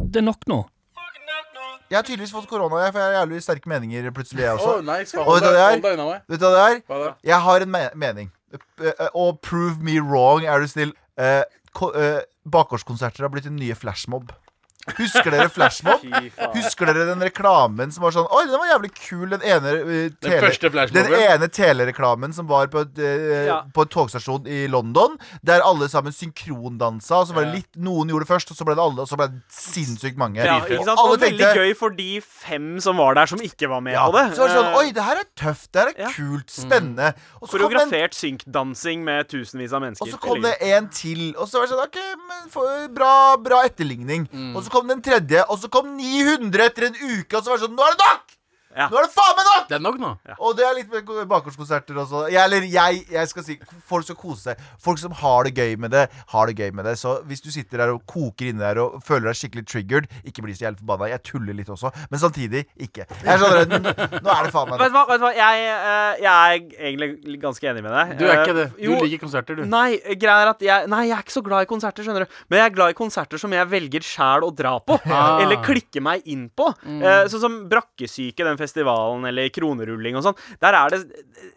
Det 0.10 0.24
er 0.24 0.30
nok 0.34 0.48
nå. 0.52 0.64
Jeg 1.86 2.00
har 2.00 2.06
tydeligvis 2.08 2.32
fått 2.34 2.48
korona, 2.50 2.80
jeg, 2.82 2.94
for 2.96 3.00
jeg 3.04 3.12
har 3.12 3.20
jævlig 3.20 3.40
sterke 3.46 3.70
meninger 3.70 4.08
plutselig, 4.16 4.42
jeg 4.42 4.58
også. 4.58 4.72
Oh, 4.72 4.80
nice. 4.82 5.14
Og 5.22 5.36
vet 5.38 5.44
du 5.46 5.52
hva 5.54 6.54
det 6.56 6.64
er? 6.64 6.80
Er? 6.90 7.12
Jeg 7.30 7.38
har 7.46 7.66
en 7.68 7.72
me 7.76 7.84
mening. 7.94 8.32
Eh, 8.80 8.92
eh, 8.92 9.12
Og 9.14 9.40
prove 9.46 9.78
me 9.84 10.00
wrong, 10.00 10.46
er 10.46 10.60
du 10.60 10.68
snill. 10.72 10.94
Eh, 11.18 11.44
eh, 11.96 12.22
Bakgårdskonserter 12.46 13.26
har 13.26 13.34
blitt 13.34 13.48
en 13.50 13.58
nye 13.60 13.76
flashmob. 13.76 14.32
Husker 14.86 15.32
dere 15.34 15.50
flashmob? 15.50 16.04
Husker 16.54 16.86
dere 16.92 17.08
den 17.10 17.24
reklamen 17.26 17.90
som 17.92 18.04
var 18.06 18.14
sånn 18.14 18.28
Oi, 18.30 18.44
den 18.46 18.60
var 18.62 18.70
jævlig 18.70 18.92
kul, 18.94 19.30
den 19.32 19.42
ene 19.42 19.72
uh, 19.82 20.10
tele, 20.22 20.52
den 20.70 20.94
Den 20.94 21.16
ene 21.18 21.48
telereklamen 21.50 22.34
som 22.38 22.46
var 22.50 22.68
på, 22.74 22.84
et, 22.86 23.00
uh, 23.02 23.46
Ja. 23.48 23.58
på 23.74 23.82
en 23.86 23.92
togstasjon 23.96 24.46
i 24.48 24.68
London, 24.70 25.18
der 25.46 25.64
alle 25.66 25.88
sammen 25.90 26.14
synkrondansa. 26.14 27.22
og 27.24 27.28
så 27.30 27.34
var 27.36 27.46
det 27.48 27.56
litt 27.64 27.76
Noen 27.82 28.10
gjorde 28.10 28.26
det 28.28 28.30
først, 28.32 28.52
og 28.54 28.58
så 28.60 28.66
ble 28.68 28.76
det 28.78 28.84
alle, 28.86 29.02
og 29.02 29.10
så 29.10 29.18
ble 29.20 29.28
det 29.34 29.42
sinnssykt 29.52 30.18
mange. 30.22 30.38
Ja, 30.46 30.60
Og 30.62 30.70
ikke 30.70 30.86
sant? 30.86 31.00
alle 31.02 31.16
Og 31.16 31.20
veldig 31.20 31.42
tenkte- 31.42 31.66
gøy 31.66 31.76
for 31.78 31.90
de 31.98 32.22
fem 32.22 32.80
som 32.80 32.98
var 32.98 33.16
der, 33.16 33.26
som 33.26 33.40
ikke 33.42 33.70
var 33.70 33.82
med 33.82 33.94
ja, 33.98 34.06
på 34.06 34.14
det. 34.16 34.36
Så 34.38 34.46
var 34.46 34.48
det 34.48 34.56
sånn 34.60 34.72
Eh, 34.76 34.78
Oi, 34.80 34.92
det 34.92 35.04
her 35.04 35.18
er 35.22 35.28
tøft, 35.36 35.72
det 35.72 35.82
her 35.82 35.90
er 35.90 36.02
Ja. 36.06 36.12
kult, 36.14 36.50
spennende. 36.50 37.14
Og 37.42 37.48
så 37.50 37.56
en 37.56 37.60
Koreografert 37.60 38.14
synkdansing 38.14 39.04
med 39.04 39.28
tusenvis 39.30 39.74
av 39.74 39.82
mennesker. 39.82 40.06
Og 40.06 40.14
så 40.14 40.20
kom 40.20 40.42
det 40.42 40.56
en 40.62 40.90
til, 40.90 41.34
og 41.38 41.48
så 41.48 41.60
var 41.60 41.68
det 41.68 41.74
sånn 41.74 41.84
OK, 41.86 42.00
men 42.30 42.50
for, 42.50 42.88
bra, 42.90 43.38
bra 43.38 43.64
etterligning. 43.66 44.28
Og 44.56 44.64
så 44.64 44.70
kom 44.76 44.92
den 44.92 45.04
tredje, 45.06 45.46
og 45.48 45.62
så 45.62 45.72
kom 45.72 45.96
900 45.96 46.68
etter 46.68 46.90
en 46.90 46.98
uke, 47.00 47.32
og 47.38 47.42
så 47.42 47.54
var 47.54 47.60
det 47.60 47.68
sånn 47.68 47.78
Nå 47.80 47.86
er 47.88 47.96
det 47.96 48.04
nok! 48.04 48.36
Ja. 48.76 48.88
Nå 48.92 49.00
er 49.00 49.06
det 49.08 49.14
faen 49.16 49.36
meg 49.38 49.46
nok! 49.50 49.68
Det 49.70 49.76
er 49.78 49.84
nok 49.84 49.98
nå. 50.02 50.10
Og 50.40 50.56
det 50.58 50.66
er 50.68 50.74
litt 50.78 50.90
med 50.92 51.28
bakgårdskonserter 51.32 51.98
også. 52.02 52.26
Jeg, 52.34 52.42
eller 52.44 52.66
jeg, 52.68 53.04
jeg 53.14 53.30
skal 53.32 53.46
si 53.48 53.56
folk 53.88 54.04
skal 54.08 54.18
kose 54.20 54.50
seg. 54.50 54.64
Folk 54.84 55.00
som 55.02 55.14
har 55.22 55.48
det 55.48 55.54
gøy 55.56 55.76
med 55.80 55.94
det, 55.96 56.06
har 56.34 56.50
det 56.52 56.58
gøy 56.60 56.74
med 56.76 56.86
det. 56.90 56.96
Så 57.00 57.16
hvis 57.30 57.42
du 57.46 57.50
sitter 57.54 57.82
der 57.86 57.94
og 57.96 58.04
koker 58.10 58.50
inni 58.52 58.60
der 58.64 58.82
og 58.84 58.98
føler 59.08 59.30
deg 59.32 59.40
skikkelig 59.40 59.66
triggered, 59.72 60.10
ikke 60.28 60.44
bli 60.46 60.56
så 60.58 60.68
jævlig 60.68 60.82
forbanna. 60.84 61.10
Jeg 61.14 61.24
tuller 61.32 61.56
litt 61.58 61.72
også, 61.72 61.92
men 62.12 62.22
samtidig 62.22 62.66
ikke. 62.88 63.08
Jeg 63.24 63.40
skjønner 63.42 63.80
det. 63.80 64.22
Nå 64.26 64.34
er 64.36 64.50
det 64.50 64.54
faen 64.56 64.70
meg 64.74 64.84
Vet 64.84 64.92
du 64.92 64.98
hva, 65.00 65.06
vet 65.10 65.22
du 65.24 65.26
hva? 65.28 65.32
Jeg, 65.40 65.66
eh, 65.72 66.24
jeg 66.26 66.36
er 66.36 66.90
egentlig 66.92 67.40
ganske 67.42 67.72
enig 67.72 67.86
med 67.86 67.96
deg. 67.96 68.14
Du 68.20 68.26
er 68.28 68.36
Eh, 68.36 68.42
ikke 68.44 68.58
det. 68.60 68.68
Du 68.76 68.84
jo, 68.90 68.96
liker 69.06 69.22
konserter, 69.24 69.56
du. 69.58 69.64
Nei, 69.72 69.96
greia 70.20 70.42
er 70.44 70.50
at 70.52 70.62
jeg, 70.66 70.90
nei, 70.92 71.06
jeg 71.08 71.16
er 71.16 71.24
ikke 71.24 71.36
så 71.38 71.42
glad 71.46 71.64
i 71.64 71.70
konserter, 71.70 72.04
skjønner 72.06 72.26
du. 72.28 72.38
Men 72.52 72.60
jeg 72.60 72.66
er 72.70 72.76
glad 72.76 72.92
i 72.92 72.98
konserter 72.98 73.40
som 73.42 73.54
jeg 73.56 73.70
velger 73.72 74.04
sjæl 74.06 74.44
å 74.46 74.52
dra 74.56 74.76
på. 74.84 74.98
Ah. 75.08 75.40
Eller 75.46 75.62
klikke 75.64 76.04
meg 76.04 76.28
inn 76.30 76.50
på. 76.52 76.68
Mm. 76.84 77.00
Eh, 77.02 77.22
sånn 77.32 77.42
som 77.46 77.56
Brakkesyke, 77.72 78.44
den 78.44 78.58
festivalen, 78.60 78.65
eller 78.74 79.50
Kronerulling 79.54 80.16
og 80.18 80.24
sånn. 80.26 80.40
Der 80.62 80.74
er 80.74 80.90
det 80.96 81.02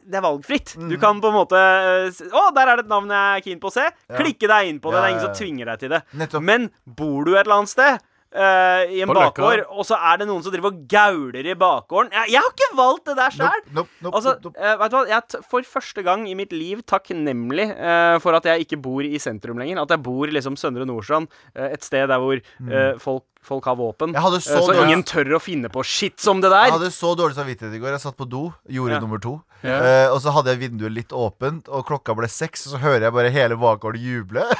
Det 0.08 0.18
er 0.18 0.24
valgfritt. 0.24 0.76
Mm. 0.76 0.88
Du 0.90 0.98
kan 0.98 1.20
på 1.20 1.28
en 1.28 1.38
måte 1.38 1.56
eh, 1.56 2.22
Å, 2.32 2.48
der 2.56 2.68
er 2.68 2.76
det 2.76 2.86
et 2.86 2.92
navn 2.92 3.08
jeg 3.10 3.40
er 3.40 3.46
keen 3.48 3.60
på 3.60 3.68
å 3.72 3.74
se. 3.78 3.86
Klikke 4.18 4.48
deg 4.50 4.68
inn 4.68 4.80
på 4.80 4.92
det. 4.92 4.98
Ja, 4.98 5.00
Det 5.02 5.08
er 5.08 5.14
ingen 5.16 5.24
ja, 5.24 5.32
som 5.32 5.40
tvinger 5.40 5.72
deg 5.72 5.82
til 5.84 5.96
det. 5.96 6.02
Nettopp. 6.12 6.42
Men 6.42 6.70
bor 6.84 7.24
du 7.24 7.34
et 7.36 7.44
eller 7.46 7.60
annet 7.62 7.76
sted 7.76 8.06
Uh, 8.28 8.84
I 8.92 8.98
en 9.00 9.08
bakgård, 9.08 9.62
og 9.72 9.86
så 9.88 9.96
er 10.04 10.18
det 10.20 10.26
noen 10.28 10.42
som 10.44 10.52
driver 10.52 10.68
og 10.68 10.82
gauler 10.84 11.46
i 11.48 11.54
bakgården 11.56 12.10
Jeg, 12.12 12.34
jeg 12.34 12.42
har 12.44 12.50
ikke 12.52 12.66
valgt 12.76 13.06
det 13.08 13.14
der 13.16 13.32
sjøl! 13.32 13.62
Nope, 13.72 13.72
nope, 13.72 13.88
nope, 14.04 14.12
Altså, 14.18 14.34
nope, 14.34 14.50
nope. 14.52 14.66
eh, 14.68 14.74
vet 14.82 14.92
du 14.92 14.96
hva? 14.98 15.00
Jeg 15.08 15.16
er 15.16 15.46
for 15.48 15.70
første 15.70 16.04
gang 16.04 16.26
i 16.28 16.34
mitt 16.36 16.52
liv 16.52 16.82
takknemlig 16.84 17.70
uh, 17.72 18.18
for 18.20 18.36
at 18.36 18.44
jeg 18.50 18.66
ikke 18.66 18.80
bor 18.84 19.00
i 19.00 19.16
sentrum 19.16 19.56
lenger. 19.56 19.80
At 19.80 19.96
jeg 19.96 20.04
bor 20.04 20.28
liksom 20.28 20.60
Søndre 20.60 20.84
Nordstrand, 20.84 21.32
et 21.56 21.88
sted 21.88 22.04
der 22.12 22.20
hvor 22.20 22.36
eh, 22.36 23.00
folk, 23.00 23.24
folk 23.44 23.64
har 23.64 23.76
våpen. 23.78 24.14
Eh, 24.16 24.38
så 24.40 24.60
så 24.66 24.74
ingen 24.84 25.02
tør 25.02 25.36
å 25.38 25.40
finne 25.40 25.68
på 25.72 25.84
shit 25.86 26.18
som 26.20 26.40
det 26.40 26.50
der. 26.52 26.68
Jeg 26.68 26.76
hadde 26.78 26.90
så 26.92 27.14
dårlig 27.16 27.36
samvittighet 27.38 27.74
i 27.74 27.78
går. 27.82 27.94
Jeg 27.96 28.00
satt 28.04 28.16
på 28.18 28.28
do, 28.28 28.52
gjorde 28.68 28.98
Ja. 28.98 29.00
nummer 29.00 29.18
to. 29.18 29.40
Ja. 29.64 29.78
Uh, 29.82 30.14
og 30.14 30.20
så 30.22 30.30
hadde 30.30 30.52
jeg 30.52 30.60
vinduet 30.70 30.92
litt 30.94 31.10
åpent, 31.10 31.66
og 31.66 31.82
klokka 31.88 32.14
ble 32.14 32.28
seks, 32.30 32.66
og 32.68 32.76
så 32.76 32.78
hører 32.78 33.08
jeg 33.08 33.12
bare 33.16 33.30
hele 33.34 33.56
bakgården 33.58 33.98
juble. 33.98 34.44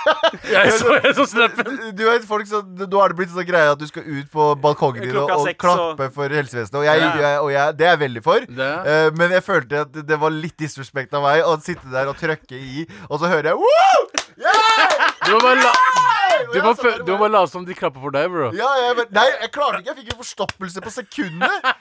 Jeg 0.51 0.73
så, 0.77 0.91
jeg 1.01 1.15
så 1.17 1.25
du 1.97 2.03
vet, 2.05 2.25
folk 2.29 2.45
så, 2.51 2.59
Nå 2.67 2.99
har 3.01 3.09
det 3.09 3.17
blitt 3.17 3.31
sånn 3.33 3.47
greie 3.49 3.71
at 3.73 3.79
du 3.81 3.87
skal 3.89 4.03
ut 4.05 4.27
på 4.33 4.49
balkongen 4.61 5.01
din 5.07 5.17
og, 5.17 5.31
og 5.31 5.47
klappe 5.57 5.57
klappe 5.63 6.09
for 6.13 6.29
helsevesenet. 6.29 6.75
Og, 6.77 6.85
jeg, 6.85 7.01
Ja. 7.01 7.13
jeg, 7.23 7.39
og 7.41 7.53
jeg, 7.55 7.77
det 7.79 7.87
er 7.87 7.95
jeg 7.95 8.01
veldig 8.03 8.23
for. 8.27 8.45
Eh, 8.45 9.09
men 9.17 9.33
jeg 9.39 9.45
følte 9.47 9.81
at 9.87 9.93
det 10.11 10.19
var 10.21 10.35
litt 10.35 10.59
disrespekt 10.61 11.15
av 11.17 11.23
meg 11.25 11.47
å 11.49 11.55
sitte 11.63 11.89
der 11.95 12.11
og 12.11 12.19
trykke 12.21 12.59
i, 12.59 12.85
og 13.09 13.23
så 13.23 13.31
hører 13.31 13.53
jeg 13.55 13.63
Woo! 13.63 14.03
Yeah! 14.37 15.09
Du 15.25 15.33
må 15.33 15.41
bare 15.47 15.63
la 15.63 15.73
Og 15.73 16.28
Du 16.55 16.61
må, 16.63 16.75
bare- 16.75 17.05
du 17.07 17.13
må 17.21 17.29
late 17.31 17.51
som 17.53 17.65
de 17.69 17.75
klapper 17.75 18.01
for 18.01 18.15
deg, 18.15 18.29
bro. 18.33 18.51
Ja, 18.57 18.69
jeg, 18.85 18.97
bare- 19.01 19.15
nei, 19.19 19.27
jeg 19.43 19.51
klarte 19.55 19.81
ikke. 19.83 19.91
Jeg 19.95 19.97
fikk 20.03 20.13
jo 20.13 20.19
forstoppelse 20.23 20.85
på 20.85 20.93
sekundet. 20.95 21.73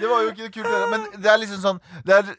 Det 0.00 0.08
var 0.10 0.22
jo 0.26 0.32
ikke 0.34 0.50
kult. 0.58 0.72
Men 0.94 1.06
det 1.16 1.30
er 1.32 1.42
liksom 1.42 1.60
sånn 1.62 1.80
det 2.06 2.20
er, 2.20 2.34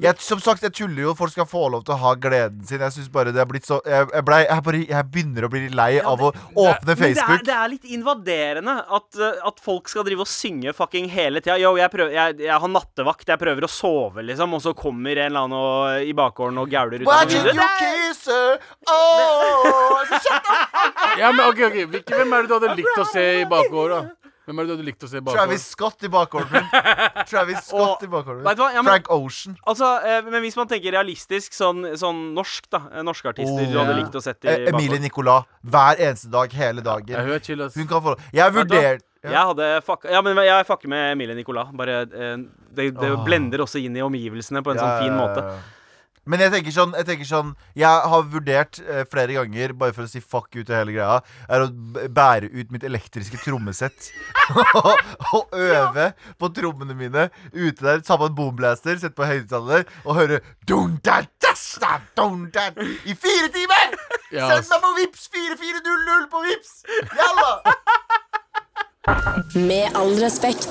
jeg, 0.00 0.18
Som 0.24 0.40
sagt, 0.40 0.62
jeg 0.62 0.72
tuller 0.76 1.02
jo. 1.08 1.14
Folk 1.18 1.32
skal 1.34 1.46
få 1.48 1.66
lov 1.72 1.84
til 1.86 1.94
å 1.94 1.98
ha 2.02 2.14
gleden 2.20 2.64
sin. 2.68 2.80
Jeg 2.80 2.94
synes 2.94 3.10
bare 3.12 3.32
det 3.34 3.42
er 3.42 3.48
blitt 3.50 3.66
så 3.68 3.80
Jeg, 3.86 4.08
jeg, 4.12 4.24
ble, 4.26 4.38
jeg, 4.46 4.64
bare, 4.68 4.82
jeg 4.88 5.08
begynner 5.12 5.46
å 5.46 5.50
bli 5.52 5.66
lei 5.72 5.90
av 6.00 6.22
å 6.22 6.30
åpne 6.32 6.62
Men 6.62 6.86
det 6.86 6.92
er, 6.92 7.00
Facebook. 7.02 7.44
det 7.48 7.56
er 7.56 7.72
litt 7.74 7.90
invaderende 7.96 8.76
at, 8.82 9.08
eh, 9.20 9.42
at 9.50 9.60
folk 9.64 9.90
skal 9.92 10.06
drive 10.08 10.24
og 10.24 10.30
synge 10.30 10.72
fucking 10.76 11.10
hele 11.12 11.42
tida. 11.44 11.58
Yo, 11.60 11.74
jeg, 11.80 11.90
prøver, 11.92 12.14
jeg, 12.16 12.38
jeg 12.46 12.60
har 12.64 12.72
nattevakt, 12.72 13.28
jeg 13.28 13.42
prøver 13.42 13.68
å 13.68 13.70
sove, 13.72 14.24
liksom, 14.26 14.56
og 14.56 14.64
så 14.64 14.74
kommer 14.78 15.16
en 15.16 15.30
eller 15.30 15.46
annen 15.46 15.58
og, 15.58 16.08
i 16.08 16.14
bakgården 16.16 16.62
og 16.62 16.72
gauler 16.72 17.02
ut 17.04 17.12
av 17.12 17.28
vinduet. 17.28 17.54
you 17.54 17.68
kiss 17.82 18.28
Oh. 18.88 20.02
Ja, 21.18 21.32
men 21.32 21.46
ok, 21.46 21.60
ok 21.68 22.10
Hvem 22.12 22.32
er 22.32 22.42
det 22.44 22.48
du 22.50 22.54
hadde 22.56 22.74
likt 22.78 22.98
å 22.98 23.06
se 23.10 23.24
i 23.42 23.46
bakgården? 23.48 24.10
Hvem 24.52 24.60
er 24.60 24.66
det 24.66 24.68
du 24.68 24.74
hadde 24.76 24.84
likt 24.90 25.04
å 25.04 25.08
se 25.08 25.16
i 25.16 25.22
bakgården? 25.24 25.38
Travis 25.48 25.64
Scott 25.72 26.04
i 26.04 26.10
bakgården. 26.12 26.66
Travis 27.30 27.62
Scott 27.70 28.02
i 28.04 28.08
bakgården 28.12 28.42
Vet 28.44 28.58
du 28.58 28.62
hva? 28.62 28.68
Ja, 28.74 28.82
men- 28.84 28.90
Frank 28.92 29.08
Ocean. 29.16 29.56
Altså, 29.66 29.88
eh, 30.04 30.20
men 30.28 30.42
hvis 30.44 30.58
man 30.60 30.68
tenker 30.68 30.92
realistisk, 30.92 31.56
sånn, 31.56 31.80
sånn 31.96 32.20
norsk, 32.36 32.68
da. 32.70 32.82
eh, 32.92 33.02
Norske 33.06 33.32
artister 33.32 33.64
Oh, 33.64 33.72
du 33.72 33.78
hadde 33.80 33.96
likt 33.96 34.18
å 34.20 34.22
sett 34.22 34.44
i 34.44 34.48
Eh, 34.52 34.68
Emilie 34.68 34.98
bakgården. 34.98 35.00
Nicolas. 35.08 35.44
Hver 35.64 35.96
eneste 36.04 36.30
dag, 36.30 36.52
hele 36.52 36.84
Ja, 36.84 36.88
dagen. 36.92 37.24
hun 37.24 37.32
er 37.32 37.40
chill, 37.40 37.62
ass. 37.62 37.74
Hun 37.74 37.88
kan 37.88 38.02
få 38.04 38.18
Jeg 38.32 38.42
har 38.42 38.52
ja. 38.52 38.98
Jeg 39.22 39.38
hadde 39.38 39.82
fuck, 39.86 40.04
Ja, 40.10 40.20
men 40.20 40.36
jeg 40.36 40.66
fucker 40.66 40.88
med 40.88 41.12
Emilie 41.12 41.34
Nicolas. 41.38 41.68
Bare 41.72 42.02
eh, 42.02 42.36
Det, 42.74 42.90
det 42.98 43.10
blender 43.24 43.58
også 43.62 43.78
inn 43.82 43.96
i 43.96 44.00
omgivelsene 44.02 44.62
på 44.64 44.72
en 44.72 44.78
sånn 44.78 44.98
fin 45.04 45.14
måte. 45.16 45.44
Men 46.30 46.38
jeg 46.38 46.52
tenker 46.52 46.70
sånn 46.74 46.92
Jeg, 46.94 47.06
tenker 47.08 47.26
sånn, 47.26 47.48
jeg 47.74 48.02
har 48.12 48.22
vurdert 48.30 48.78
eh, 48.84 49.02
flere 49.10 49.34
ganger, 49.40 49.72
bare 49.74 49.94
for 49.96 50.06
å 50.06 50.10
si 50.10 50.20
fuck 50.22 50.52
ut 50.54 50.66
til 50.68 50.76
hele 50.76 50.94
greia, 50.94 51.16
er 51.50 51.64
å 51.64 51.68
b- 51.72 52.04
bære 52.14 52.50
ut 52.52 52.70
mitt 52.70 52.84
elektriske 52.86 53.40
trommesett. 53.42 54.10
og 55.34 55.56
øve 55.58 56.12
på 56.38 56.50
trommene 56.54 56.94
mine 56.98 57.24
ute 57.52 57.82
der. 57.82 58.04
Ta 58.06 58.16
på 58.20 58.28
en 58.30 58.36
boomblaster, 58.38 59.00
sette 59.02 59.16
på 59.18 59.26
høyttaler 59.26 59.82
og 60.04 60.14
høre 60.20 60.38
dun, 60.68 60.98
da, 61.02 61.20
das, 61.42 61.64
da, 61.82 61.96
dun, 62.18 62.46
da, 62.54 62.68
i 63.02 63.14
fire 63.18 63.50
timer! 63.54 63.98
Ja, 64.32 64.46
Send 64.62 64.70
meg 64.70 64.86
på 64.86 64.92
Vips 65.00 65.26
4400 65.34 66.30
på 66.32 66.44
Vips! 66.46 66.72
Jalla! 67.18 67.50
Med 69.58 69.96
all 69.98 70.14
respekt. 70.22 70.70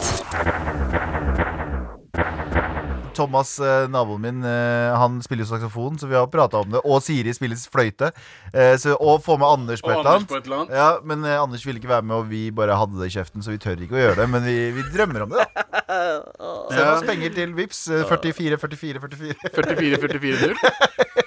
Thomas, 3.21 3.53
eh, 3.61 3.85
naboen 3.91 4.21
min, 4.23 4.43
eh, 4.43 4.91
han 4.97 5.19
spiller 5.21 5.45
jo 5.45 5.51
saksofon, 5.53 5.99
så 6.01 6.09
vi 6.09 6.17
har 6.17 6.27
prata 6.31 6.61
om 6.61 6.73
det. 6.73 6.81
Og 6.83 7.03
Siri 7.05 7.33
spiller 7.37 7.59
fløyte. 7.71 8.11
Eh, 8.53 8.73
så, 8.81 8.97
og 8.97 9.21
få 9.25 9.37
med 9.37 9.47
Anders 9.47 9.83
på 9.85 9.93
et 9.93 10.01
eller 10.01 10.57
annet. 10.57 10.75
Ja, 10.75 10.89
Men 11.05 11.25
Anders 11.25 11.65
ville 11.65 11.81
ikke 11.81 11.91
være 11.91 12.07
med, 12.07 12.15
og 12.17 12.29
vi 12.31 12.49
bare 12.55 12.77
hadde 12.77 12.97
det 12.99 13.11
i 13.11 13.15
kjeften, 13.19 13.45
så 13.45 13.53
vi 13.53 13.61
tør 13.61 13.79
ikke 13.81 13.97
å 13.97 14.03
gjøre 14.03 14.19
det. 14.23 14.29
Men 14.33 14.45
vi, 14.47 14.57
vi 14.75 14.87
drømmer 14.93 15.27
om 15.27 15.35
det, 15.35 15.45
da. 15.45 15.65
Send 16.71 16.87
oss 16.87 17.05
penger 17.07 17.33
til 17.35 17.53
Vips 17.57 17.85
eh, 17.91 18.05
44 18.07 18.57
44 18.61 19.03
44. 19.05 19.35
44 19.51 20.01
44 20.07 20.55
0 20.55 21.20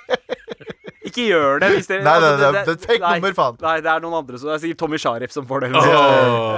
Ikke 1.14 1.29
gjør 1.31 1.61
det 1.62 1.68
hvis 1.77 1.87
dere 1.87 2.03
Nei, 2.03 2.14
nei, 2.18 2.27
altså, 2.27 2.48
det, 2.50 2.62
det, 2.66 2.74
det 2.83 2.94
nei, 2.98 3.11
nummer, 3.20 3.35
faen. 3.37 3.59
Nei, 3.62 3.74
det 3.85 3.90
er 3.92 4.00
noen 4.03 4.16
andre 4.18 4.38
som 4.40 4.48
Det 4.50 4.55
er 4.57 4.62
sikkert 4.64 4.81
Tommy 4.83 4.98
Sharif 4.98 5.31
som 5.35 5.44
får 5.46 5.59
det. 5.62 5.68
Oh. 5.79 5.85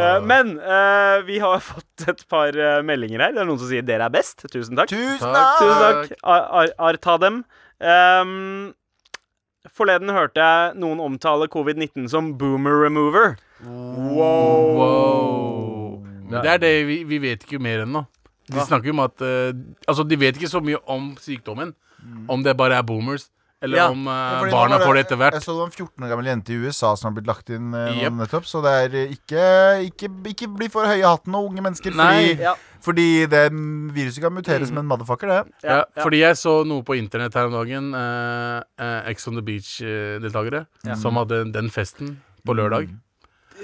Eh, 0.00 0.16
men 0.24 0.54
uh, 0.62 1.18
vi 1.26 1.36
har 1.42 1.60
fått 1.70 2.06
et 2.08 2.22
par 2.32 2.56
eh, 2.56 2.80
meldinger 2.86 3.20
her. 3.20 3.34
Det 3.36 3.42
er 3.42 3.48
noen 3.50 3.60
som 3.60 3.68
sier 3.68 3.84
'dere 3.84 4.08
er 4.08 4.12
best'. 4.14 4.40
Tusen 4.48 4.72
takk. 4.80 4.88
Tusen 4.88 5.28
Takk. 5.28 5.60
Tusen 5.60 5.80
takk! 5.84 6.16
Ar, 6.24 6.42
Ar 6.62 6.68
ar 6.88 6.96
ta 7.04 7.14
dem. 7.20 7.36
Um, 7.76 8.72
forleden 9.76 10.08
hørte 10.16 10.40
jeg 10.40 10.80
noen 10.80 10.98
omtale 11.04 11.44
covid-19 11.52 12.08
som 12.08 12.32
boomer 12.40 12.72
remover. 12.86 13.36
Wow. 14.16 16.00
Men 16.30 16.40
det 16.40 16.50
er 16.56 16.60
det 16.64 16.74
vi, 16.88 17.02
vi 17.04 17.18
vet 17.28 17.44
ikke 17.44 17.60
mer 17.60 17.84
ennå. 17.84 18.06
De 18.46 18.62
snakker 18.62 18.88
jo 18.88 18.94
om 18.94 19.04
at 19.04 19.20
uh, 19.20 19.50
Altså, 19.90 20.02
de 20.06 20.16
vet 20.16 20.36
ikke 20.38 20.48
så 20.48 20.64
mye 20.64 20.80
om 20.88 21.12
sykdommen. 21.20 21.76
Om 22.30 22.42
det 22.46 22.56
bare 22.56 22.76
er 22.78 22.84
boomers, 22.86 23.28
eller 23.62 23.78
Ja. 23.78 23.88
om 23.90 24.06
eh, 24.06 24.38
fordi 24.40 24.50
nå 24.50 24.56
barna 24.56 24.78
var 24.78 24.86
får 24.86 24.94
det 24.94 25.02
etter 25.06 25.22
Jeg 25.32 25.42
så 25.42 25.52
det 25.52 25.58
var 25.58 25.66
en 25.66 25.72
14 25.72 26.04
år 26.04 26.08
gammel 26.12 26.26
jente 26.26 26.52
i 26.52 26.56
USA 26.60 26.90
som 26.96 27.08
har 27.08 27.14
blitt 27.20 27.26
lagt 27.30 27.50
inn 27.50 27.72
eh, 27.74 27.92
nå 27.94 28.02
Jep. 28.02 28.12
nettopp. 28.12 28.44
Så 28.46 28.62
det 28.62 28.72
er 28.84 28.96
eh, 29.00 29.14
ikke, 29.16 29.46
ikke, 29.90 30.10
ikke 30.32 30.48
bli 30.56 30.68
for 30.68 30.84
høye 30.86 31.00
i 31.00 31.06
hatten 31.06 31.34
og 31.34 31.48
unge 31.50 31.62
mennesker. 31.64 31.94
Nei. 31.96 32.34
Fordi, 32.36 32.42
Ja. 32.42 32.54
fordi 32.86 33.06
det 33.32 33.44
viruset 33.96 34.20
kan 34.22 34.32
mutere 34.36 34.66
som 34.66 34.78
en 34.78 34.86
motherfucker, 34.86 35.26
det. 35.32 35.52
Ja, 35.64 35.70
Ja, 35.70 35.84
ja. 35.96 36.02
Fordi 36.02 36.20
jeg 36.20 36.36
så 36.36 36.64
noe 36.66 36.82
på 36.82 36.96
internett 36.98 37.34
her 37.34 37.46
om 37.46 37.52
dagen. 37.56 37.92
Uh, 37.94 38.62
Ex 39.08 39.26
on 39.28 39.34
the 39.34 39.42
Beach-deltakere 39.42 40.66
som 40.96 41.16
hadde 41.16 41.44
den 41.52 41.70
festen 41.70 42.18
på 42.46 42.54
lørdag. 42.54 42.92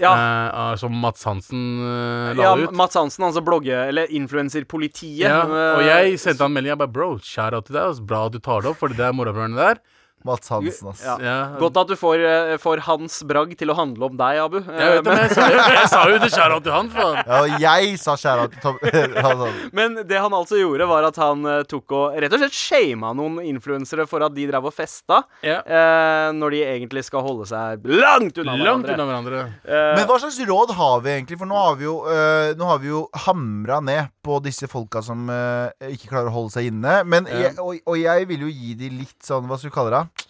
Ja. 0.01 0.13
Uh, 0.17 0.75
som 0.81 0.95
Mats 1.03 1.25
Hansen 1.29 1.63
uh, 1.83 2.33
la 2.37 2.47
ja, 2.47 2.53
ut. 2.57 2.75
Mats 2.77 2.97
Hansen, 2.99 3.27
altså 3.29 3.43
blogge... 3.45 3.77
Eller 3.93 4.13
influenserpolitiet. 4.15 5.27
Ja, 5.27 5.43
og 5.45 5.83
jeg 5.85 6.19
sendte 6.23 6.47
han 6.47 6.55
melding. 6.55 6.73
Jeg 6.73 6.83
bare 6.85 6.95
Bro, 6.95 7.11
out 7.17 7.67
til 7.69 7.77
deg. 7.77 7.83
Altså, 7.83 8.07
Bra 8.09 8.23
du 8.33 8.39
tar 8.41 8.65
det 8.65 8.73
opp, 8.73 8.81
for 8.81 8.95
det 8.95 9.05
er 9.09 9.17
morapulerne 9.17 9.59
der. 9.59 9.83
Mats 10.25 10.49
Hansen, 10.53 10.89
ass. 10.93 11.03
Ja. 11.05 11.17
Ja. 11.23 11.37
Godt 11.59 11.77
at 11.83 11.89
du 11.89 11.97
får, 11.97 12.23
eh, 12.27 12.57
får 12.63 12.79
Hans 12.87 13.23
bragg 13.29 13.57
til 13.59 13.69
å 13.73 13.77
handle 13.79 14.07
om 14.11 14.17
deg, 14.17 14.39
Abu. 14.43 14.59
Eh, 14.59 14.79
Jeg 14.79 14.97
vet 14.97 15.05
det, 15.05 15.13
men, 15.13 15.23
jeg 15.23 15.35
sa, 15.35 15.49
jeg 15.77 15.89
sa 15.93 16.03
jo 16.11 16.19
det 16.23 16.31
kjære 16.33 16.59
til 16.63 16.73
han, 16.73 16.91
faen. 16.91 17.17
Ja, 17.27 17.41
og 17.43 17.61
jeg 17.61 17.99
sa 17.99 18.15
kjære 18.17 18.49
til 18.53 18.61
Tom. 18.63 18.79
Men 19.73 19.95
det 20.07 20.19
han 20.21 20.33
altså 20.37 20.59
gjorde, 20.61 20.87
var 20.91 21.05
at 21.09 21.17
han 21.23 21.45
eh, 21.47 21.63
tok 21.71 21.93
og 21.97 22.17
rett 22.23 22.33
og 22.37 22.43
slett 22.43 22.57
shama 22.57 23.13
noen 23.17 23.41
influensere 23.45 24.07
for 24.09 24.23
at 24.27 24.35
de 24.37 24.47
drev 24.51 24.67
og 24.71 24.75
festa, 24.77 25.23
Ja. 25.43 25.61
eh, 25.65 26.31
når 26.37 26.51
de 26.57 26.63
egentlig 26.65 27.05
skal 27.05 27.23
holde 27.27 27.47
seg 27.51 27.85
langt 27.89 28.39
unna 28.39 28.57
Langt 28.57 28.87
hverandre. 28.87 28.95
unna 28.95 29.07
hverandre. 29.11 29.43
Eh, 29.65 29.97
Men 29.97 30.07
hva 30.09 30.19
slags 30.23 30.39
råd 30.49 30.75
har 30.79 31.01
vi 31.05 31.11
egentlig? 31.17 31.39
For 31.39 31.47
nå 31.51 31.57
har 31.67 31.77
vi 31.81 31.85
jo, 31.89 31.97
øh, 32.07 32.55
nå 32.59 32.69
jo 32.93 33.03
hamra 33.27 33.81
ned 33.83 34.09
på 34.23 34.39
disse 34.45 34.69
folka 34.71 35.03
som 35.03 35.27
uh, 35.31 35.71
ikke 35.91 36.11
klarer 36.13 36.31
å 36.31 36.37
holde 36.37 36.55
seg 36.55 36.69
inne. 36.71 37.01
Men 37.05 37.27
Ja. 37.27 37.49
jeg, 37.49 37.57
og, 37.59 37.81
og 37.87 37.97
jeg 37.99 38.29
vil 38.31 38.45
jo 38.47 38.51
gi 38.53 38.75
de 38.79 38.91
litt 39.03 39.19
sånn, 39.27 39.49
hva 39.51 39.59
skal 39.59 39.73
du 39.73 39.75
kalle 39.75 39.99
det? 39.99 40.29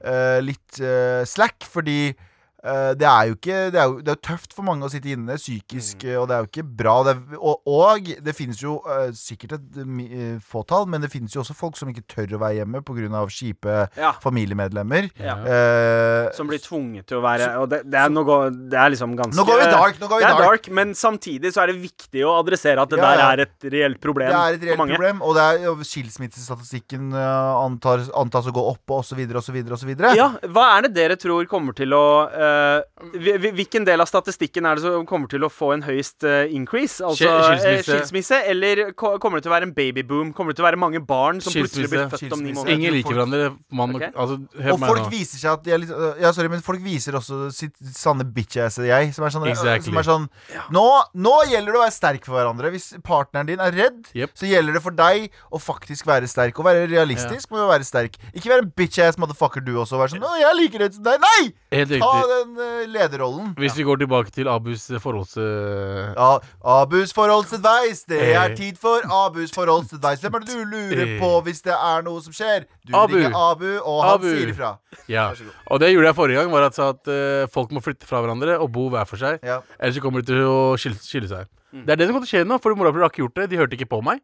Uh, 0.00 0.38
litt 0.44 0.80
uh, 0.84 1.22
slack, 1.28 1.64
fordi 1.68 2.12
det 3.00 3.06
er 3.08 3.28
jo 3.30 3.36
ikke 3.36 3.58
det 3.72 3.80
er 3.80 3.88
jo, 3.88 4.00
det 4.04 4.12
er 4.12 4.20
tøft 4.24 4.54
for 4.56 4.66
mange 4.66 4.84
å 4.86 4.90
sitte 4.92 5.12
inne 5.14 5.36
psykisk, 5.40 6.04
mm. 6.04 6.16
og 6.20 6.26
det 6.28 6.36
er 6.36 6.44
jo 6.44 6.48
ikke 6.50 6.64
bra. 6.80 6.94
Det 7.06 7.14
er, 7.14 7.38
og, 7.38 7.62
og 7.70 8.10
det 8.26 8.34
finnes 8.36 8.60
jo 8.60 8.76
uh, 8.84 9.08
sikkert 9.16 9.56
et 9.56 9.80
øh, 9.82 10.36
fåtall, 10.44 10.86
men 10.90 11.04
det 11.04 11.10
finnes 11.12 11.34
jo 11.34 11.42
også 11.44 11.56
folk 11.56 11.78
som 11.78 11.90
ikke 11.92 12.04
tør 12.10 12.36
å 12.36 12.42
være 12.42 12.60
hjemme 12.60 12.82
pga. 12.84 13.22
kjipe 13.30 13.76
ja, 13.96 14.12
familiemedlemmer. 14.22 15.10
ja. 15.20 15.36
Uh, 15.40 16.28
Som 16.36 16.50
blir 16.50 16.60
tvunget 16.62 17.08
til 17.08 17.20
å 17.20 17.22
være 17.24 17.48
Og 17.62 17.68
det, 17.70 17.80
det, 17.88 17.98
er, 17.98 18.12
går, 18.12 18.50
det 18.70 18.78
er 18.78 18.92
liksom 18.92 19.14
ganske 19.18 19.38
Nå 19.38 19.44
går 19.48 19.60
vi 19.60 19.68
dark, 19.70 20.00
går 20.00 20.20
vi 20.20 20.24
det 20.24 20.32
dark. 20.34 20.44
dark, 20.44 20.68
men 20.76 20.94
samtidig 20.98 21.52
så 21.54 21.64
er 21.64 21.72
det 21.72 21.78
viktig 21.80 22.24
å 22.28 22.36
adressere 22.40 22.82
at 22.82 22.92
det 22.92 23.00
Ja, 23.00 23.08
der 23.08 23.24
er 23.24 23.44
et 23.46 23.68
reelt 23.72 24.00
problem 24.02 24.30
Det 24.30 24.40
er 24.40 24.58
et 24.58 24.60
for 24.60 24.68
reelt 24.68 24.82
mange. 24.82 24.98
problem, 24.98 25.22
og 25.26 25.36
det 25.38 25.46
er 25.46 25.84
skilsmissestatistikken 25.90 27.14
uh, 27.16 27.64
antas 27.64 28.50
å 28.50 28.54
gå 28.54 28.66
opp 28.74 28.96
og 28.98 29.04
så 29.06 29.18
videre 29.18 29.40
og 29.40 29.46
så 29.46 29.54
videre 29.54 29.76
og 29.76 29.80
så 29.80 29.88
videre. 29.88 30.12
Ja, 30.18 30.30
Hva 30.50 30.66
er 30.76 30.88
det 30.88 30.94
dere 30.98 31.18
tror 31.20 31.48
kommer 31.50 31.76
til 31.76 31.94
å 31.96 32.04
eh, 32.28 32.49
Hvilken 33.54 33.84
del 33.86 34.02
av 34.02 34.08
statistikken 34.10 34.66
er 34.68 34.78
det 34.78 34.84
som 34.84 35.06
kommer 35.08 35.30
til 35.30 35.44
å 35.46 35.50
få 35.52 35.72
en 35.74 35.82
høyest 35.86 36.24
eh, 36.28 36.50
increase? 36.56 37.00
Altså 37.04 37.28
eh, 37.28 37.46
skilsmisse. 37.60 37.86
skilsmisse, 37.90 38.40
eller 38.52 38.82
kommer 38.96 39.38
det 39.40 39.46
til 39.46 39.52
å 39.52 39.54
være 39.56 39.68
en 39.68 39.74
babyboom? 39.76 40.32
Kommer 40.36 40.52
det 40.52 40.60
til 40.60 40.64
å 40.64 40.68
være 40.68 40.80
mange 40.80 41.00
barn 41.06 41.40
som 41.44 41.54
plutselig 41.54 41.88
blir 41.90 42.04
Skilsmisse. 42.06 42.26
født 42.26 42.36
om 42.36 42.44
ni 42.44 42.54
måneder? 42.56 42.76
Ingen 42.76 42.96
liker 42.98 43.16
hverandre. 43.16 43.50
Man, 43.80 43.94
okay. 43.96 44.10
altså, 44.14 44.38
hør 44.60 44.74
Og 44.76 44.80
meg 44.82 44.92
folk 44.92 45.02
nå. 45.04 45.10
viser 45.14 45.42
seg 45.42 45.50
at 45.54 45.64
de 45.66 45.74
er 45.76 45.82
litt 45.84 45.94
uh, 45.94 46.12
Ja, 46.20 46.32
sorry, 46.36 46.50
men 46.52 46.62
folk 46.66 46.82
viser 46.84 47.18
også 47.18 47.40
sitt 47.54 47.76
sanne 47.96 48.26
bitch-ass 48.26 48.80
jeg. 48.84 49.12
Som 49.16 49.26
er 49.28 49.34
sånn, 49.34 49.46
uh, 49.48 49.52
Exactly. 49.54 49.88
som 49.90 50.00
er 50.02 50.08
sånn 50.10 50.28
nå, 50.74 50.86
nå 51.26 51.34
gjelder 51.50 51.72
det 51.76 51.80
å 51.80 51.84
være 51.86 51.96
sterk 51.96 52.26
for 52.28 52.38
hverandre. 52.38 52.72
Hvis 52.74 52.90
partneren 53.06 53.50
din 53.50 53.60
er 53.64 53.72
redd, 53.76 54.00
Yep. 54.16 54.30
så 54.34 54.48
gjelder 54.48 54.76
det 54.76 54.82
for 54.84 54.96
deg 54.96 55.28
å 55.52 55.58
faktisk 55.62 56.06
være 56.08 56.28
sterk. 56.30 56.58
Å 56.60 56.64
være 56.66 56.86
realistisk 56.90 57.50
må 57.52 57.60
jo 57.62 57.68
være 57.70 57.86
sterk. 57.86 58.16
Ikke 58.34 58.50
være 58.52 58.64
en 58.66 58.72
bitch-ass 58.76 59.18
motherfucker 59.20 59.62
du 59.64 59.74
også. 59.78 59.96
og 59.96 60.02
Være 60.04 60.14
sånn 60.16 60.24
'Å, 60.24 60.32
jeg 60.40 60.56
liker 60.60 60.78
det 60.84 60.94
som 60.94 61.04
deg'. 61.04 61.20
Nei! 61.20 61.52
Helt 61.70 61.92
Ta 62.00 62.10
riktig. 62.10 62.39
Den 62.40 62.56
uh, 62.58 62.82
lederrollen. 62.90 63.52
Hvis 63.60 63.76
vi 63.78 63.84
går 63.86 64.00
tilbake 64.02 64.32
til 64.34 64.48
Abus 64.50 64.88
eh, 64.90 64.98
forholds... 65.02 65.36
eh, 65.36 66.14
Ja, 66.16 66.30
Abus 66.80 67.12
forholdsadvice. 67.16 68.04
Det 68.10 68.20
er 68.34 68.50
Eh. 68.50 68.56
tid 68.58 68.78
for 68.80 69.00
Abus 69.06 69.52
forholdsadvice. 69.54 70.20
Hvem 70.24 70.34
er 70.40 70.44
det 70.46 70.56
du 70.56 70.64
lurer 70.64 71.04
Eh. 71.06 71.14
på 71.20 71.30
hvis 71.46 71.62
det 71.62 71.74
er 71.76 72.02
noe 72.06 72.20
som 72.24 72.32
skjer? 72.36 72.66
Du 72.86 72.96
Abu. 72.96 73.14
ringer 73.16 73.36
Abu, 73.36 73.68
og 73.84 74.02
han 74.04 74.14
Abu. 74.18 74.28
sier 74.32 74.50
ifra. 74.54 74.72
Ja. 75.08 75.28
Og 75.70 75.80
det 75.80 75.92
gjorde 75.94 76.10
jeg 76.10 76.16
forrige 76.18 76.40
gang, 76.42 76.50
var 76.52 76.66
at, 76.68 76.78
at 76.78 77.08
uh, 77.12 77.46
folk 77.54 77.70
må 77.72 77.80
flytte 77.84 78.06
fra 78.08 78.20
hverandre 78.24 78.58
og 78.60 78.70
bo 78.72 78.88
hver 78.90 79.06
for 79.06 79.16
seg. 79.20 79.38
Ja. 79.46 79.60
Ellers 79.78 79.96
så 79.96 80.02
kommer 80.04 80.22
de 80.24 80.32
til 80.32 80.42
å 80.44 80.76
skille, 80.80 80.98
skille 80.98 81.28
seg. 81.30 81.46
Det 81.70 81.92
er 81.94 81.96
det 82.00 82.06
som 82.08 82.16
kommer 82.16 82.26
til 82.26 82.34
å 82.34 82.40
skje 82.42 82.48
nå, 82.50 82.56
for 82.62 82.74
morapuler 82.74 83.06
har 83.06 83.12
ikke 83.12 83.22
gjort 83.22 83.36
det. 83.38 83.50
De 83.52 83.58
hørte 83.60 83.76
ikke 83.78 83.86
på 83.92 84.00
meg. 84.02 84.18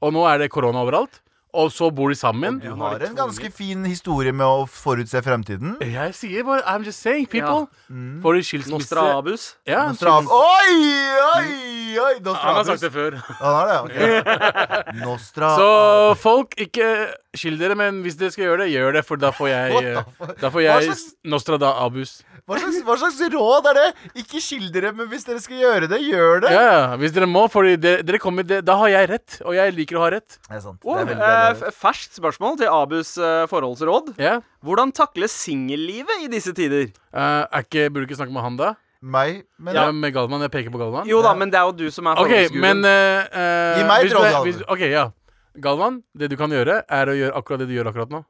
Og 0.00 0.14
nå 0.16 0.22
er 0.30 0.38
det 0.40 0.46
korona 0.50 0.80
overalt. 0.80 1.18
Og 1.52 1.72
så 1.74 1.90
bor 1.90 2.08
de 2.12 2.14
sammen. 2.14 2.60
Du 2.62 2.74
har 2.78 3.02
en 3.02 3.16
ganske 3.18 3.50
fin 3.50 3.84
historie 3.88 4.32
med 4.32 4.46
å 4.46 4.66
forutse 4.70 5.18
fremtiden. 5.24 5.76
Jeg 5.82 6.14
sier 6.14 6.44
bare 6.46 6.62
I'm 6.62 6.84
just 6.86 7.02
saying, 7.02 7.26
people. 7.26 7.66
Mm. 7.90 8.20
Får 8.22 8.38
de 8.38 8.44
skilsmisse 8.46 8.94
Nostrabus. 8.94 9.46
Ja, 9.66 9.88
Nostrab 9.90 10.30
oi, 10.30 10.76
Oi, 11.36 11.98
oi, 11.98 12.14
Nostrabus. 12.22 12.44
Han 12.44 12.54
har 12.60 12.68
sagt 12.68 12.84
det 12.86 12.92
før. 12.94 13.18
Han 13.40 13.58
har 13.58 13.72
det, 13.72 13.80
ok. 13.82 13.98
Nostrabus. 15.04 15.58
Så 15.58 16.14
folk, 16.22 16.54
ikke 16.60 16.90
skill 17.36 17.56
dere, 17.60 17.76
men 17.78 18.02
hvis 18.02 18.16
dere 18.18 18.32
skal 18.34 18.44
gjøre 18.48 18.64
det, 18.64 18.72
gjør 18.74 18.96
det, 18.98 19.02
for 19.06 19.20
da 19.22 19.30
får 19.34 19.48
jeg 19.52 19.76
eh? 19.92 20.34
Da 20.40 20.50
får 20.50 20.64
jeg 20.64 20.88
slags- 20.88 21.04
Nostrada-abus. 21.30 22.16
Hva 22.50 22.58
slags, 22.58 22.78
hva 22.82 22.96
slags 22.98 23.20
råd 23.30 23.68
er 23.70 23.76
det? 23.78 23.86
Ikke 24.24 24.40
skill 24.42 24.66
dere, 24.74 24.90
men 24.96 25.06
hvis 25.12 25.22
dere 25.28 25.38
skal 25.44 25.60
gjøre 25.60 25.88
det, 25.92 26.00
gjør 26.08 26.40
det. 26.46 26.50
Ja, 26.56 26.62
ja, 26.66 26.96
hvis 26.98 27.14
dere 27.14 27.28
må, 27.30 27.44
for 27.52 27.68
dere, 27.68 28.02
dere 28.02 28.18
kommer 28.22 28.42
Da 28.48 28.74
har 28.80 28.90
jeg 28.90 29.10
rett, 29.12 29.38
og 29.44 29.54
jeg 29.54 29.76
liker 29.76 30.00
å 30.00 30.04
ha 30.06 30.10
rett. 30.16 30.38
Det 30.48 30.58
er 30.58 30.64
sant. 30.64 30.80
Oh, 30.82 30.96
det 30.98 31.04
er 31.04 31.10
veldig, 31.14 31.68
eh, 31.68 31.78
ferskt 31.78 32.18
spørsmål 32.18 32.58
til 32.58 32.72
Abus 32.74 33.14
eh, 33.20 33.44
forholdsråd. 33.52 34.14
Yeah. 34.18 34.42
Hvordan 34.66 34.90
takle 34.96 35.28
singellivet 35.30 36.24
i 36.26 36.30
disse 36.32 36.54
tider? 36.56 36.90
Eh, 37.14 37.42
er 37.46 37.66
ikke, 37.66 37.86
Burde 37.90 38.06
du 38.08 38.10
ikke 38.10 38.18
snakke 38.24 38.34
med 38.34 38.42
han, 38.48 38.56
da? 38.58 38.72
Meg, 39.00 39.44
men 39.56 39.72
Ja, 39.78 39.86
med 39.96 40.12
Galvan. 40.12 40.42
Jeg 40.44 40.50
peker 40.52 40.72
på 40.74 40.76
Galvan. 40.82 41.06
Jo 41.08 41.22
da, 41.24 41.30
men 41.32 41.48
det 41.48 41.56
er 41.56 41.70
jo 41.70 41.72
du 41.72 41.86
som 41.94 42.04
er 42.10 42.18
OK, 42.20 42.26
Okay, 42.28 42.50
men 42.60 42.82
eh, 42.84 43.22
eh, 43.32 43.78
Gi 43.78 43.86
meg 43.88 44.04
et 44.04 44.12
råd, 44.12 44.26
Galvan. 44.34 44.64
OK, 44.74 44.82
ja. 44.90 45.06
Galvan, 45.58 46.02
det 46.14 46.30
du 46.30 46.36
kan 46.38 46.50
gjøre, 46.54 46.82
er 46.88 47.10
å 47.10 47.16
gjøre 47.16 47.34
akkurat 47.40 47.58
det 47.64 47.70
du 47.70 47.74
gjør 47.78 47.90
akkurat 47.90 48.10
nå. 48.14 48.20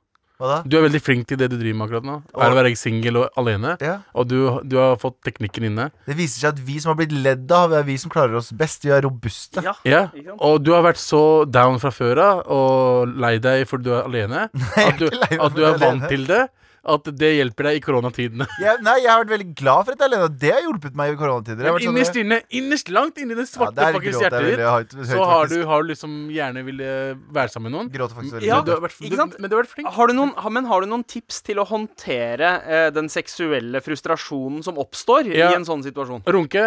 Hva 0.40 0.48
da? 0.48 0.58
Du 0.64 0.78
er 0.78 0.86
veldig 0.86 1.00
flink 1.04 1.26
til 1.28 1.36
det 1.36 1.50
du 1.52 1.58
driver 1.60 1.76
med 1.76 1.84
akkurat 1.90 2.06
nå. 2.08 2.14
Er 2.40 2.54
å 2.54 2.56
være 2.56 2.70
singel 2.80 3.18
og 3.20 3.36
alene. 3.36 3.74
Ja. 3.84 3.98
Og 4.16 4.24
du, 4.30 4.38
du 4.64 4.78
har 4.80 4.94
fått 4.96 5.18
teknikken 5.26 5.66
inne. 5.68 5.90
Det 6.08 6.16
viser 6.16 6.40
seg 6.46 6.54
at 6.54 6.62
vi 6.64 6.78
som 6.80 6.94
har 6.94 6.96
blitt 7.02 7.12
ledd 7.12 7.52
av, 7.52 7.74
er 7.76 7.84
vi 7.84 7.98
som 8.00 8.08
klarer 8.14 8.38
oss 8.40 8.48
best. 8.56 8.86
Vi 8.88 8.94
er 8.96 9.04
robuste. 9.04 9.60
Ja, 9.66 9.74
Ja. 9.84 10.06
Og 10.40 10.62
du 10.64 10.72
har 10.72 10.86
vært 10.86 10.96
så 11.02 11.44
down 11.44 11.76
fra 11.82 11.92
før 11.92 12.22
av 12.24 12.40
og 12.56 13.12
lei 13.20 13.34
deg 13.38 13.66
fordi 13.68 13.90
du 13.90 13.92
er 13.98 14.08
alene. 14.08 14.46
Nei, 14.64 14.86
At 14.88 14.96
du, 15.02 15.10
at 15.12 15.58
du 15.58 15.60
er 15.60 15.74
er 15.74 15.78
vant 15.84 16.06
alene. 16.06 16.08
til 16.08 16.24
det. 16.30 16.40
At 16.82 17.04
det 17.04 17.28
hjelper 17.36 17.66
deg 17.68 17.76
i 17.76 17.80
koronatidene. 17.84 18.46
Ja, 18.64 18.72
nei, 18.80 18.94
jeg 19.02 19.10
har 19.12 19.20
vært 19.24 19.32
veldig 19.34 19.54
glad 19.58 19.84
for 19.84 19.92
at 19.92 20.00
jeg 20.00 20.06
er 20.08 20.14
alene. 20.16 20.28
Det 20.40 20.52
har 20.54 20.62
hjulpet 20.64 20.94
meg 20.96 21.12
i 21.12 21.16
koronatider. 21.20 21.60
Jeg 21.66 21.68
har 21.68 21.76
Men 21.76 21.96
vært 21.98 22.08
sånn- 22.08 22.20
inne, 22.22 22.38
innerst 22.56 22.88
langt 22.96 23.20
inni 23.20 23.36
det 23.36 23.44
svarte 23.50 23.76
ja, 23.84 23.90
jeg 23.92 24.14
hjertet 24.14 24.46
ditt, 24.46 24.62
høyt, 24.64 24.94
høyt, 24.96 25.06
så 25.10 25.26
har 25.28 25.50
du, 25.52 25.56
har 25.68 25.82
du 25.84 25.90
liksom 25.92 26.14
gjerne 26.32 26.64
ville 26.64 26.88
være 27.36 27.52
sammen 27.52 27.68
med 27.68 27.76
noen. 27.76 27.90
Gråter 27.92 28.16
faktisk 28.16 28.38
veldig 28.38 28.48
Ja, 28.48 28.62
du 28.64 28.72
har 28.72 28.80
vært, 28.86 28.96
ikke 28.96 29.12
du, 29.12 29.16
sant? 29.20 29.36
men 29.38 29.50
du 29.52 29.56
har 29.58 29.62
vært 29.66 29.74
flink. 29.74 29.92
Har 29.98 30.06
du 30.08 30.14
noen, 30.16 30.32
men 30.56 30.64
har 30.72 30.80
du 30.80 30.88
noen 30.88 31.04
tips 31.04 31.42
til 31.50 31.60
å 31.60 31.66
håndtere 31.68 32.54
eh, 32.64 32.88
den 32.96 33.12
seksuelle 33.12 33.84
frustrasjonen 33.84 34.64
som 34.64 34.80
oppstår 34.80 35.28
Ja. 35.36 35.50
i 35.52 35.60
en 35.60 35.68
sånn 35.68 35.84
situasjon? 35.84 36.24
Runke 36.32 36.64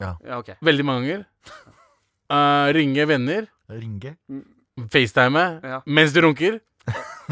Ja, 0.00 0.14
Okay. 0.38 0.54
veldig 0.62 0.84
mange 0.86 1.02
ganger. 1.06 1.26
Uh, 2.32 2.70
ringe 2.72 3.04
venner. 3.06 3.46
Ringe. 3.70 4.16
FaceTime 4.90 5.60
Ja. 5.62 5.82
mens 5.86 6.12
du 6.14 6.20
runker. 6.24 6.60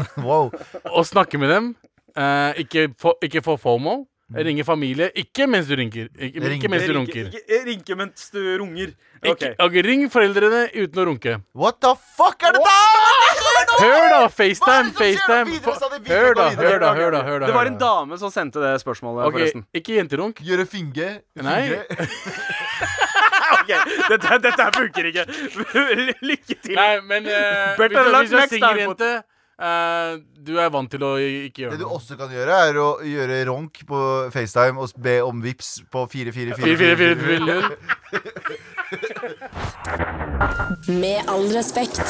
Wow. 0.27 0.51
Og 0.91 1.05
snakke 1.07 1.37
med 1.41 1.49
dem. 1.53 1.75
Eh, 2.17 2.63
ikke, 2.65 2.89
få, 2.99 3.15
ikke 3.23 3.43
få 3.45 3.57
FOMO. 3.57 4.05
Ringe 4.31 4.63
familie. 4.63 5.09
Ikke 5.15 5.47
mens 5.47 5.67
du 5.67 5.75
rinker. 5.75 6.07
Ikke, 6.15 6.39
Ringe. 6.39 6.55
ikke 6.55 6.69
mens 6.71 6.85
du 6.87 6.93
runker. 6.95 7.25
Ikke, 7.27 7.57
rinke 7.67 7.95
mens 7.99 8.29
du 8.31 8.39
runger. 8.61 8.93
Okay. 9.21 9.31
Ikke, 9.31 9.49
ok, 9.59 9.75
ring 9.85 10.05
foreldrene 10.11 10.61
uten 10.71 11.01
å 11.01 11.05
runke. 11.09 11.33
What 11.53 11.81
the 11.83 11.91
fuck 12.15 12.43
er 12.47 12.55
det 12.55 12.61
der?! 12.63 13.41
Hør 13.81 14.07
da! 14.11 14.21
FaceTime! 14.31 14.93
FaceTime 14.95 15.59
Hør 16.07 16.33
da, 16.37 16.47
hør 16.55 16.79
da, 16.79 16.93
hør 16.95 17.11
da. 17.11 17.21
hør 17.27 17.43
da 17.43 17.49
Det 17.49 17.55
var 17.55 17.69
en 17.69 17.77
dame 17.81 18.17
som 18.21 18.31
sendte 18.31 18.63
det 18.63 18.73
spørsmålet, 18.81 19.27
okay. 19.27 19.37
forresten. 19.39 19.65
Ikke 19.75 19.99
jenterunk. 19.99 20.41
Gjøre 20.47 20.67
finge. 20.69 21.11
Nei. 21.35 21.63
Ok, 23.51 23.67
dette, 24.09 24.37
dette 24.41 24.65
funker 24.73 25.07
ikke. 25.11 25.25
Lykke 26.29 26.55
til. 26.55 26.73
Nei, 26.77 26.93
men 27.05 27.27
eh, 27.27 27.35
hvis, 27.35 27.77
Better 27.77 28.07
du, 28.07 28.11
luck 28.15 28.23
hvis 28.25 28.31
du 28.31 28.37
next 28.39 28.55
time, 28.55 28.95
eh, 29.61 30.17
Du 30.41 30.53
er 30.59 30.69
vant 30.73 30.89
til 30.91 31.03
å 31.05 31.11
ikke 31.21 31.63
gjøre 31.65 31.71
Det 31.75 31.79
Det 31.79 31.85
du 31.85 31.87
noe. 31.87 31.97
også 31.99 32.17
kan 32.19 32.29
gjøre, 32.33 32.51
er 32.67 32.79
å 32.81 32.89
gjøre 33.05 33.39
ronk 33.51 33.83
på 33.87 34.01
FaceTime 34.33 34.81
og 34.81 34.89
be 35.01 35.15
om 35.25 35.41
vips 35.45 35.69
på 35.93 36.05
4444. 36.09 36.77
4444. 36.81 38.71
Med 41.01 41.29
all 41.29 41.47
respekt. 41.53 42.01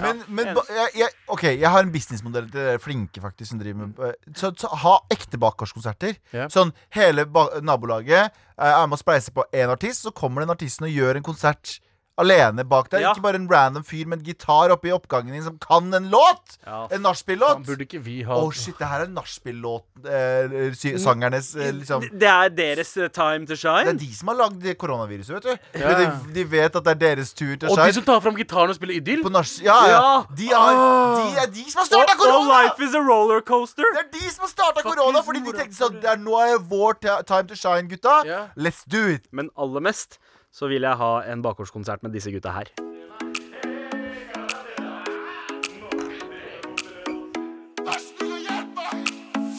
Men, 0.00 0.20
men 0.28 0.50
jeg, 0.52 0.88
jeg, 0.98 1.08
OK, 1.32 1.44
jeg 1.54 1.70
har 1.70 1.84
en 1.84 1.92
businessmodell 1.94 2.48
til 2.50 2.58
dere 2.60 2.80
flinke 2.82 3.22
faktisk 3.22 3.52
som 3.52 3.60
driver 3.60 3.86
med 3.86 4.00
eh, 4.04 4.16
Så, 4.36 4.50
så 4.58 4.68
ha 4.82 4.96
ekte 5.12 5.38
bakgårdskonserter. 5.40 6.16
Yeah. 6.34 6.50
Sånn 6.52 6.74
hele 6.96 7.24
ba 7.30 7.46
nabolaget 7.64 8.26
eh, 8.26 8.68
er 8.68 8.84
med 8.90 8.98
å 8.98 9.00
spleiser 9.00 9.32
på 9.36 9.46
én 9.54 9.70
artist, 9.72 10.04
så 10.04 10.12
kommer 10.16 10.44
den 10.44 10.52
artisten 10.54 10.88
og 10.88 10.92
gjør 10.92 11.20
en 11.20 11.26
konsert 11.26 11.78
alene 12.20 12.64
bak 12.68 12.90
der. 12.92 13.02
Ja. 13.02 13.12
Ikke 13.12 13.24
bare 13.24 13.38
en 13.40 13.48
random 13.50 13.84
fyr 13.86 14.06
med 14.06 14.20
en 14.20 14.26
gitar 14.28 14.72
oppe 14.74 14.88
i 14.88 14.92
oppgangen 14.94 15.34
din 15.34 15.44
som 15.44 15.56
kan 15.62 15.90
en 15.94 16.08
låt! 16.12 16.56
Ja. 16.66 16.84
En 16.94 17.02
nachspiel-låt. 17.02 17.64
Burde 17.66 17.86
ikke 17.86 18.00
vi 18.04 18.20
ha 18.26 18.38
Å, 18.38 18.50
shit, 18.54 18.76
det 18.78 18.88
her 18.90 19.04
er 19.06 19.10
nachspiel-låt. 19.14 19.86
Eh, 20.04 20.54
eh, 20.64 21.72
liksom 21.74 22.06
Det 22.12 22.30
er 22.30 22.52
deres 22.54 22.94
eh, 22.96 23.10
time 23.14 23.48
to 23.50 23.58
shine? 23.58 23.86
Det 23.88 23.94
er 23.96 24.00
de 24.04 24.10
som 24.14 24.30
har 24.30 24.38
lagd 24.44 24.60
det 24.62 24.76
koronaviruset, 24.78 25.34
vet 25.38 25.48
du. 25.48 25.80
Ja. 25.80 25.94
De, 25.98 26.08
de 26.38 26.46
vet 26.54 26.78
at 26.80 26.86
det 26.86 26.94
er 26.94 27.00
deres 27.02 27.34
tur 27.34 27.54
til 27.56 27.68
å 27.68 27.74
Og 27.74 27.82
de 27.82 27.96
som 27.98 28.06
tar 28.06 28.22
fram 28.24 28.38
gitaren 28.38 28.70
og 28.70 28.78
spiller 28.78 28.98
Idyll? 29.00 29.24
Ja, 29.64 29.78
ja. 29.90 30.04
De, 30.30 30.50
har, 30.52 30.80
de 31.18 31.42
er 31.42 31.50
de 31.50 31.66
som 31.70 31.82
har 31.82 31.90
starta 31.90 32.18
korona! 32.20 32.44
Oh, 32.44 32.52
life 32.52 32.86
is 32.86 32.94
a 32.94 33.02
rollercoaster. 33.02 33.90
Det 33.96 34.04
er 34.04 34.10
de 34.14 34.30
som 34.30 34.46
har 34.46 34.52
starta 34.54 34.86
korona, 34.86 35.24
fordi 35.26 35.42
de 35.46 35.56
tenkte 35.56 35.78
sånn 35.80 35.98
Nå 36.24 36.38
er 36.38 36.60
vår 36.70 37.00
time 37.02 37.48
to 37.50 37.58
shine, 37.58 37.88
gutta. 37.90 38.20
Let's 38.54 38.84
do 38.86 39.02
it. 39.16 39.26
Men 39.34 39.50
aller 39.58 39.82
mest 39.82 40.20
så 40.54 40.68
vil 40.70 40.86
jeg 40.86 40.94
ha 40.94 41.12
en 41.32 41.42
bakgårdskonsert 41.42 42.02
med 42.02 42.12
disse 42.14 42.30
gutta 42.30 42.52
her. 42.54 42.68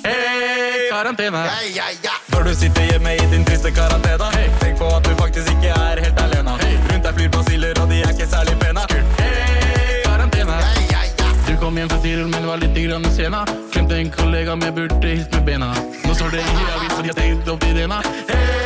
Hei, 0.05 0.87
karantene. 0.91 1.41
Når 2.31 2.47
du 2.47 2.53
sitter 2.55 2.87
hjemme 2.91 3.15
i 3.15 3.25
din 3.33 3.43
triste 3.43 3.73
karantene, 3.75 4.29
hey, 4.37 4.47
tenk 4.61 4.79
på 4.79 4.87
at 4.95 5.03
du 5.03 5.11
faktisk 5.19 5.51
ikke 5.57 5.73
er 5.75 6.03
helt 6.05 6.21
alene. 6.23 6.55
Hey, 6.63 6.77
rundt 6.91 7.09
deg 7.09 7.19
flyr 7.19 7.31
basiller, 7.35 7.81
og 7.83 7.91
de 7.91 7.99
er 8.05 8.13
ikke 8.15 8.29
særlig 8.31 8.55
pene. 8.63 8.85
Hei, 9.19 9.99
karantene. 10.05 10.61
Du 11.45 11.57
kom 11.59 11.75
hjem 11.75 11.91
fra 11.91 11.99
Tirol, 12.05 12.29
men 12.31 12.47
var 12.47 12.63
litt 12.63 12.79
grann 12.79 13.09
sena. 13.17 13.43
Glemte 13.75 13.99
en 13.99 14.13
kollega, 14.15 14.55
men 14.55 14.71
burde 14.79 15.03
hilst 15.11 15.35
med 15.35 15.51
bena. 15.51 15.73
Nå 16.05 16.15
står 16.15 16.37
det 16.37 16.45
i 16.45 16.69
avisen, 16.77 17.03
de 17.03 17.11
har 17.11 17.19
tenkt 17.19 17.51
opp 17.51 17.67
karantene. 17.67 17.99
Nå 17.99 18.64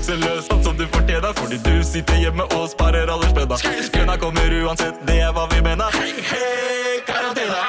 hey, 0.00 0.16
bukse 0.16 0.16
løs, 0.16 0.46
sånn 0.46 0.62
som 0.64 0.76
du 0.76 0.86
fortjener, 0.86 1.32
fordi 1.36 1.58
du 1.58 1.84
sitter 1.84 2.16
hjemme 2.16 2.44
og 2.56 2.68
sparer 2.70 3.10
alle 3.10 3.28
spenna. 3.28 3.56
Kønna 3.92 4.16
kommer 4.18 4.54
uansett, 4.62 4.94
det 5.06 5.20
er 5.20 5.32
hva 5.32 5.46
vi 5.52 5.60
mener. 5.60 5.90
Hei, 5.92 7.00
karantene. 7.06 7.60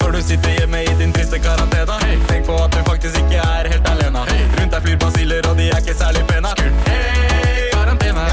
Når 0.00 0.12
du 0.12 0.22
sitter 0.22 0.50
hjemme 0.58 0.82
i 0.82 0.94
din 0.98 1.12
triste 1.12 1.38
karantene 1.38 1.96
hey, 2.02 2.16
Tenk 2.26 2.46
på 2.46 2.54
at 2.58 2.72
du 2.74 2.80
faktisk 2.82 3.18
ikke 3.20 3.38
er 3.38 3.68
helt 3.70 3.86
alene. 3.86 4.24
Hey, 4.26 4.46
Rundt 4.58 4.72
deg 4.74 4.82
flyr 4.82 4.96
basiller 4.98 5.46
og 5.46 5.58
de 5.58 5.68
er 5.70 5.78
ikke 5.78 5.94
særlig 5.94 6.24
pene. 6.26 6.50
Hei, 6.88 7.68
karantene 7.70 8.24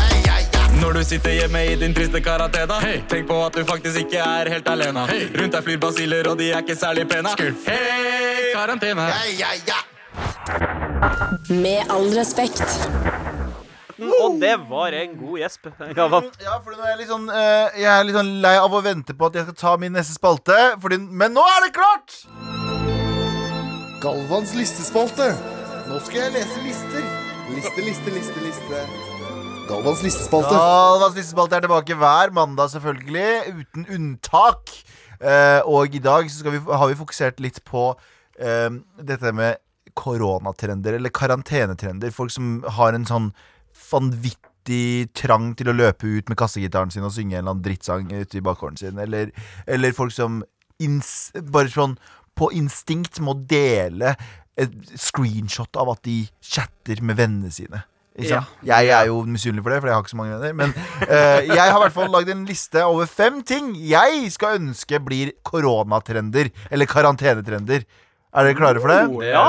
Når 0.82 0.97
du 0.97 1.03
sitter 1.05 1.36
hjemme 1.38 1.61
i 1.68 1.76
din 1.78 1.93
triste 1.93 2.22
karantene 2.26 2.80
hey, 2.82 3.03
Tenk 3.11 3.30
på 3.30 3.38
at 3.45 3.59
du 3.59 3.68
faktisk 3.68 4.07
ikke 4.07 4.24
er 4.24 4.49
helt 4.55 4.72
alene. 4.74 5.05
Hey, 5.11 5.28
Rundt 5.38 5.53
deg 5.53 5.68
flyr 5.68 5.84
basiller 5.86 6.32
og 6.32 6.41
de 6.41 6.49
er 6.49 6.65
ikke 6.65 6.80
særlig 6.80 7.05
pene. 7.13 7.36
Hei, 7.68 8.49
karantene 8.55 9.11
Med 11.49 11.91
all 11.93 12.09
respekt. 12.15 12.63
Og 13.97 14.38
det 14.41 14.53
var 14.70 14.93
en 14.93 15.15
god 15.18 15.39
gjesp. 15.41 15.70
Galvan. 15.97 16.28
Ja, 16.43 16.57
fordi 16.61 16.78
nå 16.78 16.86
er 16.86 16.91
jeg 16.91 16.99
litt 16.99 17.09
sånn 17.09 17.30
eh, 17.34 17.80
Jeg 17.82 17.89
er 17.89 18.03
litt 18.05 18.18
sånn 18.18 18.34
lei 18.43 18.53
av 18.61 18.76
å 18.78 18.82
vente 18.86 19.15
på 19.18 19.30
at 19.30 19.39
jeg 19.39 19.47
skal 19.47 19.57
ta 19.57 19.74
min 19.82 19.95
neste 19.97 20.13
spalte. 20.18 20.57
Fordi, 20.84 20.99
men 21.01 21.34
nå 21.34 21.45
er 21.55 21.65
det 21.65 21.72
klart! 21.78 22.20
Galvans 24.03 24.53
listespalte. 24.53 25.32
Nå 25.88 25.97
skal 26.05 26.28
jeg 26.28 26.36
lese 26.38 26.61
lister. 26.61 27.07
Liste, 27.55 27.82
liste, 27.82 28.13
liste, 28.13 28.43
liste. 28.45 28.84
Galvans 29.68 30.03
listespalte. 30.05 30.53
Galvans 30.53 31.18
listespalte 31.18 31.57
er 31.57 31.65
tilbake 31.65 31.97
hver 31.97 32.34
mandag, 32.36 32.70
selvfølgelig. 32.76 33.63
Uten 33.63 33.88
unntak. 33.97 34.74
Eh, 35.18 35.61
og 35.65 35.95
i 35.95 36.03
dag 36.03 36.30
så 36.30 36.43
skal 36.43 36.53
vi, 36.53 36.61
har 36.70 36.91
vi 36.91 36.99
fokusert 36.99 37.41
litt 37.41 37.63
på 37.65 37.89
eh, 38.38 38.70
dette 39.01 39.34
med 39.34 39.57
koronatrender, 39.97 40.97
eller 40.97 41.13
karantenetrender. 41.13 42.13
Folk 42.15 42.33
som 42.33 42.59
har 42.77 42.95
en 42.95 43.07
sånn 43.09 43.31
vanvittig 43.87 45.09
trang 45.17 45.51
til 45.57 45.71
å 45.71 45.75
løpe 45.75 46.09
ut 46.09 46.29
med 46.29 46.39
kassegitaren 46.39 46.91
sin 46.93 47.05
og 47.07 47.13
synge 47.15 47.37
en 47.37 47.43
eller 47.43 47.55
annen 47.55 47.65
drittsang 47.65 48.07
ute 48.13 48.39
i 48.39 48.45
bakgården 48.45 48.79
sin. 48.81 49.01
Eller, 49.01 49.33
eller 49.65 49.95
folk 49.97 50.13
som 50.15 50.41
ins 50.83 51.31
bare 51.51 51.71
sånn 51.73 51.97
på 52.37 52.51
instinkt 52.53 53.17
må 53.23 53.33
dele 53.49 54.13
et 54.57 54.73
screenshot 54.97 55.77
av 55.77 55.93
at 55.95 56.03
de 56.05 56.23
chatter 56.41 57.01
med 57.05 57.17
vennene 57.19 57.53
sine. 57.53 57.83
Ikke 58.17 58.31
sant? 58.33 58.53
Jeg 58.65 58.89
er 58.89 59.09
jo 59.11 59.19
misunnelig 59.29 59.61
for 59.61 59.73
det, 59.73 59.79
for 59.83 59.91
jeg 59.91 59.97
har 59.97 60.05
ikke 60.05 60.13
så 60.15 60.19
mange 60.19 60.37
venner. 60.41 60.55
Men 60.57 60.71
uh, 61.05 61.41
jeg 61.45 61.61
har 61.61 61.75
i 61.75 61.81
hvert 61.83 61.95
fall 61.97 62.09
lagd 62.13 62.31
en 62.33 62.45
liste 62.49 62.81
over 62.81 63.09
fem 63.09 63.43
ting 63.45 63.75
jeg 63.77 64.31
skal 64.33 64.57
ønske 64.57 64.99
blir 65.05 65.35
koronatrender. 65.45 66.49
Eller 66.73 66.89
karantenetrender. 66.89 67.85
Er 68.33 68.47
dere 68.49 68.57
klare 68.57 68.81
for 68.81 68.93
det? 68.93 69.03
Det 69.13 69.29
Ja. 69.29 69.45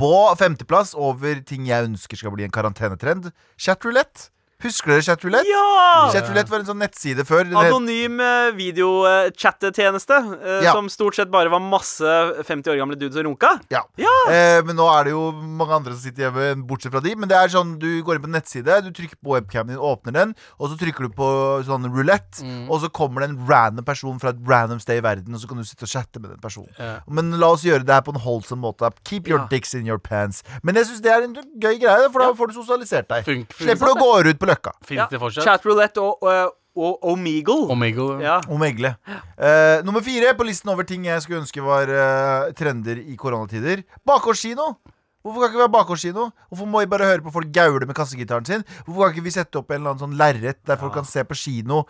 På 0.00 0.10
femteplass 0.38 0.94
over 0.98 1.42
ting 1.46 1.68
jeg 1.68 1.90
ønsker 1.90 2.18
skal 2.18 2.34
bli 2.34 2.46
en 2.46 2.54
karantenetrend. 2.54 3.30
Chatroulette. 3.60 4.30
Husker 4.64 4.94
dere 4.94 5.02
Chatroulette? 5.04 5.44
Ja! 5.50 6.08
Chatroulette 6.14 6.48
var 6.48 6.62
en 6.62 6.68
sånn 6.70 6.78
nettside 6.80 7.24
før. 7.28 7.44
Den 7.44 7.58
Anonym 7.60 8.20
eh, 8.24 8.50
videochattetjeneste 8.56 10.16
eh, 10.40 10.62
Ja. 10.64 10.72
som 10.72 10.88
stort 10.88 11.16
sett 11.18 11.30
bare 11.32 11.50
var 11.52 11.60
masse 11.60 12.00
50 12.48 12.72
år 12.72 12.78
gamle 12.80 12.96
dudes 12.96 13.18
og 13.20 13.26
runka. 13.28 13.50
Ja. 13.72 13.82
Ja. 14.00 14.14
Eh, 14.32 14.62
men 14.64 14.76
nå 14.78 14.86
er 14.88 15.04
det 15.04 15.12
jo 15.12 15.26
mange 15.36 15.76
andre 15.76 15.92
som 15.92 16.00
sitter 16.00 16.26
hjemme, 16.30 16.64
bortsett 16.68 16.92
fra 16.94 17.02
de. 17.04 17.12
Men 17.14 17.28
det 17.28 17.36
er 17.36 17.52
sånn, 17.52 17.74
du 17.82 17.88
går 18.06 18.16
inn 18.18 18.24
på 18.24 18.30
en 18.30 18.36
nettside, 18.38 18.78
du 18.86 18.90
trykker 18.96 19.20
på 19.20 19.34
webcamen 19.36 19.74
din, 19.74 19.82
åpner 19.84 20.16
den, 20.16 20.34
og 20.58 20.70
så 20.72 20.78
trykker 20.80 21.08
du 21.10 21.14
på 21.18 21.28
sånn 21.68 21.84
roulette, 21.92 22.40
Mm. 22.44 22.68
og 22.70 22.80
så 22.82 22.88
kommer 22.90 23.20
det 23.22 23.30
en 23.30 23.46
random 23.46 23.84
person 23.84 24.18
fra 24.18 24.30
et 24.30 24.40
random 24.48 24.80
sted 24.80 24.98
i 24.98 25.04
verden, 25.04 25.34
og 25.34 25.40
så 25.40 25.48
kan 25.48 25.56
du 25.60 25.64
sitte 25.64 25.84
og 25.84 25.88
chatte 25.92 26.20
med 26.20 26.30
den 26.30 26.40
personen. 26.40 26.72
Yeah. 26.78 27.00
Men 27.08 27.30
la 27.38 27.52
oss 27.52 27.62
gjøre 27.64 27.84
det 27.84 27.94
her 27.94 28.02
på 28.02 28.12
en 28.14 28.20
holdsom 28.20 28.58
måte. 28.64 28.90
Keep 29.04 29.28
your 29.28 29.38
Ja. 29.40 29.46
dicks 29.48 29.74
in 29.74 29.86
your 29.86 29.98
pants. 29.98 30.42
Men 30.62 30.74
jeg 30.74 30.86
syns 30.86 31.00
det 31.02 31.12
er 31.12 31.22
en 31.22 31.34
gøy 31.60 31.78
greie, 31.80 32.10
for 32.10 32.18
da 32.20 32.32
får 32.32 32.48
du 32.48 32.54
sosialisert 32.62 33.08
deg. 33.08 33.24
Funk, 33.24 33.52
Slipper 33.54 33.86
du 33.86 33.92
å 33.92 34.00
gå 34.00 34.24
ut 34.30 34.38
på 34.38 34.46
løkka. 34.54 34.74
Fins 34.86 35.10
det 35.10 35.20
fortsatt? 35.22 35.46
Chatroulette 35.46 36.02
og, 36.02 36.24
og, 36.24 36.56
og 36.74 37.12
Omegle. 37.12 37.68
Omegle. 37.74 38.18
Ja. 38.24 38.40
Omegle. 38.48 38.94
megle. 38.96 39.22
Eh, 39.38 39.84
nummer 39.86 40.02
fire 40.02 40.34
på 40.38 40.48
listen 40.48 40.72
over 40.72 40.86
ting 40.88 41.06
jeg 41.06 41.22
skulle 41.22 41.42
ønske 41.44 41.62
var 41.62 41.90
uh, 41.90 42.50
trender 42.56 42.98
i 43.04 43.18
koronatider. 43.20 43.84
Bakgårdskino. 44.06 44.74
Hvorfor 45.24 45.40
kan 45.40 45.48
ikke 45.48 45.56
vi 45.56 45.64
ha 45.64 45.72
bakgårdskino? 45.72 46.24
Hvorfor 46.50 46.66
må 46.68 46.82
vi 46.82 46.88
bare 46.92 47.06
høre 47.08 47.24
på 47.24 47.30
folk 47.32 47.48
gaule 47.48 47.86
med 47.88 47.96
kassegitaren 47.96 48.44
sin? 48.44 48.64
Hvorfor 48.84 49.06
kan 49.06 49.14
ikke 49.14 49.24
vi 49.24 49.32
sette 49.32 49.56
opp 49.56 49.70
en 49.72 49.78
eller 49.78 49.94
annen 49.94 50.02
sånn 50.02 50.18
lerret 50.20 50.58
der 50.68 50.76
folk 50.76 50.92
kan 50.98 51.06
se 51.08 51.24
på 51.24 51.36
kino 51.40 51.86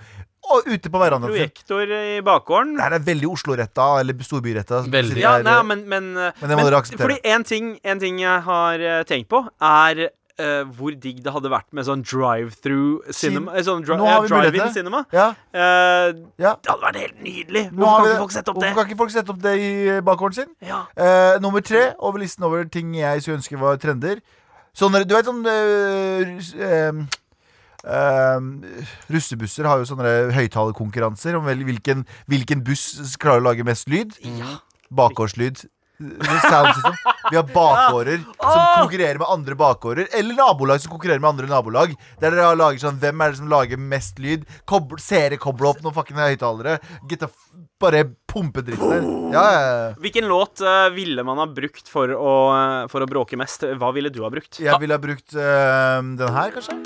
og 0.54 0.68
ute 0.68 0.86
på 0.86 1.00
verandaen? 1.02 1.32
Projektor 1.34 1.90
i 1.98 2.20
bakgården. 2.22 2.76
Det 2.78 2.86
er 2.86 3.08
veldig 3.08 3.32
Oslo-retta, 3.32 3.88
eller 4.04 4.22
storbyretta. 4.22 4.84
Ja, 5.18 5.40
nei, 5.42 5.56
men 5.66 5.82
Men, 5.90 6.16
eh, 6.16 6.30
Men 6.40 6.50
det 6.52 6.60
må 6.60 6.68
dere 6.68 6.78
akseptere. 6.78 7.08
Fordi 7.08 7.34
en 7.34 7.44
ting, 7.44 7.74
en 7.82 7.98
ting 7.98 8.20
jeg 8.22 8.46
har 8.46 8.78
eh, 8.78 9.02
tenkt 9.02 9.28
på, 9.34 9.42
er 9.60 10.10
eh, 10.38 10.64
hvor 10.76 10.94
digg 10.98 11.22
det 11.24 11.32
hadde 11.34 11.50
vært 11.52 11.68
med 11.72 11.84
sånn 11.86 12.02
drive-through 12.02 13.10
cinema. 13.14 13.54
Sin 13.58 13.64
Sånn 13.68 13.84
dri 13.86 13.96
ja, 14.08 14.20
drive-in 14.28 14.72
cinema. 14.74 15.04
ja, 15.12 15.28
Uh, 15.54 16.10
ja. 16.38 16.54
det 16.58 16.70
hadde 16.72 16.82
vært 16.82 16.96
helt 16.98 17.20
nydelig. 17.22 17.64
Hvorfor 17.70 18.02
kan 18.02 18.10
ikke 18.10 18.22
folk 18.24 18.32
sette 18.34 18.50
opp 18.50 18.58
det? 18.60 18.70
Hvorfor 18.72 18.82
kan 18.82 18.90
ikke 18.90 18.98
folk 19.04 19.10
sette 19.14 19.30
opp 19.30 19.42
det 19.44 19.54
i 19.62 20.00
bakgården 20.02 20.34
sin? 20.40 20.50
Ja. 20.66 20.80
Eh, 20.96 21.38
nummer 21.40 21.60
tre 21.60 21.92
over 21.98 22.18
listen 22.18 22.42
over 22.44 22.64
ting 22.64 22.94
jeg 22.98 23.22
skulle 23.22 23.38
ønske 23.38 23.60
var 23.60 23.76
trender. 23.78 24.18
Sånne, 24.74 25.04
du 25.06 25.14
vet 25.14 25.24
sånn 25.30 25.44
eh, 25.46 26.24
rus- 26.32 26.54
eh, 26.58 27.04
eh, 27.86 28.40
Russebusser 29.14 29.68
har 29.68 29.78
jo 29.78 29.86
sånne 29.86 30.32
høyttalerkonkurranser 30.34 31.36
om 31.38 31.46
hvilken, 31.46 32.02
hvilken 32.26 32.64
buss 32.66 33.16
klarer 33.22 33.42
å 33.42 33.48
lage 33.52 33.64
mest 33.66 33.88
lyd. 33.92 34.16
Bakgårdslyd. 34.90 35.64
Vi 35.98 37.36
har 37.36 37.46
bakgårder 37.54 38.18
som 38.40 38.62
konkurrerer 38.82 39.18
med 39.18 39.28
andre 39.30 39.54
bakgårder. 39.54 40.08
Eller 40.18 40.34
nabolag 40.34 40.80
som 40.82 40.90
konkurrerer 40.90 41.22
med 41.22 41.28
andre 41.28 41.46
nabolag. 41.46 41.94
Der 42.20 42.34
dere 42.34 42.48
har 42.50 42.58
lager 42.58 42.82
sånn 42.82 42.98
Hvem 43.02 43.22
er 43.22 43.30
det 43.30 43.38
som 43.38 43.50
lager 43.52 43.80
mest 43.80 44.18
lyd? 44.22 44.46
Koble, 44.68 44.98
seere 45.02 45.38
koble 45.40 45.70
opp 45.70 45.84
noen 45.84 45.94
fucking 45.94 46.18
høyttalere. 46.18 46.80
Bare 47.82 48.04
pumpe 48.30 48.64
dritten 48.66 48.90
der. 48.90 49.06
Ja, 49.34 49.44
ja, 49.44 49.62
ja. 49.62 49.88
Hvilken 50.02 50.28
låt 50.30 50.62
uh, 50.64 50.88
ville 50.94 51.24
man 51.26 51.38
ha 51.42 51.46
brukt 51.50 51.90
for 51.90 52.10
å, 52.10 52.34
eh, 52.54 52.84
for 52.90 53.04
å 53.04 53.08
bråke 53.10 53.38
mest? 53.38 53.66
Hva 53.78 53.90
ville 53.94 54.10
du 54.14 54.22
ha 54.24 54.30
brukt? 54.32 54.60
Jeg 54.62 54.78
ville 54.82 54.96
ha 54.96 55.02
brukt 55.02 55.34
uh, 55.36 55.98
den 56.02 56.38
her, 56.38 56.54
kanskje? 56.54 56.78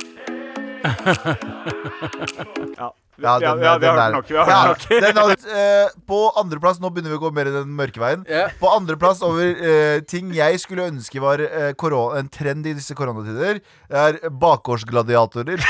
Ja, 2.78 2.92
Ja, 3.18 3.38
den- 3.42 3.48
ja, 3.62 3.76
vi 3.78 3.86
har 3.86 3.96
hørt 3.98 4.12
nok. 4.14 4.28
Vi 4.28 4.36
har 4.36 4.46
Ja, 4.48 4.58
hørt 4.68 4.84
nok. 4.90 5.00
den 5.02 5.16
hadde, 5.16 5.36
eh, 5.50 5.88
på 6.06 6.18
andreplass 6.38 6.78
Nå 6.80 6.90
begynner 6.94 7.10
vi 7.10 7.18
å 7.18 7.22
gå 7.24 7.32
mer 7.34 7.46
i 7.50 7.50
den 7.50 7.72
mørke 7.74 7.98
veien. 7.98 8.22
Yeah. 8.28 8.52
På 8.60 8.70
andreplass 8.76 9.22
over 9.26 9.42
uh, 9.58 10.00
ting 10.06 10.30
jeg 10.36 10.60
skulle 10.62 10.86
ønske 10.86 11.18
var 11.20 11.42
uh, 11.42 11.72
korona, 11.74 12.20
en 12.20 12.28
trend 12.28 12.66
i 12.66 12.74
disse 12.78 12.94
koronatider, 12.94 13.60
er 13.90 14.20
bakgårdsgladiatorer. 14.30 15.58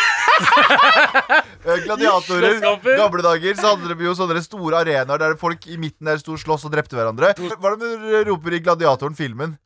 Eh, 1.69 1.81
Gladiatorer. 1.83 2.61
Gamle 2.97 3.23
dager 3.25 3.57
så 3.59 3.73
hadde 3.75 3.91
de 3.99 4.05
jo 4.07 4.13
sånne 4.17 4.39
store 4.45 4.79
arenaer 4.85 5.19
der 5.19 5.35
folk 5.41 5.67
i 5.67 5.77
midten 5.77 6.07
der 6.07 6.21
sto 6.23 6.37
og 6.37 6.39
sloss 6.41 6.65
og 6.65 6.73
drepte 6.73 6.95
hverandre. 6.97 7.33
Hva 7.35 7.73
er 7.73 7.77
det 7.81 7.91
du 7.99 8.31
roper 8.31 8.55
i 8.55 8.61
Gladiatoren-filmen? 8.63 9.57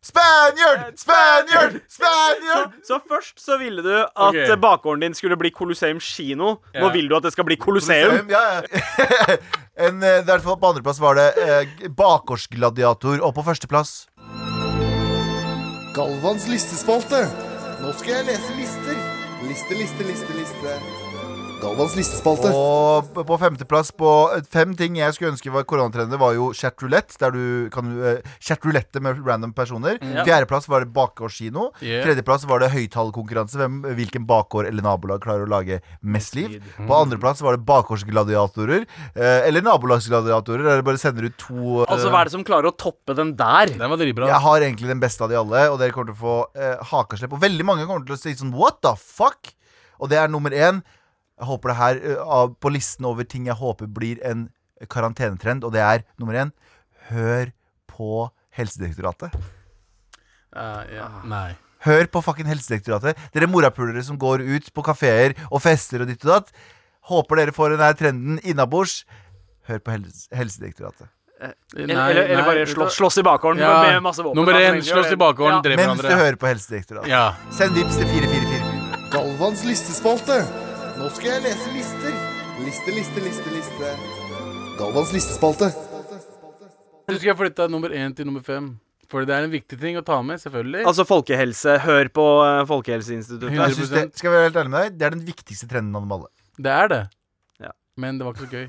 Spaniard! 0.00 0.96
Spaniard! 0.96 1.80
Spaniard! 1.88 2.72
Så 2.88 2.98
først 3.08 3.36
så 3.40 3.58
ville 3.60 3.82
du 3.84 3.92
at 4.00 4.08
Ok. 4.16 4.34
eh, 4.36 4.56
bakgården 4.56 5.00
din 5.00 5.14
skulle 5.14 5.36
bli 5.36 5.50
Colosseum 5.50 6.00
kino. 6.00 6.56
Nå 6.74 6.80
yeah. 6.80 6.94
vil 6.94 7.08
du 7.08 7.16
at 7.16 7.22
det 7.22 7.32
skal 7.32 7.44
bli 7.44 7.56
Colosseum. 7.60 8.30
Ja, 8.30 8.62
ja. 8.64 9.36
en, 9.86 10.02
eh, 10.02 10.22
i 10.22 10.24
hvert 10.24 10.42
fall 10.42 10.56
på 10.56 10.72
andreplass 10.72 11.00
var 11.00 11.20
det 11.20 11.28
eh, 11.36 11.88
bakgårdsgladiator, 11.92 13.20
og 13.20 13.34
på 13.36 13.44
førsteplass 13.44 14.08
Galvans 15.94 16.46
listespalte. 16.48 17.26
Nå 17.82 17.92
skal 17.98 18.20
jeg 18.20 18.30
lese 18.30 18.56
lister. 18.56 18.96
Liste, 19.48 19.74
liste, 19.74 20.06
liste, 20.06 20.36
liste. 20.38 21.09
Galvans 21.60 21.94
listespalte. 21.98 22.50
Og 22.54 23.20
på 23.26 23.36
femteplass 23.40 23.90
på 23.96 24.10
eh, 24.34 24.44
fem 24.50 24.72
ting 24.78 24.96
jeg 24.98 25.16
skulle 25.16 25.34
ønske 25.34 25.52
var 25.52 25.66
koronatrender, 25.68 26.20
var 26.20 26.34
jo 26.36 26.50
chatroulette, 26.56 27.18
der 27.20 27.34
du 27.34 27.68
kan 27.74 27.90
uh, 28.00 28.34
chatroulette 28.42 29.02
med 29.02 29.20
random 29.26 29.52
personer. 29.56 29.98
Mm. 30.00 30.22
Fjerdeplass 30.26 30.68
var 30.70 30.84
det 30.84 30.92
bakgårdskino. 30.96 31.70
Yeah. 31.84 32.04
Tredjeplass 32.06 32.46
var 32.48 32.64
det 32.64 32.70
høyttalerkonkurranse. 32.74 33.68
Hvilken 33.98 34.26
bakgård 34.28 34.70
eller 34.70 34.84
nabolag 34.86 35.22
klarer 35.24 35.44
å 35.44 35.50
lage 35.50 35.80
mest 36.00 36.36
liv. 36.38 36.58
På 36.78 37.02
andreplass 37.02 37.42
var 37.44 37.58
det 37.58 37.64
bakgårdsgladiatorer. 37.68 38.86
eh, 39.14 39.48
eller 39.48 39.64
nabolagsgladiatorer, 39.66 40.64
der 40.64 40.80
du 40.80 40.88
bare 40.88 41.00
sender 41.02 41.28
ut 41.28 41.36
to 41.40 41.82
eh, 41.82 41.90
Altså, 41.90 42.10
hva 42.12 42.22
er 42.22 42.30
det 42.30 42.36
som 42.36 42.46
klarer 42.46 42.70
å 42.70 42.76
toppe 42.76 43.16
den 43.18 43.34
der? 43.38 43.74
Den 43.76 43.92
var 43.92 44.00
dritbra. 44.00 44.30
Jeg 44.30 44.44
har 44.46 44.66
egentlig 44.66 44.92
den 44.92 45.02
beste 45.02 45.24
av 45.26 45.32
de 45.32 45.38
alle, 45.40 45.66
og 45.72 45.80
dere 45.80 45.94
kommer 45.94 46.12
til 46.12 46.18
å 46.18 46.22
få 46.24 46.36
eh, 46.56 46.76
hakaslepp. 46.92 47.36
Og 47.36 47.44
veldig 47.44 47.66
mange 47.66 47.88
kommer 47.88 48.06
til 48.06 48.16
å 48.16 48.20
si 48.20 48.36
sånn 48.38 48.54
What 48.56 48.80
the 48.86 48.94
fuck? 48.96 49.52
Og 50.00 50.08
det 50.12 50.18
er 50.20 50.32
nummer 50.32 50.54
én. 50.56 50.80
Jeg 51.40 51.48
håper 51.48 51.72
det 51.72 51.76
her 51.78 52.00
eh, 52.12 52.42
på 52.60 52.72
listen 52.72 53.08
over 53.08 53.24
ting 53.24 53.46
jeg 53.48 53.56
håper 53.56 53.88
blir 53.88 54.20
en 54.26 54.48
karantenetrend, 54.92 55.64
og 55.64 55.72
det 55.72 55.80
er 55.84 56.04
nummer 56.20 56.36
én 56.36 56.52
Hør 57.10 57.50
på 57.90 58.28
Helsedirektoratet. 58.54 59.34
Uh, 60.54 60.82
ja. 60.94 61.08
Nei. 61.26 61.56
Hør 61.86 62.06
på 62.12 62.22
fucking 62.22 62.46
Helsedirektoratet. 62.50 63.18
Dere 63.34 63.48
morapulere 63.50 64.02
som 64.04 64.18
går 64.20 64.44
ut 64.44 64.68
på 64.76 64.84
kafeer 64.84 65.34
og 65.48 65.62
fester 65.64 66.04
og 66.04 66.10
ditt 66.10 66.22
og 66.26 66.34
datt. 66.36 66.52
Håper 67.10 67.40
dere 67.40 67.56
får 67.56 67.74
denne 67.74 67.88
her 67.88 67.96
trenden 67.98 68.38
innabords. 68.44 69.00
Hør 69.70 69.80
på 69.82 69.96
helse 69.96 70.28
Helsedirektoratet. 70.36 71.08
Eller, 71.40 71.94
eller, 71.96 72.22
eller 72.26 72.44
bare 72.44 72.66
slåss, 72.68 72.98
slåss 72.98 73.18
i 73.18 73.22
bakgården 73.24 73.62
Ja. 73.62 73.82
med 73.86 74.02
masse 74.04 74.22
våpen. 74.22 74.36
Nummer 74.36 74.52
én, 74.52 74.82
slåss 74.84 75.12
i 75.12 75.16
bakgården, 75.16 75.64
Ja. 75.64 75.76
Mens 75.76 76.02
du 76.02 76.08
hører 76.08 76.36
på 76.36 76.46
Helsedirektoratet. 76.46 77.08
Ja. 77.08 77.34
Send 77.50 77.72
vips 77.74 77.96
til 77.96 78.06
4444. 78.06 79.08
Galvans 79.10 79.64
listespalte. 79.64 80.44
Nå 81.00 81.06
skal 81.16 81.30
jeg 81.32 81.42
lese 81.46 81.70
lister. 81.72 82.16
Liste, 82.60 82.92
liste, 82.92 83.20
liste, 83.24 83.52
liste. 83.54 83.92
Galvans 84.76 85.12
listespalte. 85.14 85.70
Du 87.08 87.14
skal 87.16 87.38
flytte 87.38 87.68
nummer 87.72 87.94
én 87.96 88.12
til 88.12 88.28
nummer 88.28 88.44
fem. 88.44 88.66
For 89.08 89.24
det 89.24 89.32
er 89.32 89.46
en 89.46 89.54
viktig 89.54 89.78
ting 89.80 89.96
å 89.96 90.02
ta 90.04 90.18
med, 90.20 90.42
selvfølgelig. 90.42 90.84
Altså 90.90 91.06
folkehelse. 91.08 91.78
Hør 91.86 92.10
på 92.20 92.26
uh, 92.44 92.60
Folkehelseinstituttet. 92.68 93.56
Jeg 93.56 93.78
synes 93.78 93.94
det, 93.94 94.04
skal 94.20 94.28
jeg 94.28 94.36
være 94.36 94.50
helt 94.50 94.60
ærlig 94.60 94.74
med 94.74 94.84
deg, 94.84 95.00
det 95.00 95.08
er 95.08 95.16
den 95.16 95.24
viktigste 95.30 95.70
trenden 95.72 95.96
av 95.96 96.04
dem 96.04 96.14
alle. 96.18 96.30
Det 96.68 96.76
er 96.76 96.92
det. 96.92 97.00
Ja. 97.64 97.72
Men 98.04 98.20
det 98.20 98.28
var 98.28 98.36
ikke 98.36 98.44
så 98.44 98.52
gøy. 98.60 98.68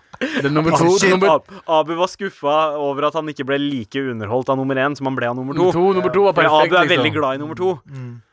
det 0.20 0.44
er 0.48 0.52
nummer 0.52 0.76
to. 0.76 0.86
Oh, 0.88 0.98
shit. 0.98 1.10
nummer, 1.12 1.36
Ab 1.36 1.50
Abu 1.78 1.94
var 1.98 2.10
skuffa 2.12 2.56
over 2.80 3.08
at 3.08 3.16
han 3.18 3.28
ikke 3.32 3.46
ble 3.48 3.58
like 3.62 4.00
underholdt 4.00 4.52
av 4.52 4.58
nummer 4.60 4.78
én 4.82 4.96
som 4.98 5.08
han 5.10 5.18
ble 5.18 5.28
av 5.30 5.36
nummer 5.38 5.56
to. 5.56 5.66
nummer 5.66 5.76
to, 5.76 5.84
nummer 5.98 6.14
to 6.14 6.24
var 6.28 6.36
perfekt. 6.38 6.66
Abu 6.66 6.76
er 6.76 6.90
veldig 6.92 7.02
liksom. 7.08 7.18
glad 7.18 7.34
i 7.38 7.42
nummer 7.42 7.60
to. 7.60 7.70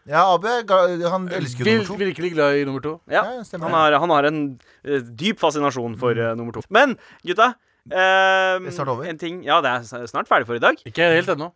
Ja, 0.09 0.23
Abu 0.33 0.47
han 0.47 1.27
elsker 1.39 1.63
Vil, 1.67 1.81
nummer 1.81 1.91
to. 1.91 1.99
virkelig 2.05 2.33
glad 2.35 2.61
i 2.61 2.65
nummer 2.67 2.83
to. 2.83 2.95
Ja, 3.07 3.23
Ja, 3.23 3.43
han, 3.59 3.71
har, 3.71 3.99
han 4.03 4.15
har 4.15 4.29
en 4.29 4.39
uh, 4.59 4.99
dyp 5.23 5.39
fascinasjon 5.39 5.97
for 5.99 6.17
uh, 6.17 6.33
nummer 6.35 6.55
to. 6.55 6.63
Men 6.69 6.97
gutta 7.23 7.53
eh, 7.53 8.59
Det 8.59 8.69
er 8.69 8.77
snart 8.77 8.93
over. 8.95 9.07
En 9.09 9.19
ting, 9.19 9.43
ja, 9.47 9.61
det 9.63 9.69
er 9.69 10.07
snart 10.07 10.31
ferdig 10.31 10.47
for 10.49 10.59
i 10.59 10.63
dag. 10.63 10.79
Ikke 10.87 11.11
helt 11.15 11.29
ennå. 11.35 11.51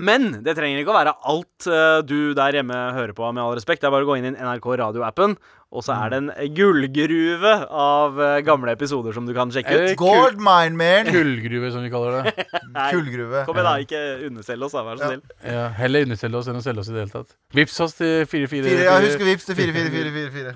Men 0.00 0.30
det 0.44 0.54
trenger 0.56 0.80
ikke 0.80 0.92
å 0.94 0.96
være 0.96 1.12
alt 1.28 1.66
uh, 1.68 2.00
du 2.00 2.32
der 2.36 2.56
hjemme 2.56 2.76
hører 2.96 3.12
på, 3.16 3.26
med 3.28 3.42
all 3.44 3.56
respekt. 3.58 3.82
Det 3.82 3.90
er 3.90 3.92
bare 3.92 4.06
å 4.06 4.08
gå 4.08 4.16
inn 4.20 4.30
i 4.30 4.36
NRK 4.38 4.70
Radio-appen, 4.80 5.36
og 5.72 5.80
så 5.86 5.94
er 5.96 6.10
det 6.12 6.18
en 6.20 6.30
gullgruve 6.52 7.52
av 7.82 8.18
eh, 8.20 8.40
gamle 8.44 8.74
episoder 8.76 9.14
som 9.16 9.24
du 9.28 9.32
kan 9.36 9.48
sjekke 9.54 9.72
ut. 9.72 9.92
Gold 10.00 10.36
mine, 10.36 10.76
man! 10.76 11.08
Kullgruve, 11.08 11.70
som 11.72 11.80
vi 11.86 11.88
kaller 11.92 12.10
det. 12.18 12.44
Kullgruve. 12.92 13.44
Kom 13.48 13.56
igjen, 13.56 13.68
da. 13.70 13.74
Ikke 13.86 14.02
underselg 14.28 14.68
oss, 14.68 14.76
da. 14.76 14.82
Vær 14.84 15.00
så 15.00 15.08
snill. 15.08 15.22
Ja, 15.48 15.64
heller 15.78 16.04
underselge 16.08 16.36
oss 16.42 16.50
enn 16.52 16.60
å 16.60 16.64
selge 16.64 16.84
oss 16.84 16.90
i 16.92 16.94
det 16.96 17.06
hele 17.06 17.14
tatt. 17.14 17.30
Vips 17.56 17.80
oss 17.86 17.96
til 17.96 18.12
4444. 18.28 18.68
Fire, 18.68 18.84
ja, 18.90 19.00
husk 19.06 19.24
å 19.24 19.30
vips 19.30 19.48
til 19.48 19.56
4444. 19.62 20.52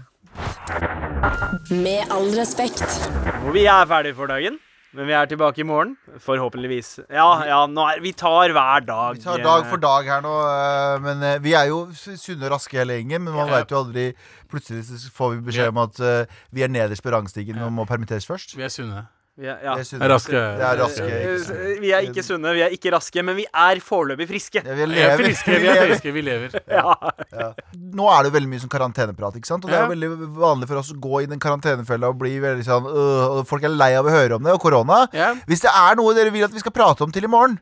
Med 1.80 2.12
all 2.12 2.28
respekt. 2.36 2.84
Og 3.46 3.50
vi 3.56 3.64
er 3.72 3.88
ferdige 3.88 4.20
for 4.20 4.28
dagen. 4.28 4.60
Men 4.96 5.06
vi 5.10 5.12
er 5.12 5.26
tilbake 5.28 5.60
i 5.60 5.66
morgen. 5.68 5.90
Forhåpentligvis. 6.24 6.94
Ja, 7.12 7.26
ja, 7.44 7.58
nå 7.68 7.82
er, 7.84 7.98
vi 8.00 8.14
tar 8.16 8.52
hver 8.56 8.84
dag. 8.86 9.18
Vi 9.18 9.24
tar 9.26 9.42
dag 9.44 9.66
for 9.68 9.82
dag 9.82 10.08
her 10.08 10.22
nå, 10.24 10.32
eh, 10.48 10.94
men 11.04 11.22
eh, 11.22 11.38
vi 11.44 11.52
er 11.58 11.68
jo 11.68 11.82
sunne 11.92 12.48
og 12.48 12.54
raske 12.56 12.78
hele 12.80 12.96
gjengen. 12.96 13.26
Men 13.26 13.36
man 13.36 13.50
Ja. 13.50 13.58
vet 13.60 13.70
jo 13.74 13.82
aldri 13.84 14.06
Plutselig 14.46 14.84
så 14.86 15.10
får 15.10 15.32
vi 15.34 15.40
beskjed 15.48 15.72
om 15.72 15.78
at 15.82 15.98
eh, 16.00 16.26
vi 16.54 16.62
er 16.62 16.68
nederst 16.70 17.02
på 17.02 17.10
rangstigen 17.10 17.58
og 17.66 17.72
må 17.74 17.84
permitteres 17.84 18.24
først. 18.28 18.54
Vi 18.56 18.62
er 18.62 18.70
sunne. 18.70 19.08
Vi 19.36 19.44
er, 19.52 19.58
ja. 19.60 19.74
Vi 19.76 19.98
er. 20.00 20.08
Raske. 20.08 20.32
Det 20.32 20.64
er 20.64 20.78
raske. 20.80 21.06
Vi 21.82 21.90
er 21.92 22.06
ikke 22.08 22.22
sunne, 22.24 22.54
vi 22.56 22.62
er 22.64 22.72
ikke 22.72 22.88
raske, 22.94 23.20
men 23.26 23.36
vi 23.36 23.44
er 23.44 23.80
foreløpig 23.84 24.28
friske. 24.30 24.62
Ja, 24.64 24.76
vi 24.78 24.86
er 24.86 25.10
er 25.10 25.20
friske, 25.20 25.58
vi 25.60 25.68
er 25.68 25.80
friske, 25.82 26.14
vi 26.16 26.22
lever. 26.24 26.56
Ja. 26.76 26.94
Nå 27.96 28.08
er 28.12 28.26
det 28.26 28.32
veldig 28.32 28.48
mye 28.48 28.62
sånn 28.62 28.72
karanteneprat. 28.72 29.36
ikke 29.36 29.48
sant? 29.50 29.66
Og 29.66 29.72
det 29.72 29.76
er 29.76 29.90
veldig 29.92 30.10
vanlig 30.40 30.70
for 30.70 30.80
oss 30.80 30.94
å 30.94 30.96
gå 31.04 31.20
i 31.26 31.28
den 31.28 31.40
karantenefella 31.42 32.10
og 32.14 32.18
bli 32.20 32.32
veldig 32.40 32.64
sånn 32.64 32.88
øh, 32.88 33.22
og 33.36 33.42
Folk 33.48 33.64
er 33.68 33.76
lei 33.76 33.92
av 33.98 34.08
å 34.08 34.12
høre 34.14 34.38
om 34.38 34.44
det, 34.48 34.56
og 34.56 34.62
korona. 34.64 35.02
Ja. 35.16 35.34
Hvis 35.48 35.64
det 35.66 35.72
er 35.72 36.00
noe 36.00 36.16
dere 36.16 36.32
vil 36.32 36.48
at 36.48 36.56
vi 36.56 36.64
skal 36.64 36.72
prate 36.76 37.04
om 37.04 37.12
til 37.12 37.28
i 37.28 37.32
morgen, 37.32 37.58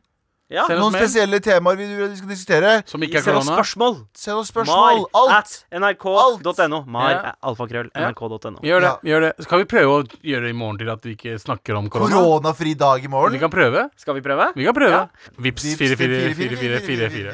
ja. 0.49 0.65
Send 0.67 0.77
oss 0.77 0.83
noen 0.83 0.91
mail. 0.93 1.01
spesielle 1.07 1.39
temaer 1.41 1.75
vi 1.79 1.85
vil 1.89 2.03
at 2.05 2.11
vi 2.11 2.17
skal 2.17 2.29
diskutere, 2.29 2.83
Som 2.87 3.01
ikke 3.01 3.17
er 3.17 3.21
Send 3.25 3.37
oss 3.37 3.45
korona. 3.47 3.57
spørsmål. 3.63 3.95
send 4.13 4.37
oss 4.37 4.51
spørsmål. 4.51 4.99
Mar 5.01 5.05
Alt. 5.13 5.31
at 5.37 5.65
nrk.no. 5.81 6.83
Mar 6.85 7.09
Ja. 7.11 7.17
er 7.17 7.33
alfakrøll 7.43 7.89
Ja. 7.95 8.09
nrk.no. 8.11 8.59
Gjør 8.61 8.79
det. 8.81 8.91
Ja. 8.91 8.97
gjør 9.03 9.21
det 9.21 9.33
Skal 9.45 9.57
vi 9.59 9.65
prøve 9.65 9.89
å 9.89 10.03
gjøre 10.23 10.41
det 10.41 10.49
i 10.49 10.53
morgen 10.53 10.77
til 10.77 10.89
at 10.89 11.01
vi 11.01 11.15
ikke 11.15 11.39
snakker 11.41 11.75
om 11.77 11.89
korona? 11.89 12.15
Koronafri 12.15 12.73
dag 12.77 12.99
i 12.99 13.01
Vi 13.01 13.07
morgen. 13.07 13.39
kan 13.39 13.49
prøve. 13.49 13.89
Skal 13.97 14.13
vi 14.13 14.21
prøve? 14.21 14.53
Vi 14.55 14.63
kan 14.65 14.73
prøve. 14.73 14.91
Ja. 14.91 15.07
Vips 15.39 15.63
Vips 15.63 15.95
444444. 15.95 17.33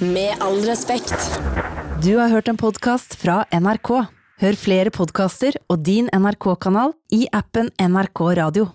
Med 0.00 0.36
all 0.42 0.60
respekt. 0.68 1.40
Du 2.02 2.16
har 2.18 2.28
hørt 2.28 2.48
en 2.48 2.56
podkast 2.56 3.16
fra 3.16 3.44
NRK. 3.52 4.06
Hør 4.40 4.54
flere 4.54 4.90
podkaster 4.94 5.52
og 5.68 5.82
din 5.82 6.08
NRK-kanal 6.12 6.92
i 7.10 7.26
appen 7.32 7.70
NRK 7.80 8.36
Radio. 8.38 8.68